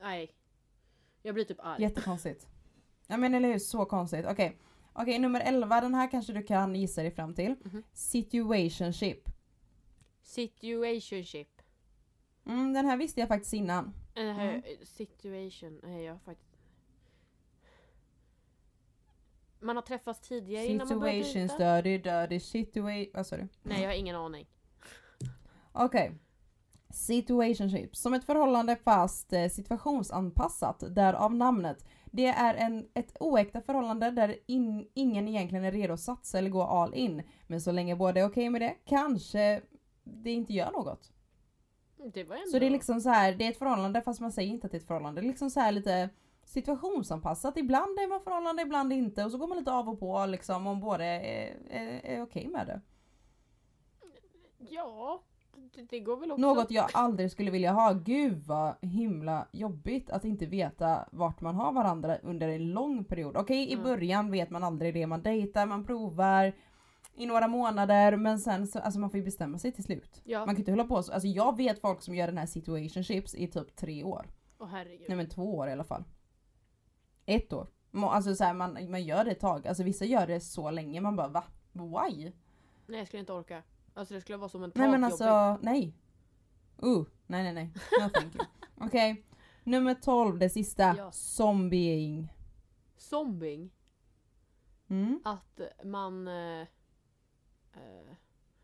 Nej. 0.01 0.35
Jag 1.21 1.35
blir 1.35 1.45
typ 1.45 1.59
arg. 1.59 1.81
Jättekonstigt. 1.81 2.47
Ja 3.11 3.17
men 3.17 3.33
eller 3.35 3.51
hur, 3.51 3.59
så 3.59 3.85
konstigt. 3.85 4.25
Okej. 4.25 4.57
Okej 4.93 5.19
nummer 5.19 5.41
11, 5.41 5.81
den 5.81 5.93
här 5.95 6.11
kanske 6.11 6.33
du 6.33 6.43
kan 6.43 6.75
gissa 6.75 7.01
dig 7.01 7.11
fram 7.11 7.33
till. 7.33 7.55
Mhm. 7.63 7.83
Situationship. 7.93 9.29
Situationship. 10.21 11.61
Mm, 12.45 12.73
den 12.73 12.85
här 12.85 12.97
visste 12.97 13.19
jag 13.19 13.27
faktiskt 13.27 13.53
innan. 13.53 13.85
Uh, 14.17 14.39
Mm. 14.39 14.61
Situation. 14.83 15.79
Nej 15.83 16.03
jag 16.03 16.13
har 16.13 16.19
faktiskt 16.19 16.49
Man 19.59 19.75
har 19.75 19.83
träffats 19.83 20.19
tidigare 20.19 20.65
innan 20.65 20.87
man 20.87 20.99
börjar 20.99 21.23
Situations 21.23 21.57
dirty, 21.57 21.97
dirty 21.97 22.39
situation... 22.39 23.05
Vad 23.13 23.27
sa 23.27 23.37
du? 23.37 23.47
Nej 23.63 23.81
jag 23.81 23.89
har 23.89 23.95
ingen 23.95 24.15
aning. 24.15 24.47
Okej. 25.71 26.11
Situationship. 26.89 27.95
Som 27.95 28.13
ett 28.13 28.23
förhållande 28.23 28.75
fast 28.75 29.33
eh, 29.33 29.49
situationsanpassat, 29.49 30.83
därav 30.95 31.35
namnet. 31.35 31.85
Det 32.11 32.25
är 32.25 32.55
en, 32.55 32.87
ett 32.93 33.17
oäkta 33.19 33.61
förhållande 33.61 34.11
där 34.11 34.35
in, 34.45 34.87
ingen 34.93 35.27
egentligen 35.27 35.65
är 35.65 35.71
redo 35.71 35.93
att 35.93 35.99
satsa 35.99 36.37
eller 36.37 36.49
gå 36.49 36.63
all 36.63 36.93
in. 36.93 37.23
Men 37.47 37.61
så 37.61 37.71
länge 37.71 37.95
båda 37.95 38.19
är 38.19 38.25
okej 38.25 38.49
med 38.49 38.61
det, 38.61 38.75
kanske 38.85 39.61
det 40.03 40.31
inte 40.31 40.53
gör 40.53 40.71
något. 40.71 41.11
Det 42.13 42.23
var 42.23 42.35
ändå... 42.35 42.49
Så 42.51 42.59
det 42.59 42.65
är 42.65 42.69
liksom 42.69 43.01
så 43.01 43.09
här, 43.09 43.35
det 43.35 43.45
är 43.45 43.49
ett 43.49 43.57
förhållande 43.57 44.01
fast 44.01 44.19
man 44.19 44.31
säger 44.31 44.49
inte 44.49 44.67
att 44.67 44.71
det 44.71 44.77
är 44.77 44.81
ett 44.81 44.87
förhållande. 44.87 45.21
Det 45.21 45.25
är 45.25 45.29
liksom 45.29 45.49
så 45.49 45.59
här 45.59 45.71
lite 45.71 46.09
situationsanpassat. 46.43 47.57
Ibland 47.57 47.99
är 47.99 48.09
man 48.09 48.21
förhållande, 48.21 48.61
ibland 48.61 48.93
inte. 48.93 49.25
Och 49.25 49.31
så 49.31 49.37
går 49.37 49.47
man 49.47 49.57
lite 49.57 49.71
av 49.71 49.89
och 49.89 49.99
på 49.99 50.25
liksom 50.25 50.67
om 50.67 50.79
båda 50.79 51.05
är, 51.05 51.57
är, 51.69 52.05
är 52.05 52.21
okej 52.21 52.47
med 52.47 52.67
det. 52.67 52.81
Ja, 54.57 55.23
det, 55.75 55.81
det 55.89 55.99
går 55.99 56.17
väl 56.17 56.31
också. 56.31 56.41
Något 56.41 56.71
jag 56.71 56.89
aldrig 56.93 57.31
skulle 57.31 57.51
vilja 57.51 57.71
ha. 57.71 57.93
Gud 57.93 58.43
vad 58.45 58.75
himla 58.81 59.47
jobbigt 59.51 60.09
att 60.09 60.25
inte 60.25 60.45
veta 60.45 61.05
vart 61.11 61.41
man 61.41 61.55
har 61.55 61.71
varandra 61.73 62.17
under 62.17 62.47
en 62.47 62.69
lång 62.71 63.03
period. 63.03 63.37
Okej 63.37 63.69
i 63.69 63.73
Mm. 63.73 63.83
början 63.83 64.31
vet 64.31 64.49
man 64.49 64.63
aldrig 64.63 64.93
det, 64.93 65.07
man 65.07 65.21
dejtar, 65.23 65.65
man 65.65 65.85
provar 65.85 66.53
i 67.15 67.25
några 67.25 67.47
månader 67.47 68.15
men 68.17 68.39
sen 68.39 68.67
så, 68.67 68.79
alltså 68.79 68.99
man 68.99 69.09
får 69.09 69.17
ju 69.17 69.23
bestämma 69.25 69.57
sig 69.57 69.71
till 69.71 69.83
slut. 69.83 70.21
Ja, 70.23 70.39
Man 70.39 70.47
kan 70.55 70.57
inte 70.57 70.71
hålla 70.71 70.83
på 70.85 71.03
så, 71.03 71.13
alltså 71.13 71.27
jag 71.27 71.57
vet 71.57 71.81
folk 71.81 72.01
som 72.01 72.15
gör 72.15 72.27
den 72.27 72.37
här 72.37 72.45
situationships 72.45 73.35
i 73.35 73.47
typ 73.47 73.75
tre 73.75 74.03
år. 74.03 74.25
åh 74.59 74.67
herregud. 74.67 75.05
Nej 75.07 75.17
men 75.17 75.29
två 75.29 75.57
år 75.57 75.69
i 75.69 75.71
alla 75.71 75.83
fall. 75.83 76.03
Ett 77.25 77.53
år. 77.53 77.67
Alltså 77.93 78.35
så 78.35 78.43
här, 78.43 78.53
man, 78.53 78.91
man 78.91 79.03
gör 79.03 79.25
det 79.25 79.31
ett 79.31 79.39
tag, 79.39 79.67
alltså 79.67 79.83
vissa 79.83 80.05
gör 80.05 80.27
det 80.27 80.39
så 80.39 80.71
länge, 80.71 81.01
man 81.01 81.15
bara 81.15 81.27
va? 81.27 81.43
Why? 81.73 82.31
Nej 82.87 82.99
jag 82.99 83.07
skulle 83.07 83.19
inte 83.19 83.33
orka. 83.33 83.63
Alltså 83.99 84.13
det 84.13 84.21
skulle 84.21 84.37
vara 84.37 84.49
så 84.49 84.59
mentalt 84.59 84.75
Nej 84.75 84.99
men 84.99 85.01
jobbigt. 85.01 85.21
alltså, 85.21 85.59
nej. 85.61 85.93
Uh, 86.83 87.05
nej 87.27 87.43
nej 87.43 87.53
nej. 87.53 87.71
No. 87.99 88.09
Okej. 88.85 89.25
Nummer 89.63 89.93
12, 89.93 90.39
det 90.39 90.49
sista. 90.49 90.95
Ja. 90.97 91.11
Zombieing. 91.11 92.33
Zombing. 92.97 93.71
Mm. 94.87 95.21
Att 95.25 95.61
man... 95.83 96.27
Eh, 96.27 96.61
eh, 97.73 98.15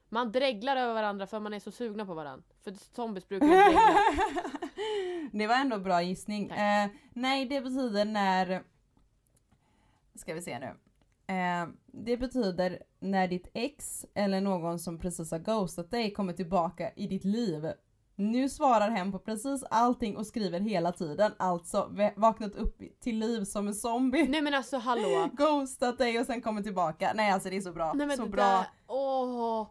man 0.10 0.32
dreglar 0.32 0.76
över 0.76 0.94
varandra 0.94 1.28
för 1.28 1.40
man 1.40 1.54
är 1.54 1.60
så 1.60 1.72
sugna 1.72 2.06
på 2.06 2.14
varandra. 2.14 2.46
För 2.64 2.72
zombies 2.72 3.28
brukar 3.28 3.48
ju 3.48 3.54
dregla. 3.54 3.98
det 5.32 5.48
var 5.48 5.56
ändå 5.56 5.80
bra 5.80 6.02
gissning. 6.02 6.52
Eh, 6.52 6.90
nej 7.14 7.46
det 7.46 7.62
betyder 7.62 8.06
när... 8.06 8.64
Ska 10.16 10.34
vi 10.34 10.42
se 10.42 10.60
nu. 10.60 10.76
Eh, 11.34 11.68
det 11.86 12.18
betyder 12.18 12.84
när 13.06 13.28
ditt 13.28 13.52
ex 13.54 14.06
eller 14.14 14.42
någon 14.42 14.80
som 14.80 15.00
precis 15.00 15.32
har 15.32 15.40
ghostat 15.40 15.92
dig 15.92 16.14
kommer 16.14 16.34
tillbaka 16.34 16.92
i 16.96 17.08
ditt 17.08 17.26
liv. 17.26 17.72
Nu 18.16 18.50
svarar 18.50 18.90
hen 18.90 19.12
på 19.12 19.20
precis 19.20 19.64
allting 19.70 20.18
och 20.18 20.28
skriver 20.28 20.60
hela 20.60 20.92
tiden. 20.92 21.32
Alltså 21.38 21.92
vaknat 22.16 22.56
upp 22.56 22.82
till 23.00 23.20
liv 23.20 23.44
som 23.44 23.68
en 23.68 23.76
zombie. 23.76 24.28
Nej 24.28 24.42
men 24.42 24.54
alltså 24.54 24.78
hallå. 24.78 25.30
Ghostat 25.34 25.98
dig 25.98 26.20
och 26.20 26.26
sen 26.26 26.42
kommer 26.42 26.62
tillbaka. 26.62 27.12
Nej 27.16 27.32
alltså 27.32 27.50
det 27.50 27.58
är 27.58 27.62
så 27.62 27.72
bra. 27.72 27.94
Nej 27.94 28.08
men 28.08 28.18
så 28.18 28.26
bra. 28.26 28.44
där, 28.44 28.66
åh. 28.88 29.68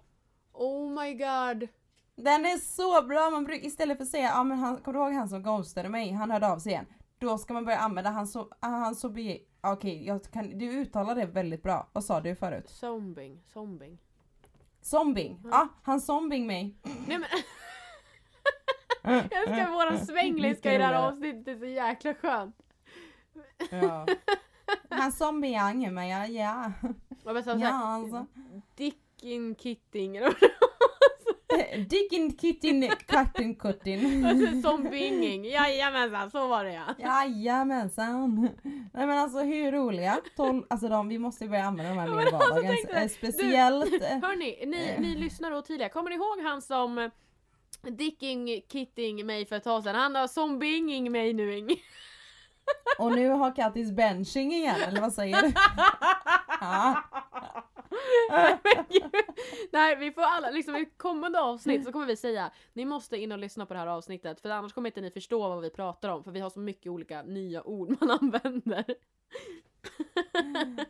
Oh 0.53 1.03
my 1.03 1.15
god. 1.15 1.69
Den 2.17 2.47
är 2.47 2.59
så 2.59 3.07
bra! 3.07 3.31
Man 3.31 3.45
brukar, 3.45 3.67
istället 3.67 3.97
för 3.97 4.05
att 4.05 4.11
säga, 4.11 4.29
ja 4.29 4.45
men 4.45 4.59
han, 4.59 4.77
kommer 4.77 4.99
du 4.99 5.05
ihåg 5.05 5.15
han 5.15 5.29
som 5.29 5.43
ghostade 5.43 5.89
mig? 5.89 6.13
Han 6.13 6.31
hörde 6.31 6.53
av 6.53 6.59
sig 6.59 6.73
igen. 6.73 6.87
Då 7.25 7.39
ska 7.39 7.53
man 7.55 7.65
börja 7.65 7.79
använda 7.79 8.11
han 8.11 8.27
så, 8.27 8.49
ah, 8.61 8.69
han 8.69 8.95
så 8.95 9.09
be, 9.09 9.39
okej 9.61 10.07
jag 10.07 10.23
kan, 10.33 10.59
du 10.59 10.67
uttalar 10.67 11.15
det 11.15 11.27
väldigt 11.27 11.63
bra. 11.63 11.89
Vad 11.93 12.05
sa 12.05 12.21
du 12.21 12.35
förut? 12.37 12.69
Zombing. 12.69 13.43
Zombing. 13.53 13.99
Zombing. 14.81 15.41
Ja, 15.45 15.57
Mm. 15.57 15.69
han 15.83 16.01
zombing 16.01 16.47
mig. 16.47 16.75
Nej 17.07 17.19
men. 17.19 17.29
Jag 19.03 19.17
älskar 19.33 19.71
våran 19.73 20.07
svengelska 20.07 20.75
i 20.75 20.79
det 20.79 20.85
här 20.85 20.95
avsnittet. 21.09 21.45
Det 21.45 21.51
är 21.51 21.59
så 21.59 21.67
jäkla 21.67 22.15
skönt. 22.15 22.57
Ja. 23.71 24.07
Han 24.91 25.13
zombiear 25.13 25.91
mig, 25.91 26.11
ja. 26.11 26.27
ja. 26.27 26.73
Men 27.25 27.45
så 27.45 27.51
Ja 27.51 27.57
här, 27.57 27.85
alltså. 27.85 28.27
Dickin 28.77 29.55
Kitting. 29.55 30.19
Dickin 31.89 32.37
kittin 32.37 32.91
katten 33.07 33.55
kuttin. 33.55 34.27
Alltså 34.27 34.61
zombinging. 34.71 35.45
Jajamensan, 35.45 36.31
så 36.31 36.49
var 36.49 36.65
det 36.65 36.73
ja. 36.73 36.95
Jajamensan! 36.99 38.49
Nej 38.93 39.07
men 39.07 39.19
alltså 39.19 39.39
hur 39.39 39.73
roliga? 39.73 40.21
12, 40.37 40.65
alltså 40.71 40.89
de, 40.89 41.09
vi 41.09 41.19
måste 41.19 41.49
börja 41.49 41.65
använda 41.65 41.91
de 41.91 41.99
här 41.99 42.09
mer 42.17 42.23
i 42.23 42.25
alltså, 42.35 42.55
vardagen. 42.55 43.03
Eh, 43.03 43.09
Speciellt... 43.09 44.03
eh, 44.03 44.09
Hörni, 44.23 44.67
ni, 44.67 44.97
ni 44.99 45.15
lyssnare 45.17 45.57
och 45.57 45.65
tidigare, 45.65 45.91
kommer 45.91 46.11
ni 46.11 46.17
ihåg 46.17 46.41
han 46.43 46.63
som 46.63 46.99
eh, 46.99 47.11
Dicking 47.83 48.61
Kitting 48.73 49.27
mig 49.27 49.47
för 49.47 49.57
ett 49.57 49.65
tag 49.65 49.83
sedan? 49.83 49.95
Han 49.95 50.15
har 50.15 50.27
zombinging 50.27 51.13
mig 51.13 51.33
nu. 51.33 51.69
Och 52.99 53.13
nu 53.13 53.29
har 53.29 53.57
Kattis 53.57 53.93
benching 53.93 54.53
igen, 54.53 54.81
eller 54.89 55.01
vad 55.01 55.13
säger 55.13 55.43
du? 55.43 55.53
Ja. 56.61 57.03
Nej, 58.31 58.59
men 58.65 58.85
gud. 58.89 59.11
Nej 59.73 59.97
vi 59.97 60.11
får 60.11 60.23
alla, 60.23 60.51
liksom 60.51 60.77
i 60.77 60.87
kommande 60.97 61.41
avsnitt 61.41 61.85
så 61.85 61.93
kommer 61.93 62.07
vi 62.07 62.17
säga 62.17 62.51
ni 62.73 62.85
måste 62.85 63.17
in 63.17 63.33
och 63.33 63.39
lyssna 63.39 63.67
på 63.67 63.75
det 63.75 63.81
här 63.81 63.87
avsnittet 63.87 64.41
för 64.41 64.51
annars 64.51 64.73
kommer 64.73 64.89
inte 64.89 65.01
ni 65.01 65.11
förstå 65.11 65.49
vad 65.49 65.61
vi 65.61 65.71
pratar 65.71 66.09
om 66.09 66.25
för 66.25 66.31
vi 66.31 66.41
har 66.41 66.51
så 66.51 66.61
mycket 66.61 66.93
olika 66.93 67.23
nya 67.23 67.63
ord 67.63 67.97
man 68.01 68.11
använder. 68.11 68.85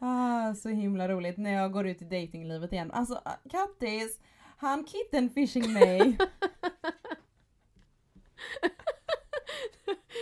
Ah, 0.00 0.54
så 0.54 0.68
himla 0.68 1.08
roligt 1.08 1.36
när 1.36 1.52
jag 1.52 1.72
går 1.72 1.86
ut 1.86 2.02
i 2.02 2.04
datinglivet 2.04 2.72
igen. 2.72 2.90
Alltså 2.90 3.20
Kattis, 3.50 4.20
han 4.56 4.86
kittenfishing 4.86 5.72
mig. 5.72 6.18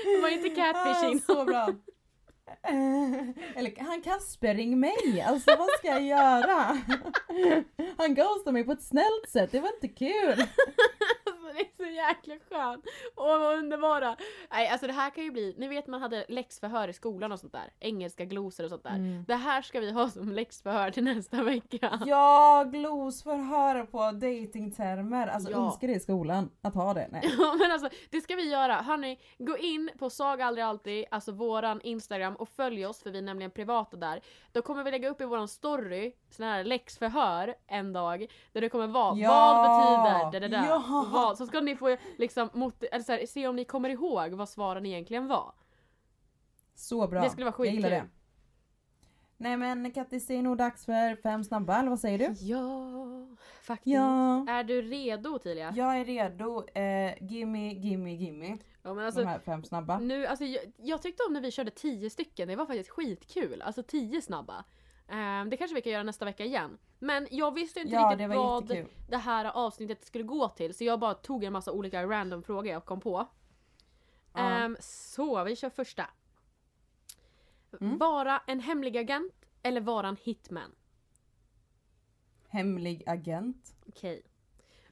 Det 0.04 0.20
var 0.22 0.28
inte 0.28 0.48
catfishing. 0.48 1.16
Ah, 1.16 1.34
så 1.34 1.44
bra. 1.44 1.68
Eh, 2.62 3.28
Eller 3.56 3.84
han 3.84 4.02
Kaspering 4.02 4.80
mig, 4.80 5.24
alltså 5.26 5.56
vad 5.56 5.68
ska 5.78 5.88
jag 5.88 6.02
göra? 6.02 6.56
Han 7.98 8.14
ghostar 8.14 8.52
mig 8.52 8.64
på 8.64 8.72
ett 8.72 8.82
snällt 8.82 9.28
sätt, 9.28 9.52
det 9.52 9.60
var 9.60 9.68
inte 9.74 9.88
kul. 9.88 10.36
Det 11.54 11.60
är 11.60 11.76
så 11.76 11.84
jäkla 11.84 12.34
skönt. 12.50 12.84
Åh 13.16 13.38
vad 13.38 13.58
underbara. 13.58 14.16
Nej 14.50 14.68
alltså 14.68 14.86
det 14.86 14.92
här 14.92 15.10
kan 15.10 15.24
ju 15.24 15.30
bli, 15.30 15.54
ni 15.58 15.68
vet 15.68 15.86
man 15.86 16.02
hade 16.02 16.24
läxförhör 16.28 16.88
i 16.88 16.92
skolan 16.92 17.32
och 17.32 17.40
sånt 17.40 17.52
där. 17.52 17.72
Engelska 17.80 18.24
glosor 18.24 18.64
och 18.64 18.70
sånt 18.70 18.82
där. 18.84 18.90
Mm. 18.94 19.24
Det 19.28 19.34
här 19.34 19.62
ska 19.62 19.80
vi 19.80 19.90
ha 19.92 20.08
som 20.10 20.32
läxförhör 20.32 20.90
till 20.90 21.04
nästa 21.04 21.42
vecka. 21.42 22.00
Ja, 22.06 22.64
glosförhör 22.72 23.84
på 23.84 23.98
datingtermer. 23.98 25.26
Alltså 25.26 25.50
Ja. 25.50 25.56
önskar 25.66 25.88
det 25.88 25.94
i 25.94 26.00
skolan, 26.00 26.50
att 26.62 26.74
ha 26.74 26.94
det. 26.94 27.08
Nej. 27.10 27.30
Ja 27.38 27.54
men 27.58 27.70
alltså 27.72 27.88
det 28.10 28.20
ska 28.20 28.36
vi 28.36 28.50
göra. 28.50 28.74
Hörni, 28.74 29.18
gå 29.38 29.56
in 29.58 29.90
på 29.98 30.10
Saga 30.10 30.46
aldrig 30.46 30.64
alltid, 30.64 31.04
alltså 31.10 31.32
våran 31.32 31.80
Instagram 31.80 32.36
och 32.36 32.48
följ 32.48 32.86
oss 32.86 33.02
för 33.02 33.10
vi 33.10 33.18
är 33.18 33.22
nämligen 33.22 33.50
privata 33.50 33.96
där. 33.96 34.20
Då 34.52 34.62
kommer 34.62 34.84
vi 34.84 34.90
lägga 34.90 35.08
upp 35.08 35.20
i 35.20 35.24
våran 35.24 35.48
story 35.48 36.12
sån 36.30 36.46
här 36.46 36.64
läxförhör 36.64 37.54
en 37.66 37.92
dag 37.92 38.26
där 38.52 38.60
det 38.60 38.68
kommer 38.68 38.86
vara 38.86 39.16
Ja! 39.16 39.30
vad 39.54 39.62
betyder 39.70 40.40
det, 40.40 40.48
det 40.48 40.56
där 40.56 40.66
Ja! 40.68 41.06
vad. 41.12 41.38
Så 41.42 41.46
ska 41.46 41.60
ni 41.60 41.76
få 41.76 41.96
liksom 42.18 42.48
mot, 42.52 42.82
eller 42.82 43.04
så 43.04 43.12
här, 43.12 43.26
se 43.26 43.48
om 43.48 43.56
ni 43.56 43.64
kommer 43.64 43.88
ihåg 43.88 44.32
vad 44.32 44.48
svaren 44.48 44.86
egentligen 44.86 45.26
var. 45.26 45.54
Så 46.74 47.08
bra. 47.08 47.22
Det 47.22 47.30
skulle 47.30 47.44
vara 47.50 47.54
Jag 47.58 47.74
gillar 47.74 47.90
skitkul. 47.90 48.08
det. 48.08 48.22
Nej 49.36 49.56
men 49.56 49.90
Kattis, 49.90 50.26
det 50.26 50.34
är 50.34 50.42
nog 50.42 50.56
dags 50.56 50.84
för 50.84 51.16
fem 51.16 51.44
snabba, 51.44 51.78
eller 51.78 51.90
vad 51.90 52.00
säger 52.00 52.18
du? 52.18 52.34
Ja, 52.40 53.36
faktiskt. 53.62 53.94
Ja. 53.94 54.48
Är 54.48 54.64
du 54.64 54.82
redo 54.82 55.30
Ottilia? 55.34 55.72
Jag 55.76 55.96
är 55.96 56.04
redo. 56.04 56.64
Eh, 56.68 57.22
gimme, 57.22 57.72
gimme, 57.72 58.14
gimme. 58.14 58.58
Ja, 58.82 58.94
men 58.94 58.96
de 58.96 59.04
alltså, 59.06 59.24
här 59.24 59.38
fem 59.38 59.64
snabba. 59.64 59.98
nu, 59.98 60.26
alltså, 60.26 60.44
jag, 60.44 60.62
jag 60.76 61.02
tyckte 61.02 61.22
om 61.22 61.32
när 61.32 61.40
vi 61.40 61.50
körde 61.50 61.70
tio 61.70 62.10
stycken, 62.10 62.48
det 62.48 62.56
var 62.56 62.66
faktiskt 62.66 62.90
skitkul. 62.90 63.62
Alltså 63.62 63.82
tio 63.82 64.22
snabba. 64.22 64.64
Ehm, 65.08 65.50
det 65.50 65.56
kanske 65.56 65.74
vi 65.74 65.82
kan 65.82 65.92
göra 65.92 66.02
nästa 66.02 66.24
vecka 66.24 66.44
igen. 66.44 66.78
Men 66.98 67.28
jag 67.30 67.54
visste 67.54 67.80
inte 67.80 67.92
Ja, 67.94 68.00
riktigt 68.10 68.18
det 68.28 68.36
vad 68.36 68.62
jättekul. 68.70 68.92
det 69.08 69.16
här 69.16 69.44
avsnittet 69.44 70.04
skulle 70.04 70.24
gå 70.24 70.48
till 70.48 70.74
så 70.74 70.84
jag 70.84 71.00
bara 71.00 71.14
tog 71.14 71.44
en 71.44 71.52
massa 71.52 71.72
olika 71.72 72.06
random 72.06 72.42
frågor 72.42 72.66
jag 72.72 72.84
kom 72.84 73.00
på. 73.00 73.26
Ja. 74.32 74.40
Ehm, 74.40 74.76
så 74.80 75.44
vi 75.44 75.56
kör 75.56 75.70
första. 75.70 76.06
Mm. 77.80 77.98
Vara 77.98 78.42
en 78.46 78.60
hemlig 78.60 78.96
agent 78.98 79.34
eller 79.62 79.80
vara 79.80 80.08
en 80.08 80.16
hitman? 80.22 80.74
Hemlig 82.48 83.02
agent. 83.06 83.74
Okej. 83.88 84.22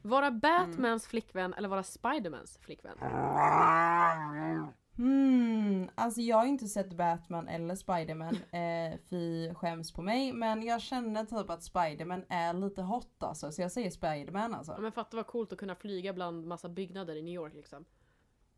Vara 0.03 0.27
Mm. 0.27 0.41
Batmans 0.41 1.07
flickvän 1.07 1.55
eller 1.55 1.69
vara 1.69 1.83
Spidermans 1.83 2.59
flickvän? 2.59 2.99
Hmm, 5.01 5.89
alltså 5.95 6.21
jag 6.21 6.37
har 6.37 6.47
inte 6.47 6.67
sett 6.69 6.93
Batman 6.93 7.49
eller 7.49 7.75
Spiderman. 7.75 8.37
Eh, 8.53 8.99
fy 9.11 9.55
skäms 9.55 9.93
på 9.93 10.03
mig. 10.03 10.33
Men 10.33 10.63
jag 10.63 10.81
känner 10.81 11.25
typ 11.25 11.51
att 11.51 11.63
Spiderman 11.63 12.25
är 12.29 12.53
lite 12.53 12.83
hot 12.83 13.23
alltså. 13.23 13.53
Så 13.53 13.63
jag 13.63 13.73
säger 13.73 13.91
Spiderman 13.91 14.55
alltså. 14.55 14.73
Ja, 14.73 14.81
men 14.81 14.93
fatta 14.93 15.17
vad 15.17 15.27
coolt 15.27 15.53
att 15.53 15.59
kunna 15.59 15.75
flyga 15.75 16.13
bland 16.13 16.47
massa 16.47 16.69
byggnader 16.69 17.17
i 17.17 17.23
New 17.23 17.35
York 17.35 17.55
liksom. 17.55 17.85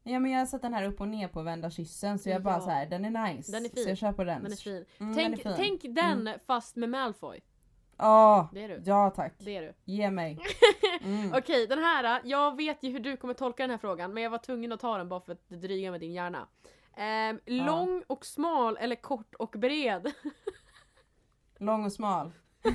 Ja 0.02 0.18
men 0.20 0.30
jag 0.30 0.38
har 0.38 0.46
sett 0.46 0.62
den 0.62 0.74
här 0.74 0.84
upp 0.84 1.00
och 1.00 1.08
ner 1.08 1.28
på 1.28 1.42
vända 1.42 1.70
kyssen 1.70 2.18
så 2.18 2.28
jag 2.28 2.42
bara 2.42 2.54
Ja. 2.54 2.60
så 2.60 2.70
här, 2.70 2.86
den 2.86 3.04
är 3.04 3.32
nice. 3.32 3.52
Den 3.52 3.64
är 3.64 3.68
fin. 3.68 3.84
Så 3.84 3.88
jag 3.90 3.98
kör 3.98 4.12
på 4.12 4.24
den. 4.24 4.42
Den 4.42 4.52
är 4.52 4.56
fin. 4.56 4.84
Mm, 5.00 5.14
tänk, 5.14 5.42
den 5.42 5.52
är 5.52 5.56
fin. 5.56 5.78
tänk 5.80 5.94
den 5.96 6.30
fast 6.46 6.76
med 6.76 6.88
Malfoy. 6.90 7.40
Ja, 7.96 8.48
Det 8.52 8.64
är 8.64 8.68
du. 8.68 8.82
ja 8.86 9.10
tack. 9.10 9.34
Det 9.38 9.56
är 9.56 9.62
du. 9.62 9.74
Ge 9.84 10.10
mig. 10.10 10.38
Mm. 11.04 11.32
Okej, 11.34 11.66
den 11.66 11.78
här. 11.78 12.20
Jag 12.24 12.56
vet 12.56 12.82
ju 12.82 12.90
hur 12.90 13.00
du 13.00 13.16
kommer 13.16 13.34
tolka 13.34 13.62
den 13.62 13.70
här 13.70 13.78
frågan 13.78 14.14
men 14.14 14.22
jag 14.22 14.30
var 14.30 14.38
tvungen 14.38 14.72
att 14.72 14.80
ta 14.80 14.98
den 14.98 15.08
bara 15.08 15.20
för 15.20 15.32
att 15.32 15.48
dryga 15.48 15.90
med 15.90 16.00
din 16.00 16.12
hjärna. 16.12 16.48
Ehm, 16.96 17.40
Lång 17.46 18.02
och 18.06 18.26
smal 18.26 18.76
eller 18.76 18.96
kort 18.96 19.34
och 19.34 19.50
bred? 19.58 20.12
Lång 21.58 21.84
och 21.84 21.92
smal. 21.92 22.32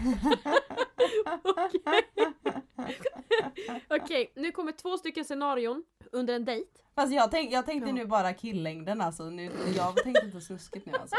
Okej, 3.89 4.32
nu 4.36 4.51
kommer 4.51 4.72
två 4.72 4.97
stycken 4.97 5.26
scenarion 5.26 5.84
under 6.11 6.34
en 6.36 6.45
dejt. 6.45 6.70
Fast 6.95 7.13
jag, 7.13 7.32
tänk, 7.32 7.51
jag 7.51 7.65
tänkte 7.65 7.89
Ja. 7.89 7.95
nu 7.95 8.05
bara 8.05 8.34
killängden 8.34 9.01
alltså. 9.01 9.24
Nu, 9.30 9.51
jag 9.78 9.95
tänkte 9.95 10.26
inte 10.26 10.41
snuskigt 10.41 10.86
nu 10.86 10.93
alltså. 11.01 11.15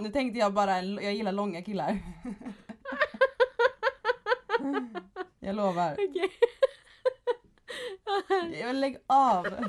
Nu 0.00 0.08
tänkte 0.08 0.38
jag 0.38 0.52
bara, 0.54 0.82
jag 0.82 1.14
gillar 1.14 1.32
långa 1.32 1.62
killar. 1.62 1.98
Jag 5.44 5.56
lovar. 5.56 5.92
Okej. 5.92 6.30
Ja, 8.06 8.66
men 8.66 8.80
lägg 8.80 8.98
av! 9.06 9.46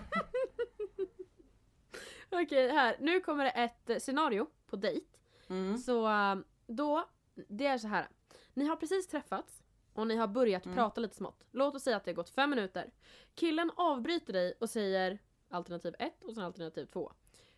Okej, 2.31 2.69
här. 2.71 2.95
Nu 2.99 3.19
kommer 3.19 3.43
det 3.43 3.49
ett 3.49 3.89
eh, 3.89 3.97
scenario 3.97 4.47
på 4.69 4.75
dejt. 4.75 5.05
Mm. 5.49 5.77
Så 5.77 6.07
eh, 6.07 6.35
då, 6.67 7.09
det 7.47 7.65
är 7.67 7.77
så 7.77 7.87
här. 7.87 8.07
Ni 8.53 8.65
har 8.65 8.75
precis 8.75 9.07
träffats 9.07 9.63
och 9.93 10.07
ni 10.07 10.15
har 10.15 10.27
börjat 10.27 10.65
Mm. 10.65 10.75
prata 10.77 11.01
lite 11.01 11.15
smått. 11.15 11.43
Låt 11.51 11.75
oss 11.75 11.83
säga 11.83 11.97
att 11.97 12.03
det 12.05 12.11
har 12.11 12.15
gått 12.15 12.29
fem 12.29 12.49
minuter. 12.49 12.91
Killen 13.35 13.71
avbryter 13.75 14.33
dig 14.33 14.53
och 14.59 14.69
säger 14.69 15.19
alternativ 15.49 15.95
ett 15.99 16.23
och 16.23 16.33
sen 16.33 16.43
alternativ 16.43 16.85
två. 16.85 17.11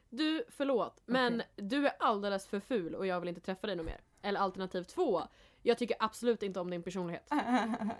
Du, 0.09 0.43
förlåt, 0.49 1.01
men 1.05 1.41
du 1.55 1.87
är 1.87 1.93
alldeles 1.99 2.47
för 2.47 2.59
ful 2.59 2.95
och 2.95 3.07
jag 3.07 3.19
vill 3.19 3.29
inte 3.29 3.41
träffa 3.41 3.67
dig 3.67 3.75
något 3.75 3.85
mer. 3.85 4.01
Eller 4.21 4.39
alternativ 4.39 4.83
två. 4.83 5.21
Jag 5.61 5.77
tycker 5.77 5.97
absolut 5.99 6.43
inte 6.43 6.59
om 6.59 6.69
din 6.69 6.83
personlighet. 6.83 7.27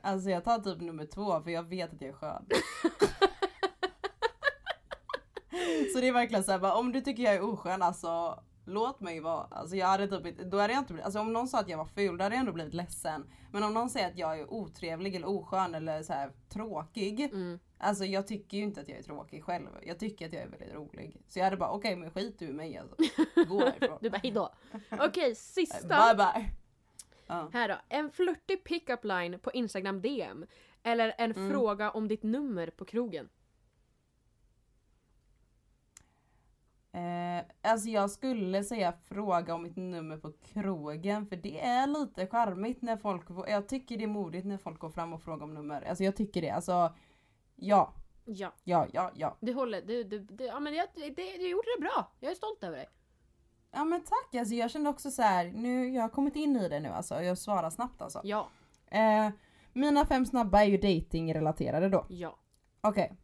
Alltså 0.01 0.29
jag 0.29 0.43
tar 0.43 0.59
typ 0.59 0.81
nummer 0.81 1.05
två 1.05 1.41
för 1.41 1.51
jag 1.51 1.63
vet 1.63 1.93
att 1.93 2.01
jag 2.01 2.09
är 2.09 2.13
skön. 2.13 2.45
så 5.93 5.99
det 5.99 6.07
är 6.07 6.13
verkligen 6.13 6.43
såhär 6.43 6.59
bara, 6.59 6.75
om 6.75 6.91
du 6.91 7.01
tycker 7.01 7.23
jag 7.23 7.35
är 7.35 7.41
oskön 7.41 7.81
alltså 7.81 8.43
låt 8.67 8.99
mig 8.99 9.19
vara. 9.19 9.47
Alltså 9.51 9.75
jag 9.75 9.87
hade 9.87 10.07
typ 10.07 10.51
då 10.51 10.59
hade 10.59 10.73
jag 10.73 10.81
inte 10.81 10.93
blivit, 10.93 11.05
alltså 11.05 11.19
om 11.19 11.33
någon 11.33 11.47
sa 11.47 11.59
att 11.59 11.69
jag 11.69 11.77
var 11.77 11.85
ful 11.85 12.17
då 12.17 12.23
hade 12.23 12.35
jag 12.35 12.39
ändå 12.39 12.51
blivit 12.51 12.73
ledsen. 12.73 13.25
Men 13.51 13.63
om 13.63 13.73
någon 13.73 13.89
säger 13.89 14.07
att 14.07 14.17
jag 14.17 14.39
är 14.39 14.53
otrevlig 14.53 15.15
eller 15.15 15.29
oskön 15.29 15.75
eller 15.75 16.03
så 16.03 16.13
här 16.13 16.31
tråkig. 16.49 17.19
Mm. 17.19 17.59
Alltså 17.77 18.05
jag 18.05 18.27
tycker 18.27 18.57
ju 18.57 18.63
inte 18.63 18.81
att 18.81 18.89
jag 18.89 18.97
är 18.97 19.03
tråkig 19.03 19.43
själv. 19.43 19.67
Jag 19.83 19.99
tycker 19.99 20.27
att 20.27 20.33
jag 20.33 20.41
är 20.41 20.47
väldigt 20.47 20.73
rolig. 20.73 21.21
Så 21.27 21.39
jag 21.39 21.43
hade 21.43 21.57
bara 21.57 21.69
okej 21.69 21.95
men 21.95 22.11
skit 22.11 22.39
du 22.39 22.45
i 22.45 22.53
mig 22.53 22.77
alltså. 22.77 22.95
Gå 23.47 23.59
härifrån. 23.59 23.97
Du 24.01 24.09
bara 24.09 24.17
hejdå. 24.17 24.49
Okej, 24.91 25.35
sista. 25.35 25.87
Bye 25.87 26.15
bye. 26.15 26.51
Ja. 27.27 27.49
Här 27.53 27.69
då. 27.69 27.75
En 27.89 28.11
flörtig 28.11 28.63
pickup 28.63 29.03
line 29.03 29.39
på 29.39 29.51
Instagram 29.51 30.01
DM. 30.01 30.45
Eller 30.83 31.13
en 31.17 31.31
Mm. 31.31 31.51
fråga 31.51 31.91
om 31.91 32.07
ditt 32.07 32.23
nummer 32.23 32.69
på 32.69 32.85
krogen. 32.85 33.29
Eh, 36.91 37.45
alltså 37.61 37.89
jag 37.89 38.11
skulle 38.11 38.63
säga 38.63 38.93
fråga 38.93 39.53
om 39.55 39.63
mitt 39.63 39.75
nummer 39.75 40.17
på 40.17 40.31
krogen 40.31 41.27
för 41.27 41.35
det 41.35 41.59
är 41.59 41.87
lite 41.87 42.27
charmigt 42.27 42.81
när 42.81 42.97
folk, 42.97 43.25
jag 43.47 43.67
tycker 43.69 43.97
det 43.97 44.03
är 44.03 44.07
modigt 44.07 44.45
när 44.45 44.57
folk 44.57 44.79
går 44.79 44.89
fram 44.89 45.13
och 45.13 45.21
frågar 45.21 45.43
om 45.43 45.53
nummer. 45.53 45.81
Alltså 45.81 46.03
jag 46.03 46.15
tycker 46.15 46.41
det, 46.41 46.49
alltså 46.49 46.95
ja, 47.55 47.93
Ja, 48.29 48.53
ja, 48.63 48.87
ja, 48.93 49.11
ja. 49.15 49.37
du 49.41 49.53
håller. 49.53 49.81
Du, 49.81 50.03
du, 50.03 50.19
du, 50.19 50.45
ja 50.45 50.59
men 50.59 50.73
jag, 50.73 50.87
det, 50.95 51.09
du 51.15 51.49
gjorde 51.49 51.67
det 51.77 51.81
bra. 51.81 52.11
Jag 52.19 52.31
är 52.31 52.35
stolt 52.35 52.63
över 52.63 52.77
dig. 52.77 52.87
Ja 53.71 53.85
men 53.85 54.01
tack, 54.03 54.35
alltså 54.39 54.55
jag 54.55 54.71
kände 54.71 54.89
också 54.89 55.11
så 55.11 55.21
här, 55.21 55.45
nu, 55.51 55.89
jag 55.89 56.01
har 56.01 56.09
kommit 56.09 56.35
in 56.35 56.55
i 56.57 56.69
det 56.69 56.79
nu 56.79 56.89
alltså, 56.89 57.21
jag 57.21 57.37
svarar 57.37 57.69
snabbt 57.69 58.01
alltså. 58.01 58.21
Ja, 58.23 58.49
Eh, 58.89 59.29
mina 59.73 60.05
fem 60.05 60.25
snabba 60.25 60.61
är 60.61 60.65
ju 60.65 60.77
dating-relaterade 60.77 61.89
då. 61.89 62.05
ja. 62.09 62.35
Okej. 62.81 63.17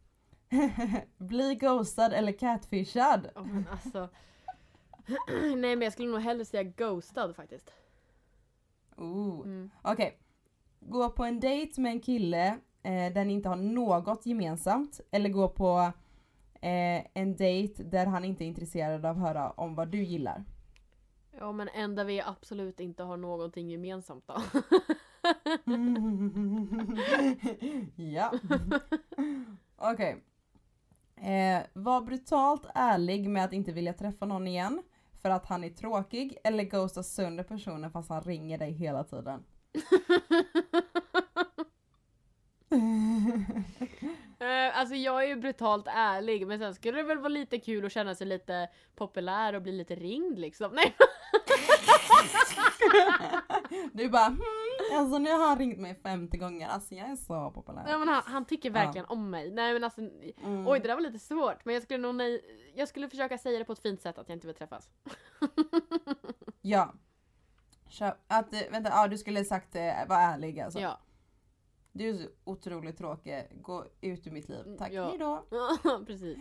Bli 1.17 1.55
ghostad 1.55 2.13
eller 2.13 2.31
catfishad? 2.31 3.29
Oh, 3.35 3.45
men 3.45 3.67
alltså. 3.71 4.09
Nej 5.57 5.75
men 5.75 5.81
jag 5.81 5.93
skulle 5.93 6.11
nog 6.11 6.21
hellre 6.21 6.45
säga 6.45 6.63
ghostad 6.63 7.35
faktiskt. 7.35 7.73
Ooh. 8.97 9.45
Mm. 9.45 9.69
Okej. 9.81 10.19
Gå 10.79 11.09
på 11.09 11.23
en 11.25 11.39
dejt 11.39 11.81
med 11.81 11.91
en 11.91 11.99
kille 11.99 12.47
eh, 12.83 13.13
där 13.13 13.25
ni 13.25 13.33
inte 13.33 13.49
har 13.49 13.55
något 13.55 14.25
gemensamt. 14.25 14.99
Eller 15.11 15.29
gå 15.29 15.49
på 15.49 15.91
eh, 16.63 17.05
en 17.13 17.35
dejt 17.35 17.83
där 17.83 18.05
han 18.05 18.25
inte 18.25 18.43
är 18.43 18.47
intresserad 18.47 19.05
av 19.05 19.11
att 19.11 19.17
höra 19.17 19.51
om 19.51 19.75
vad 19.75 19.87
du 19.87 20.03
gillar. 20.03 20.43
Ja 21.37 21.51
men 21.51 21.69
enda 21.73 22.03
vi 22.03 22.21
absolut 22.21 22.79
inte 22.79 23.03
har 23.03 23.17
någonting 23.17 23.69
gemensamt 23.69 24.27
då. 24.27 24.41
ja. 28.03 28.33
Okej. 29.91 30.23
Eh, 31.15 31.63
var 31.73 32.01
brutalt 32.01 32.65
ärlig 32.75 33.29
med 33.29 33.45
att 33.45 33.53
inte 33.53 33.71
vilja 33.71 33.93
träffa 33.93 34.25
någon 34.25 34.47
igen. 34.47 34.83
För 35.21 35.29
att 35.29 35.45
han 35.45 35.63
är 35.63 35.69
tråkig. 35.69 36.37
Eller 36.43 36.63
ghosta 36.63 37.03
sönder 37.03 37.43
personen 37.43 37.91
fast 37.91 38.09
han 38.09 38.21
ringer 38.21 38.57
dig 38.57 38.71
hela 38.71 39.03
tiden. 39.03 39.43
Eh, 44.43 44.79
alltså 44.79 44.95
jag 44.95 45.23
är 45.23 45.27
ju 45.27 45.35
brutalt 45.35 45.87
ärlig 45.87 46.47
men 46.47 46.59
sen 46.59 46.75
skulle 46.75 46.97
det 46.97 47.03
väl 47.03 47.17
vara 47.17 47.27
lite 47.27 47.59
kul 47.59 47.85
att 47.85 47.91
känna 47.91 48.15
sig 48.15 48.27
lite 48.27 48.69
populär 48.95 49.53
och 49.53 49.61
bli 49.61 49.71
lite 49.71 49.95
ringd 49.95 50.39
liksom. 50.39 50.71
Nej 50.75 50.95
Du 53.93 54.09
bara 54.09 54.25
hmm, 54.27 54.39
alltså 54.97 55.17
nu 55.17 55.31
har 55.31 55.47
han 55.47 55.57
ringt 55.57 55.79
mig 55.79 55.95
50 56.03 56.37
gånger, 56.37 56.67
alltså 56.67 56.95
jag 56.95 57.09
är 57.09 57.15
så 57.15 57.51
populär. 57.51 57.83
Nej, 57.85 57.97
men 57.99 58.07
han, 58.07 58.21
han 58.25 58.45
tycker 58.45 58.69
verkligen 58.69 59.05
om 59.05 59.29
mig. 59.29 59.51
Nej 59.51 59.73
men 59.73 59.83
alltså, 59.83 60.01
Mm. 60.01 60.67
oj 60.67 60.79
det 60.79 60.87
där 60.87 60.95
var 60.95 61.01
lite 61.01 61.19
svårt. 61.19 61.65
Men 61.65 61.73
jag 61.73 61.83
skulle 61.83 61.99
nog 61.99 62.15
nej, 62.15 62.41
jag 62.75 62.87
skulle 62.87 63.09
försöka 63.09 63.37
säga 63.37 63.59
det 63.59 63.65
på 63.65 63.73
ett 63.73 63.81
fint 63.81 64.01
sätt 64.01 64.17
att 64.17 64.29
jag 64.29 64.35
inte 64.35 64.47
vill 64.47 64.55
träffas. 64.55 64.89
Ja. 66.61 66.93
Att, 68.27 68.53
eh, 68.53 68.61
vänta, 68.71 68.89
ja 68.89 69.07
du 69.07 69.17
skulle 69.17 69.45
sagt 69.45 69.75
eh, 69.75 69.81
var 70.07 70.15
ärlig 70.15 70.59
alltså. 70.59 70.79
Ja. 70.79 70.99
Du 71.95 72.09
är 72.09 72.13
så 72.13 72.27
otroligt 72.43 72.97
tråkig, 72.97 73.47
gå 73.61 73.85
ut 74.01 74.27
ur 74.27 74.31
mitt 74.31 74.49
liv. 74.49 74.75
Tack, 74.77 74.91
Ja. 74.93 75.09
hejdå. 75.09 75.45
Precis. 76.07 76.37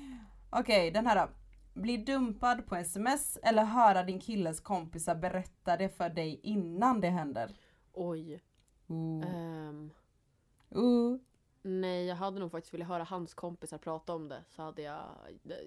Okej, 0.51 0.91
den 0.91 1.07
här 1.07 1.27
då. 1.27 1.33
Bli 1.81 1.97
dumpad 1.97 2.67
på 2.67 2.77
sms 2.77 3.39
eller 3.43 3.65
höra 3.65 4.03
din 4.03 4.21
killes 4.21 4.61
kompisar 4.61 5.15
berätta 5.15 5.77
det 5.77 5.89
för 5.89 6.09
dig 6.09 6.41
innan 6.43 7.01
det 7.01 7.09
händer. 7.09 7.57
Oj. 7.93 8.41
Ooh. 8.87 9.25
Ehm, 9.27 9.91
Ooh. 10.71 11.19
nej 11.63 12.07
jag 12.07 12.17
hade 12.17 12.41
nog 12.41 12.51
faktiskt 12.51 12.75
velat 12.75 12.89
höra 12.89 13.05
hans 13.05 13.35
kompisar 13.35 13.79
prata 13.79 14.15
om 14.15 14.29
det. 14.29 14.45
Så 14.49 14.63
hade 14.63 14.83
jag, 14.83 15.05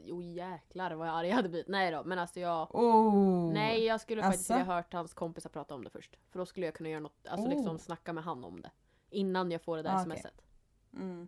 jo 0.03 0.21
jäklar 0.21 0.91
vad 0.91 1.07
arg 1.09 1.27
jag 1.27 1.35
hade 1.35 1.49
blivit. 1.49 1.67
Nej 1.67 1.91
då 1.91 2.03
men 2.03 2.19
alltså 2.19 2.39
jag 2.39 2.75
Ooh. 2.75 3.53
Nej 3.53 3.85
jag 3.85 4.01
skulle 4.01 4.23
faktiskt 4.23 4.51
Asså? 4.51 4.59
vilja 4.59 4.73
hört 4.73 4.93
hans 4.93 5.13
kompisar 5.13 5.49
prata 5.49 5.75
om 5.75 5.83
det 5.83 5.89
först. 5.89 6.15
För 6.31 6.39
då 6.39 6.45
skulle 6.45 6.65
jag 6.65 6.75
kunna 6.75 6.89
göra 6.89 6.99
något, 7.01 7.27
alltså 7.27 7.47
Oh. 7.47 7.53
liksom 7.55 7.79
snacka 7.79 8.13
med 8.13 8.23
han 8.23 8.43
om 8.43 8.61
det. 8.61 8.71
Innan 9.15 9.51
jag 9.51 9.61
får 9.61 9.77
det 9.77 9.83
där 9.83 9.95
Ah, 9.95 9.99
smset. 9.99 10.41
Mm. 10.93 11.27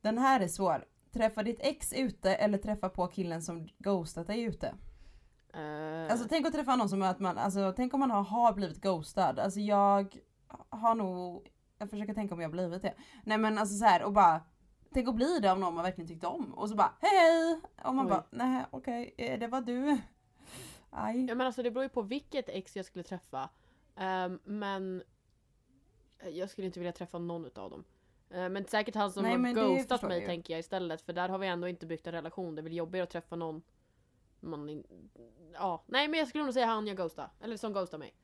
Den 0.00 0.18
här 0.18 0.40
är 0.40 0.48
svår. 0.48 0.84
Träffa 1.12 1.42
ditt 1.42 1.60
ex 1.60 1.92
ute 1.92 2.34
eller 2.34 2.58
träffa 2.58 2.88
på 2.88 3.06
killen 3.06 3.42
som 3.42 3.68
ghostat 3.78 4.26
dig 4.26 4.42
ute. 4.42 4.74
Eh, 5.54 6.10
Alltså 6.12 6.26
tänk 6.28 6.46
att 6.46 6.52
träffa 6.52 6.76
någon 6.76 6.88
som 6.88 7.02
att 7.02 7.20
man, 7.20 7.38
alltså 7.38 7.72
tänk 7.76 7.94
om 7.94 8.00
man 8.00 8.10
har, 8.10 8.22
har 8.22 8.52
blivit 8.52 8.80
ghostad. 8.80 9.38
Alltså 9.38 9.60
jag 9.60 10.16
har 10.68 10.94
nog, 10.94 11.48
jag 11.78 11.90
försöker 11.90 12.14
tänka 12.14 12.34
om 12.34 12.40
jag 12.40 12.48
har 12.48 12.52
blivit 12.52 12.82
det. 12.82 12.94
Nej 13.24 13.38
men 13.38 13.58
alltså 13.58 13.76
så 13.78 13.84
här 13.84 14.02
och 14.02 14.12
bara 14.12 14.40
Tänk 14.94 15.08
att 15.08 15.14
bli 15.14 15.38
det 15.42 15.52
av 15.52 15.58
någon 15.58 15.74
man 15.74 15.84
verkligen 15.84 16.08
tyckte 16.08 16.26
om 16.26 16.54
och 16.54 16.68
så 16.68 16.74
bara 16.76 16.92
hej 17.00 17.10
hej! 17.18 17.60
Och 17.84 17.94
man 17.94 18.06
Oj. 18.06 18.10
bara 18.10 18.24
nej 18.30 18.64
okej 18.70 19.14
eh, 19.18 19.38
det 19.38 19.46
var 19.46 19.60
du. 19.60 19.98
Aj. 20.90 21.24
Ja 21.24 21.34
men 21.34 21.46
alltså 21.46 21.62
det 21.62 21.70
beror 21.70 21.82
ju 21.82 21.88
på 21.88 22.02
vilket 22.02 22.48
ex 22.48 22.76
jag 22.76 22.86
skulle 22.86 23.02
träffa. 23.04 23.48
Ehm, 23.96 24.38
men 24.44 25.02
jag 26.30 26.50
skulle 26.50 26.66
inte 26.66 26.80
vilja 26.80 26.92
träffa 26.92 27.18
någon 27.18 27.44
utav 27.44 27.70
dem. 27.70 27.84
Eh, 28.30 28.48
men 28.48 28.64
säkert 28.66 28.94
han 28.94 29.12
som 29.12 29.22
Nej, 29.22 29.32
har 29.32 29.54
ghostat 29.76 30.02
mig 30.02 30.18
jag 30.18 30.26
tänker 30.26 30.54
jag 30.54 30.60
istället. 30.60 31.02
För 31.02 31.12
där 31.12 31.28
har 31.28 31.38
vi 31.38 31.46
ändå 31.46 31.68
inte 31.68 31.86
byggt 31.86 32.06
en 32.06 32.12
relation. 32.12 32.54
Det 32.54 32.60
är 32.60 32.62
väl 32.62 32.72
jobbigare 32.72 33.02
att 33.04 33.10
träffa 33.10 33.36
någon 33.36 33.62
man 34.40 34.68
in... 34.68 34.84
Ja, 35.52 35.84
nej 35.86 36.08
men 36.08 36.18
jag 36.18 36.28
skulle 36.28 36.44
nog 36.44 36.54
säga 36.54 36.66
han 36.66 36.86
jag 36.86 36.96
ghostar. 36.96 37.30
Eller 37.40 37.56
som 37.56 37.72
ghostar 37.72 37.98
mig. 37.98 38.14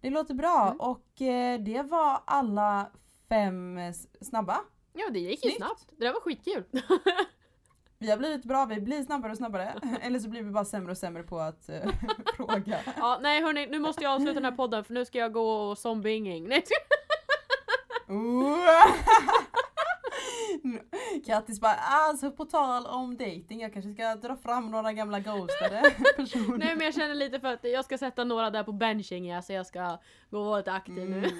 Det 0.00 0.10
låter 0.10 0.34
bra 0.34 0.66
Mm. 0.66 0.80
och 0.80 1.22
eh, 1.22 1.60
det 1.60 1.82
var 1.82 2.20
alla 2.24 2.90
fem 3.28 3.78
snabba. 4.20 4.60
Ja 4.92 5.10
det 5.12 5.18
gick 5.18 5.44
ju 5.44 5.50
Snyggt. 5.50 5.56
snabbt. 5.56 5.86
Det 5.98 6.04
där 6.04 6.12
var 6.12 6.20
skitkul. 6.20 6.64
Vi 8.02 8.10
har 8.10 8.16
blivit 8.16 8.44
bra, 8.44 8.64
vi 8.64 8.80
blir 8.80 9.02
snabbare 9.02 9.32
och 9.32 9.38
snabbare. 9.38 9.74
Eller 10.02 10.18
så 10.18 10.28
blir 10.28 10.42
vi 10.42 10.50
bara 10.50 10.64
sämre 10.64 10.90
och 10.90 10.98
sämre 10.98 11.22
på 11.22 11.38
att 11.38 11.68
eh, 11.68 11.90
fråga. 12.36 12.78
ja 12.96 13.18
nej 13.22 13.42
hörni, 13.42 13.66
nu 13.66 13.78
måste 13.78 14.02
jag 14.02 14.12
avsluta 14.12 14.34
den 14.34 14.44
här 14.44 14.52
podden 14.52 14.84
för 14.84 14.94
nu 14.94 15.04
ska 15.04 15.18
jag 15.18 15.32
gå 15.32 15.50
och 15.50 15.78
zombieing. 15.78 16.48
Nej. 16.48 16.64
Kattis 21.26 21.60
bara, 21.60 21.74
alltså 21.74 22.30
på 22.30 22.44
tal 22.44 22.86
om 22.86 23.16
dating, 23.16 23.60
jag 23.60 23.72
kanske 23.72 23.94
ska 23.94 24.14
dra 24.14 24.36
fram 24.36 24.70
några 24.70 24.92
gamla 24.92 25.20
ghostade 25.20 25.82
personer. 26.16 26.58
nej 26.58 26.74
men 26.76 26.84
jag 26.84 26.94
känner 26.94 27.14
lite 27.14 27.40
för 27.40 27.48
att 27.48 27.64
jag 27.64 27.84
ska 27.84 27.98
sätta 27.98 28.24
några 28.24 28.50
där 28.50 28.64
på 28.64 28.72
benching 28.72 29.28
ja, 29.28 29.42
så 29.42 29.52
jag 29.52 29.66
ska 29.66 29.98
gå 30.30 30.38
och 30.38 30.46
vara 30.46 30.56
lite 30.58 30.72
aktiv 30.72 31.10
nu. 31.10 31.30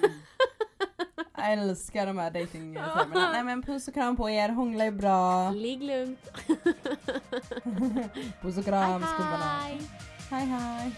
Jag 1.37 1.53
älskar 1.53 2.05
de 2.05 2.17
här 2.17 2.31
datingtermerna. 2.31 3.31
Nej 3.31 3.43
men 3.43 3.63
puss 3.63 3.87
och 3.87 3.93
kram 3.93 4.17
på 4.17 4.29
er, 4.29 4.49
hångla 4.49 4.85
är 4.85 4.91
bra. 4.91 5.49
Ligg 5.49 5.83
lugnt. 5.83 6.19
Puss 8.41 8.57
och 8.57 8.65
kram 8.65 9.01
skubbarna. 9.01 9.59
Hej. 9.61 9.81
Hej 10.29 10.45
hej. 10.45 10.91